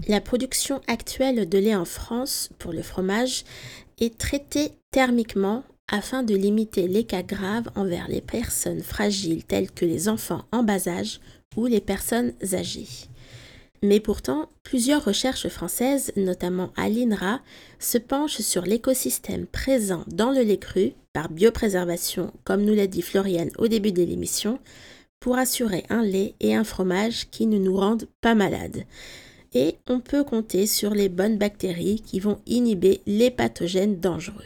La 0.08 0.22
production 0.22 0.82
actuelle 0.88 1.48
de 1.48 1.58
lait 1.58 1.76
en 1.76 1.86
France 1.86 2.50
pour 2.60 2.74
le 2.74 2.82
fromage 2.82 3.46
est 4.00 4.18
traitée 4.18 4.72
thermiquement 4.92 5.64
afin 5.88 6.24
de 6.24 6.36
limiter 6.36 6.88
les 6.88 7.04
cas 7.04 7.24
graves 7.24 7.70
envers 7.76 8.08
les 8.08 8.22
personnes 8.22 8.82
fragiles 8.82 9.44
telles 9.44 9.72
que 9.72 9.86
les 9.86 10.10
enfants 10.10 10.44
en 10.52 10.64
bas 10.64 10.88
âge 10.88 11.20
ou 11.56 11.68
les 11.68 11.82
personnes 11.82 12.34
âgées. 12.54 12.88
Mais 13.84 14.00
pourtant, 14.00 14.50
plusieurs 14.64 15.04
recherches 15.04 15.50
françaises, 15.50 16.14
notamment 16.16 16.72
à 16.78 16.88
l'INRA, 16.88 17.42
se 17.80 17.98
penchent 17.98 18.40
sur 18.40 18.64
l'écosystème 18.64 19.46
présent 19.46 20.06
dans 20.08 20.32
le 20.32 20.42
lait 20.42 20.58
cru, 20.58 20.94
par 21.12 21.30
biopréservation, 21.30 22.32
comme 22.44 22.64
nous 22.64 22.74
l'a 22.74 22.88
dit 22.88 23.04
Floriane 23.04 23.52
au 23.58 23.68
début 23.68 23.92
de 23.92 24.02
l'émission, 24.02 24.58
pour 25.24 25.38
assurer 25.38 25.86
un 25.90 26.04
lait 26.04 26.36
et 26.42 26.54
un 26.54 26.66
fromage 26.66 27.30
qui 27.32 27.48
ne 27.48 27.58
nous 27.58 27.78
rendent 27.78 28.10
pas 28.20 28.36
malades. 28.36 28.84
Et 29.54 29.78
on 29.88 30.02
peut 30.02 30.26
compter 30.26 30.68
sur 30.68 30.94
les 30.94 31.08
bonnes 31.08 31.38
bactéries 31.38 32.04
qui 32.06 32.20
vont 32.20 32.42
inhiber 32.46 33.00
les 33.06 33.32
pathogènes 33.32 34.02
dangereux. 34.02 34.44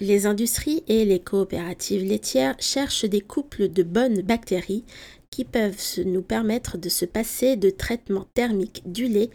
Les 0.00 0.26
industries 0.26 0.82
et 0.88 1.04
les 1.04 1.20
coopératives 1.20 2.02
laitières 2.02 2.56
cherchent 2.58 3.04
des 3.04 3.20
couples 3.20 3.68
de 3.68 3.84
bonnes 3.84 4.20
bactéries 4.22 4.82
qui 5.30 5.44
peuvent 5.44 6.00
nous 6.04 6.22
permettre 6.22 6.76
de 6.76 6.88
se 6.88 7.04
passer 7.04 7.54
de 7.54 7.70
traitement 7.70 8.26
thermique 8.34 8.82
du 8.84 9.06
lait 9.06 9.30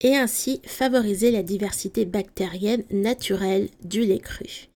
et 0.00 0.14
ainsi 0.14 0.60
favoriser 0.64 1.32
la 1.32 1.42
diversité 1.42 2.04
bactérienne 2.04 2.84
naturelle 2.92 3.68
du 3.82 4.02
lait 4.02 4.20
cru. 4.20 4.68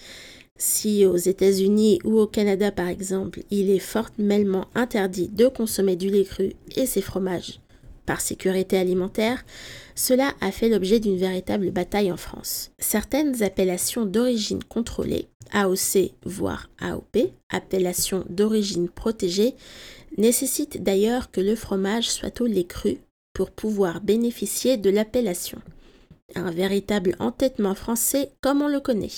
Si 0.63 1.07
aux 1.07 1.17
États-Unis 1.17 2.01
ou 2.05 2.19
au 2.21 2.27
Canada 2.27 2.71
par 2.71 2.89
exemple, 2.89 3.41
il 3.51 3.71
est 3.71 3.79
formellement 3.79 4.67
interdit 4.75 5.29
de 5.29 5.49
consommer 5.49 5.97
du 5.97 6.11
lait 6.11 6.25
cru 6.25 6.53
et 6.77 6.85
ses 6.85 7.01
fromages 7.01 7.61
par 8.05 8.21
sécurité 8.21 8.77
alimentaire, 8.77 9.43
cela 9.95 10.35
a 10.43 10.53
fait 10.53 10.69
l'objet 10.69 11.01
d'une 11.01 11.17
véritable 11.17 11.71
bataille 11.71 12.13
en 12.13 12.19
France. 12.19 12.73
Certaines 12.79 13.43
appellations 13.43 14.05
d'origine 14.05 14.63
contrôlée, 14.63 15.29
AOC 15.53 16.13
voire 16.27 16.69
AOP, 16.79 17.33
appellations 17.49 18.27
d'origine 18.29 18.91
protégée, 18.91 19.55
nécessitent 20.19 20.83
d'ailleurs 20.83 21.31
que 21.31 21.41
le 21.41 21.57
fromage 21.57 22.11
soit 22.11 22.39
au 22.43 22.47
lait 22.47 22.65
cru 22.65 22.99
pour 23.33 23.51
pouvoir 23.51 24.03
bénéficier 24.03 24.77
de 24.77 24.91
l'appellation. 24.91 25.59
Un 26.35 26.51
véritable 26.51 27.17
entêtement 27.19 27.75
français 27.75 28.33
comme 28.43 28.61
on 28.61 28.69
le 28.69 28.81
connaît. 28.81 29.09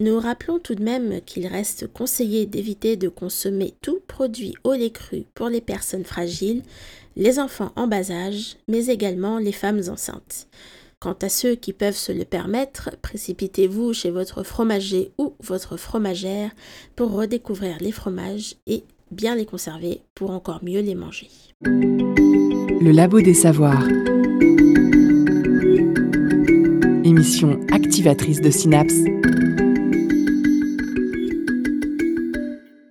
Nous 0.00 0.18
rappelons 0.18 0.58
tout 0.58 0.74
de 0.74 0.82
même 0.82 1.20
qu'il 1.20 1.46
reste 1.46 1.86
conseillé 1.92 2.46
d'éviter 2.46 2.96
de 2.96 3.08
consommer 3.08 3.74
tout 3.80 4.00
produit 4.08 4.54
au 4.64 4.72
lait 4.72 4.90
cru 4.90 5.24
pour 5.34 5.48
les 5.48 5.60
personnes 5.60 6.04
fragiles, 6.04 6.62
les 7.16 7.38
enfants 7.38 7.72
en 7.76 7.86
bas 7.86 8.10
âge, 8.10 8.56
mais 8.66 8.86
également 8.86 9.38
les 9.38 9.52
femmes 9.52 9.82
enceintes. 9.88 10.48
Quant 10.98 11.16
à 11.22 11.28
ceux 11.28 11.54
qui 11.54 11.72
peuvent 11.72 11.96
se 11.96 12.12
le 12.12 12.24
permettre, 12.24 12.90
précipitez-vous 13.02 13.92
chez 13.92 14.10
votre 14.10 14.42
fromager 14.42 15.12
ou 15.18 15.34
votre 15.40 15.76
fromagère 15.76 16.50
pour 16.96 17.12
redécouvrir 17.12 17.76
les 17.80 17.92
fromages 17.92 18.56
et 18.66 18.84
bien 19.10 19.36
les 19.36 19.46
conserver 19.46 20.00
pour 20.14 20.30
encore 20.30 20.64
mieux 20.64 20.80
les 20.80 20.94
manger. 20.94 21.28
Le 21.62 22.90
Labo 22.90 23.20
des 23.20 23.34
Savoirs. 23.34 23.86
Émission 27.04 27.60
activatrice 27.70 28.40
de 28.40 28.50
synapses. 28.50 29.04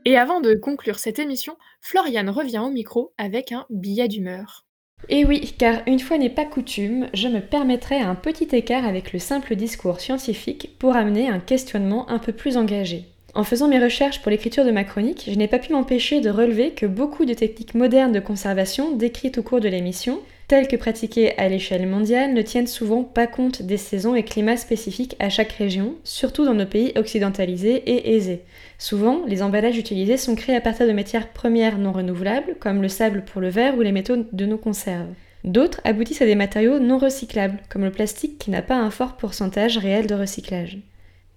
Et 0.06 0.18
avant 0.18 0.42
de 0.42 0.54
conclure 0.54 1.00
cette 1.00 1.20
émission, 1.20 1.56
Floriane 1.82 2.30
revient 2.30 2.60
au 2.60 2.70
micro 2.70 3.14
avec 3.18 3.52
un 3.52 3.66
billet 3.70 4.08
d'humeur. 4.10 4.66
Et 5.10 5.26
oui, 5.26 5.54
car 5.58 5.82
une 5.88 6.00
fois 6.00 6.18
n'est 6.18 6.30
pas 6.30 6.46
coutume, 6.46 7.08
je 7.14 7.28
me 7.28 7.42
permettrai 7.42 8.00
un 8.00 8.16
petit 8.16 8.56
écart 8.56 8.86
avec 8.86 9.14
le 9.14 9.20
simple 9.20 9.56
discours 9.56 10.00
scientifique 10.00 10.78
pour 10.80 10.96
amener 10.96 11.30
un 11.30 11.40
questionnement 11.40 12.10
un 12.10 12.20
peu 12.20 12.34
plus 12.34 12.58
engagé. 12.58 13.06
En 13.36 13.44
faisant 13.44 13.68
mes 13.68 13.84
recherches 13.84 14.22
pour 14.22 14.30
l'écriture 14.30 14.64
de 14.64 14.72
ma 14.72 14.84
chronique, 14.84 15.28
je 15.28 15.36
n'ai 15.36 15.48
pas 15.48 15.60
pu 15.60 15.74
m'empêcher 15.74 16.22
de 16.22 16.30
relever 16.30 16.72
que 16.72 16.86
beaucoup 16.86 17.26
de 17.26 17.34
techniques 17.34 17.74
modernes 17.74 18.12
de 18.12 18.20
conservation 18.20 18.96
décrites 18.96 19.40
au 19.40 19.44
cours 19.44 19.60
de 19.60 19.70
l'émission 19.70 20.20
telles 20.48 20.68
que 20.68 20.76
pratiquées 20.76 21.38
à 21.38 21.48
l'échelle 21.48 21.88
mondiale, 21.88 22.34
ne 22.34 22.42
tiennent 22.42 22.68
souvent 22.68 23.04
pas 23.04 23.28
compte 23.28 23.62
des 23.62 23.78
saisons 23.78 24.16
et 24.16 24.24
climats 24.24 24.58
spécifiques 24.58 25.16
à 25.20 25.30
chaque 25.30 25.54
région, 25.54 25.96
surtout 26.04 26.46
dans 26.46 26.54
nos 26.54 26.66
pays 26.66 26.92
occidentalisés 26.96 27.84
et 27.86 28.16
aisés. 28.16 28.42
Souvent, 28.78 29.22
les 29.28 29.42
emballages 29.42 29.78
utilisés 29.78 30.18
sont 30.18 30.36
créés 30.36 30.56
à 30.56 30.62
partir 30.62 30.88
de 30.88 30.92
matières 30.92 31.30
premières 31.30 31.78
non 31.78 31.92
renouvelables, 31.92 32.56
comme 32.60 32.82
le 32.82 32.90
sable 32.90 33.24
pour 33.24 33.42
le 33.42 33.50
verre 33.50 33.78
ou 33.78 33.82
les 33.82 33.92
métaux 33.92 34.26
de 34.32 34.46
nos 34.46 34.58
conserves. 34.58 35.14
D'autres 35.44 35.82
aboutissent 35.84 36.22
à 36.22 36.26
des 36.26 36.36
matériaux 36.36 36.80
non 36.80 36.98
recyclables, 36.98 37.60
comme 37.70 37.84
le 37.84 37.92
plastique 37.92 38.38
qui 38.38 38.50
n'a 38.50 38.62
pas 38.62 38.78
un 38.78 38.92
fort 38.92 39.18
pourcentage 39.18 39.78
réel 39.78 40.08
de 40.08 40.16
recyclage. 40.16 40.78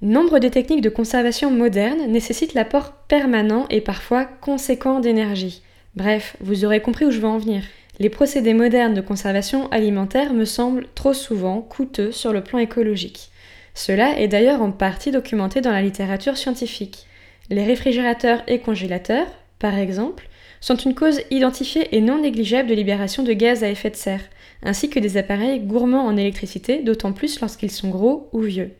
Nombre 0.03 0.39
de 0.39 0.49
techniques 0.49 0.83
de 0.83 0.91
conservation 0.91 1.51
modernes 1.51 2.07
nécessitent 2.09 2.55
l'apport 2.55 2.93
permanent 3.09 3.67
et 3.71 3.81
parfois 3.81 4.25
conséquent 4.25 5.01
d'énergie. 5.01 5.63
Bref, 5.95 6.37
vous 6.41 6.65
aurez 6.65 6.83
compris 6.83 7.07
où 7.07 7.11
je 7.11 7.19
veux 7.19 7.27
en 7.27 7.39
venir. 7.39 7.63
Les 7.99 8.11
procédés 8.11 8.53
modernes 8.53 8.93
de 8.93 9.01
conservation 9.01 9.69
alimentaire 9.71 10.35
me 10.35 10.45
semblent 10.45 10.87
trop 10.95 11.15
souvent 11.15 11.63
coûteux 11.63 12.13
sur 12.13 12.33
le 12.33 12.45
plan 12.45 12.59
écologique. 12.59 13.31
Cela 13.75 14.19
est 14.21 14.29
d'ailleurs 14.29 14.61
en 14.61 14.71
partie 14.71 15.11
documenté 15.11 15.63
dans 15.63 15.71
la 15.71 15.81
littérature 15.81 16.37
scientifique. 16.37 17.07
Les 17.49 17.65
réfrigérateurs 17.65 18.43
et 18.49 18.59
congélateurs, 18.59 19.29
par 19.59 19.79
exemple, 19.79 20.29
sont 20.61 20.77
une 20.77 20.95
cause 20.95 21.23
identifiée 21.31 21.89
et 21.97 22.03
non 22.03 22.21
négligeable 22.21 22.69
de 22.69 22.75
libération 22.75 23.23
de 23.23 23.33
gaz 23.33 23.65
à 23.65 23.71
effet 23.71 23.91
de 23.91 23.97
serre, 23.97 24.25
ainsi 24.63 24.91
que 24.91 25.01
des 25.01 25.17
appareils 25.17 25.61
gourmands 25.61 26.07
en 26.07 26.17
électricité, 26.19 26.83
d'autant 26.83 27.13
plus 27.13 27.41
lorsqu'ils 27.41 27.71
sont 27.71 27.89
gros 27.89 28.29
ou 28.33 28.41
vieux. 28.41 28.73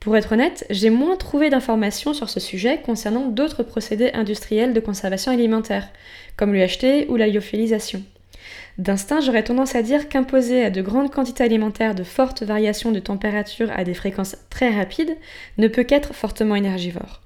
Pour 0.00 0.16
être 0.16 0.32
honnête, 0.32 0.64
j'ai 0.70 0.90
moins 0.90 1.16
trouvé 1.16 1.50
d'informations 1.50 2.14
sur 2.14 2.30
ce 2.30 2.40
sujet 2.40 2.80
concernant 2.80 3.26
d'autres 3.26 3.62
procédés 3.62 4.12
industriels 4.14 4.72
de 4.72 4.80
conservation 4.80 5.32
alimentaire, 5.32 5.88
comme 6.36 6.54
l'UHT 6.54 7.06
ou 7.08 7.16
la 7.16 7.26
lyophilisation. 7.26 8.02
D'instinct, 8.78 9.20
j'aurais 9.20 9.44
tendance 9.44 9.74
à 9.74 9.82
dire 9.82 10.08
qu'imposer 10.08 10.62
à 10.62 10.70
de 10.70 10.82
grandes 10.82 11.10
quantités 11.10 11.44
alimentaires 11.44 11.94
de 11.94 12.04
fortes 12.04 12.42
variations 12.42 12.92
de 12.92 12.98
température 13.00 13.70
à 13.74 13.84
des 13.84 13.94
fréquences 13.94 14.36
très 14.50 14.70
rapides 14.70 15.16
ne 15.56 15.68
peut 15.68 15.84
qu'être 15.84 16.14
fortement 16.14 16.56
énergivore. 16.56 17.22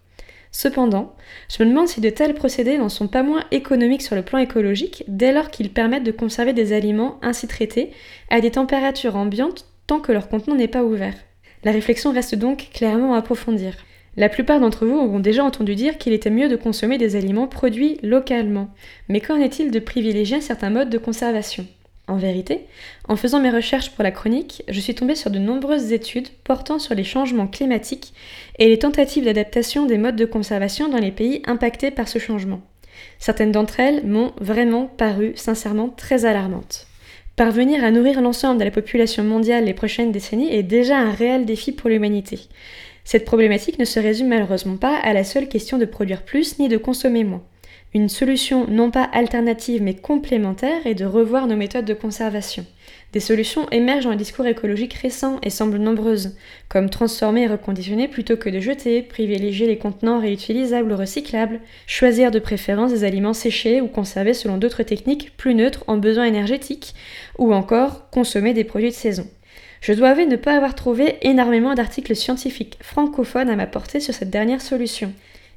Cependant, 0.53 1.15
je 1.49 1.63
me 1.63 1.69
demande 1.69 1.89
si 1.89 2.01
de 2.01 2.11
tels 2.11 2.35
procédés 2.35 2.79
n'en 2.79 2.89
sont 2.89 3.09
pas 3.09 3.23
moins 3.23 3.45
économiques 3.51 4.03
sur 4.03 4.17
le 4.17 4.23
plan 4.23 4.39
écologique 4.39 5.05
dès 5.09 5.33
lors 5.33 5.51
qu'ils 5.51 5.73
permettent 5.73 6.05
de 6.05 6.11
conserver 6.13 6.53
des 6.53 6.73
aliments 6.73 7.19
ainsi 7.23 7.47
traités 7.49 7.91
à 8.31 8.41
des 8.41 8.51
températures 8.53 9.17
ambiantes 9.17 9.67
tant 9.87 10.01
que 10.01 10.13
leur 10.13 10.29
contenant 10.29 10.57
n'est 10.57 10.69
pas 10.69 10.85
ouvert. 10.85 11.15
La 11.65 11.73
réflexion 11.73 12.13
reste 12.13 12.37
donc 12.37 12.69
clairement 12.73 13.15
à 13.15 13.19
approfondir. 13.19 13.75
La 14.17 14.29
plupart 14.29 14.61
d'entre 14.61 14.87
vous 14.87 14.97
auront 14.97 15.21
déjà 15.21 15.45
entendu 15.45 15.75
dire 15.75 15.97
qu'il 15.97 16.13
était 16.13 16.31
mieux 16.31 16.49
de 16.49 16.57
consommer 16.57 16.99
des 16.99 17.15
aliments 17.15 17.47
produits 17.47 17.99
localement. 18.03 18.69
Mais 19.09 19.21
qu'en 19.21 19.37
est-il 19.37 19.71
de 19.71 19.79
privilégier 19.79 20.41
certains 20.41 20.71
modes 20.71 20.91
de 20.91 20.99
conservation? 20.99 21.67
En 22.09 22.17
vérité, 22.17 22.67
en 23.09 23.15
faisant 23.15 23.39
mes 23.39 23.51
recherches 23.51 23.91
pour 23.91 24.03
la 24.03 24.11
chronique, 24.11 24.65
je 24.69 24.81
suis 24.81 24.97
tombée 24.97 25.15
sur 25.15 25.31
de 25.31 25.39
nombreuses 25.39 25.93
études 25.93 26.29
portant 26.43 26.81
sur 26.81 26.97
les 26.97 27.05
changements 27.05 27.47
climatiques 27.47 28.13
et 28.59 28.69
les 28.69 28.81
tentatives 28.81 29.25
d'adaptation 29.25 29.87
des 29.87 29.97
modes 29.97 30.17
de 30.17 30.25
conservation 30.25 30.89
dans 30.89 30.99
les 30.99 31.13
pays 31.13 31.41
impactés 31.47 31.93
par 31.93 32.09
ce 32.09 32.19
changement. 32.19 32.63
Certaines 33.21 33.53
d'entre 33.53 33.79
elles 33.79 34.05
m'ont 34.05 34.33
vraiment 34.41 34.87
paru 34.87 35.35
sincèrement 35.37 35.89
très 35.89 36.25
alarmantes. 36.25 36.89
Parvenir 37.37 37.85
à 37.85 37.93
nourrir 37.93 38.21
l'ensemble 38.21 38.59
de 38.59 38.65
la 38.65 38.71
population 38.73 39.23
mondiale 39.23 39.65
les 39.65 39.73
prochaines 39.73 40.13
décennies 40.13 40.53
est 40.53 40.65
déjà 40.65 40.99
un 40.99 41.13
réel 41.13 41.47
défi 41.47 41.71
pour 41.71 41.89
l'humanité. 41.89 42.41
Cette 43.11 43.25
problématique 43.25 43.81
ne 43.81 43.85
se 43.85 43.99
résume 43.99 44.29
malheureusement 44.29 44.77
pas 44.77 44.97
à 44.97 45.13
la 45.13 45.25
seule 45.25 45.49
question 45.49 45.79
de 45.79 45.85
produire 45.85 46.23
plus 46.23 46.61
ni 46.61 46.69
de 46.69 46.77
consommer 46.77 47.25
moins. 47.25 47.43
Une 47.93 48.09
solution 48.09 48.69
non 48.69 48.93
pas 48.93 49.03
alternative 49.03 49.83
mais 49.83 49.95
complémentaire 49.95 50.87
est 50.87 50.95
de 50.95 51.05
revoir 51.05 51.49
nos 51.49 51.57
méthodes 51.57 51.87
de 51.87 51.93
conservation. 51.93 52.65
Des 53.13 53.19
solutions 53.19 53.69
émergent 53.73 54.05
dans 54.05 54.13
les 54.13 54.17
discours 54.17 54.47
écologiques 54.47 54.95
récents 54.95 55.41
et 55.43 55.51
semblent 55.51 55.79
nombreuses, 55.79 56.37
comme 56.69 56.89
transformer 56.89 57.43
et 57.43 57.47
reconditionner 57.49 58.07
plutôt 58.07 58.37
que 58.37 58.49
de 58.49 58.61
jeter, 58.61 59.03
privilégier 59.03 59.67
les 59.67 59.79
contenants 59.79 60.21
réutilisables 60.21 60.93
ou 60.93 60.97
recyclables, 60.97 61.59
choisir 61.89 62.31
de 62.31 62.39
préférence 62.39 62.93
des 62.93 63.03
aliments 63.03 63.35
séchés 63.35 63.81
ou 63.81 63.89
conservés 63.89 64.35
selon 64.35 64.57
d'autres 64.57 64.85
techniques 64.85 65.37
plus 65.37 65.57
neutres 65.57 65.83
en 65.89 65.97
besoins 65.97 66.27
énergétiques, 66.27 66.95
ou 67.39 67.53
encore 67.53 68.09
consommer 68.11 68.55
des 68.55 68.63
produits 68.63 68.91
de 68.91 68.95
saison. 68.95 69.27
Je 69.81 69.95
dois 69.95 70.11
avouer 70.11 70.27
ne 70.27 70.37
pas 70.37 70.57
avoir 70.57 70.75
trouvé 70.75 71.17
énormément 71.23 71.75
d'articles 71.75 72.15
scientifiques 72.15 72.77
francophones 72.83 73.49
à 73.49 73.57
m'apporter 73.57 73.99
sur 74.01 74.13
cette 74.13 74.31
dernière 74.31 74.61
solution. 74.61 75.13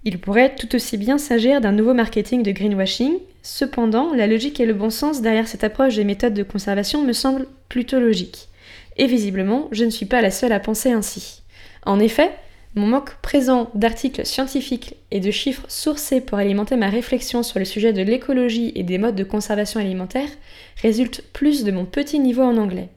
Il 0.05 0.19
pourrait 0.19 0.55
tout 0.55 0.75
aussi 0.75 0.97
bien 0.97 1.17
s'agir 1.17 1.59
d'un 1.59 1.73
nouveau 1.73 1.93
marketing 1.93 2.41
de 2.41 2.51
greenwashing, 2.51 3.13
cependant 3.41 4.13
la 4.13 4.27
logique 4.27 4.59
et 4.59 4.65
le 4.65 4.73
bon 4.73 4.89
sens 4.89 5.21
derrière 5.21 5.47
cette 5.47 5.63
approche 5.63 5.95
des 5.95 6.05
méthodes 6.05 6.33
de 6.33 6.43
conservation 6.43 7.03
me 7.03 7.13
semblent 7.13 7.47
plutôt 7.67 7.99
logiques. 7.99 8.47
Et 8.95 9.07
visiblement, 9.07 9.67
je 9.71 9.83
ne 9.83 9.89
suis 9.89 10.05
pas 10.05 10.21
la 10.21 10.31
seule 10.31 10.53
à 10.53 10.59
penser 10.59 10.91
ainsi. 10.91 11.41
En 11.85 11.99
effet, 11.99 12.31
mon 12.75 12.87
manque 12.87 13.15
présent 13.21 13.69
d'articles 13.75 14.25
scientifiques 14.25 14.95
et 15.11 15.19
de 15.19 15.31
chiffres 15.31 15.65
sourcés 15.67 16.21
pour 16.21 16.37
alimenter 16.37 16.75
ma 16.75 16.89
réflexion 16.89 17.43
sur 17.43 17.59
le 17.59 17.65
sujet 17.65 17.93
de 17.93 18.01
l'écologie 18.01 18.71
et 18.75 18.83
des 18.83 18.97
modes 18.97 19.15
de 19.15 19.23
conservation 19.23 19.79
alimentaire 19.79 20.29
résulte 20.81 21.23
plus 21.33 21.63
de 21.63 21.71
mon 21.71 21.85
petit 21.85 22.19
niveau 22.19 22.41
en 22.41 22.57
anglais 22.57 22.89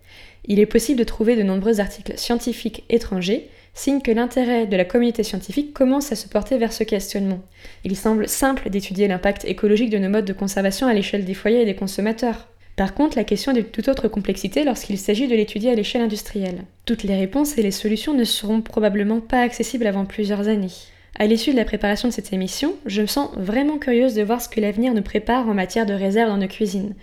il 0.49 0.61
est 0.61 0.67
possible 0.67 0.99
de 0.99 1.05
trouver 1.05 1.37
de 1.37 1.43
nombreux 1.43 1.81
articles 1.81 2.17
scientifiques 2.17 2.85
étrangers, 2.89 3.49
signe 3.75 4.01
que 4.01 4.11
l'intérêt 4.11 4.67
de 4.67 4.77
la 4.77 4.85
communauté 4.85 5.23
scientifique 5.23 5.75
commence 5.75 6.11
à 6.11 6.17
se 6.17 6.29
porter 6.29 6.57
vers 6.57 6.73
ce 6.73 6.83
questionnement. 6.83 7.41
Il 7.85 7.97
semble 7.97 8.29
simple 8.29 8.71
d'étudier 8.71 9.07
l'impact 9.07 9.45
écologique 9.45 9.91
de 9.91 9.99
nos 9.99 10.09
modes 10.09 10.25
de 10.25 10.33
conservation 10.33 10.87
à 10.87 10.95
l'échelle 10.95 11.25
des 11.25 11.35
foyers 11.35 11.63
et 11.63 11.67
des 11.67 11.75
consommateurs. 11.75 12.49
Par 12.77 12.95
contre, 12.95 13.17
la 13.17 13.25
question 13.25 13.53
est 13.53 13.57
de 13.57 13.61
toute 13.63 13.89
autre 13.89 14.09
complexité 14.09 14.65
lorsqu'il 14.65 14.99
s'agit 14.99 15.29
de 15.29 15.35
l'étudier 15.35 15.71
à 15.71 15.75
l'échelle 15.75 16.03
industrielle. 16.03 16.65
Toutes 16.85 17.05
les 17.05 17.17
réponses 17.17 17.57
et 17.57 17.63
les 17.63 17.71
solutions 17.71 18.15
ne 18.15 18.25
seront 18.25 18.61
probablement 18.61 19.21
pas 19.21 19.41
accessibles 19.41 19.87
avant 19.87 20.05
plusieurs 20.05 20.49
années. 20.49 20.73
À 21.19 21.27
l'issue 21.27 21.53
de 21.53 21.57
la 21.57 21.65
préparation 21.65 22.09
de 22.09 22.13
cette 22.13 22.35
émission, 22.35 22.75
je 22.85 23.01
me 23.01 23.07
sens 23.07 23.31
vraiment 23.37 23.79
curieuse 23.79 24.13
de 24.13 24.23
voir 24.23 24.43
ce 24.43 24.51
que 24.51 24.61
l'avenir 24.61 24.93
nous 24.93 25.03
prépare 25.03 25.49
en 25.49 25.55
matière 25.55 25.87
de 25.87 25.95
réserve 25.95 26.29
dans 26.29 26.37
nos 26.37 26.47
cuisines. 26.47 26.95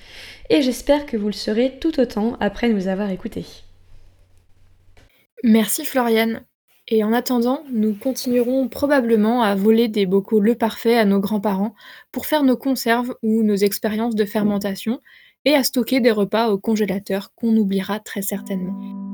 Et 0.49 0.61
j'espère 0.61 1.05
que 1.05 1.17
vous 1.17 1.27
le 1.27 1.33
serez 1.33 1.77
tout 1.79 1.99
autant 1.99 2.37
après 2.39 2.69
nous 2.69 2.87
avoir 2.87 3.09
écoutés. 3.09 3.45
Merci 5.43 5.85
Floriane. 5.85 6.45
Et 6.89 7.03
en 7.03 7.13
attendant, 7.13 7.63
nous 7.71 7.93
continuerons 7.93 8.67
probablement 8.67 9.41
à 9.41 9.55
voler 9.55 9.87
des 9.87 10.05
bocaux 10.05 10.41
le 10.41 10.55
parfait 10.55 10.97
à 10.97 11.05
nos 11.05 11.21
grands-parents 11.21 11.75
pour 12.11 12.25
faire 12.25 12.43
nos 12.43 12.57
conserves 12.57 13.15
ou 13.23 13.41
nos 13.41 13.55
expériences 13.55 14.15
de 14.15 14.25
fermentation 14.25 14.99
et 15.45 15.55
à 15.55 15.63
stocker 15.63 16.01
des 16.01 16.11
repas 16.11 16.49
au 16.49 16.57
congélateur 16.57 17.33
qu'on 17.35 17.55
oubliera 17.55 17.99
très 17.99 18.21
certainement. 18.21 19.12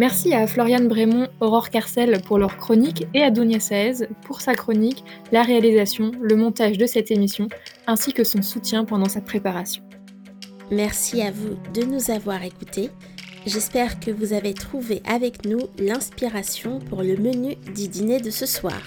Merci 0.00 0.32
à 0.32 0.46
Floriane 0.46 0.88
Brémond, 0.88 1.28
Aurore 1.40 1.68
Carcel 1.68 2.22
pour 2.22 2.38
leur 2.38 2.56
chronique 2.56 3.06
et 3.12 3.22
à 3.22 3.30
Donia 3.30 3.60
Saez 3.60 4.06
pour 4.22 4.40
sa 4.40 4.54
chronique, 4.54 5.04
la 5.30 5.42
réalisation, 5.42 6.10
le 6.22 6.36
montage 6.36 6.78
de 6.78 6.86
cette 6.86 7.10
émission, 7.10 7.48
ainsi 7.86 8.14
que 8.14 8.24
son 8.24 8.40
soutien 8.40 8.86
pendant 8.86 9.10
sa 9.10 9.20
préparation. 9.20 9.82
Merci 10.70 11.20
à 11.20 11.30
vous 11.30 11.58
de 11.74 11.82
nous 11.82 12.10
avoir 12.10 12.42
écoutés. 12.42 12.88
J'espère 13.44 14.00
que 14.00 14.10
vous 14.10 14.32
avez 14.32 14.54
trouvé 14.54 15.02
avec 15.06 15.44
nous 15.44 15.68
l'inspiration 15.78 16.78
pour 16.78 17.02
le 17.02 17.18
menu 17.18 17.56
du 17.74 17.86
dîner 17.86 18.20
de 18.20 18.30
ce 18.30 18.46
soir. 18.46 18.80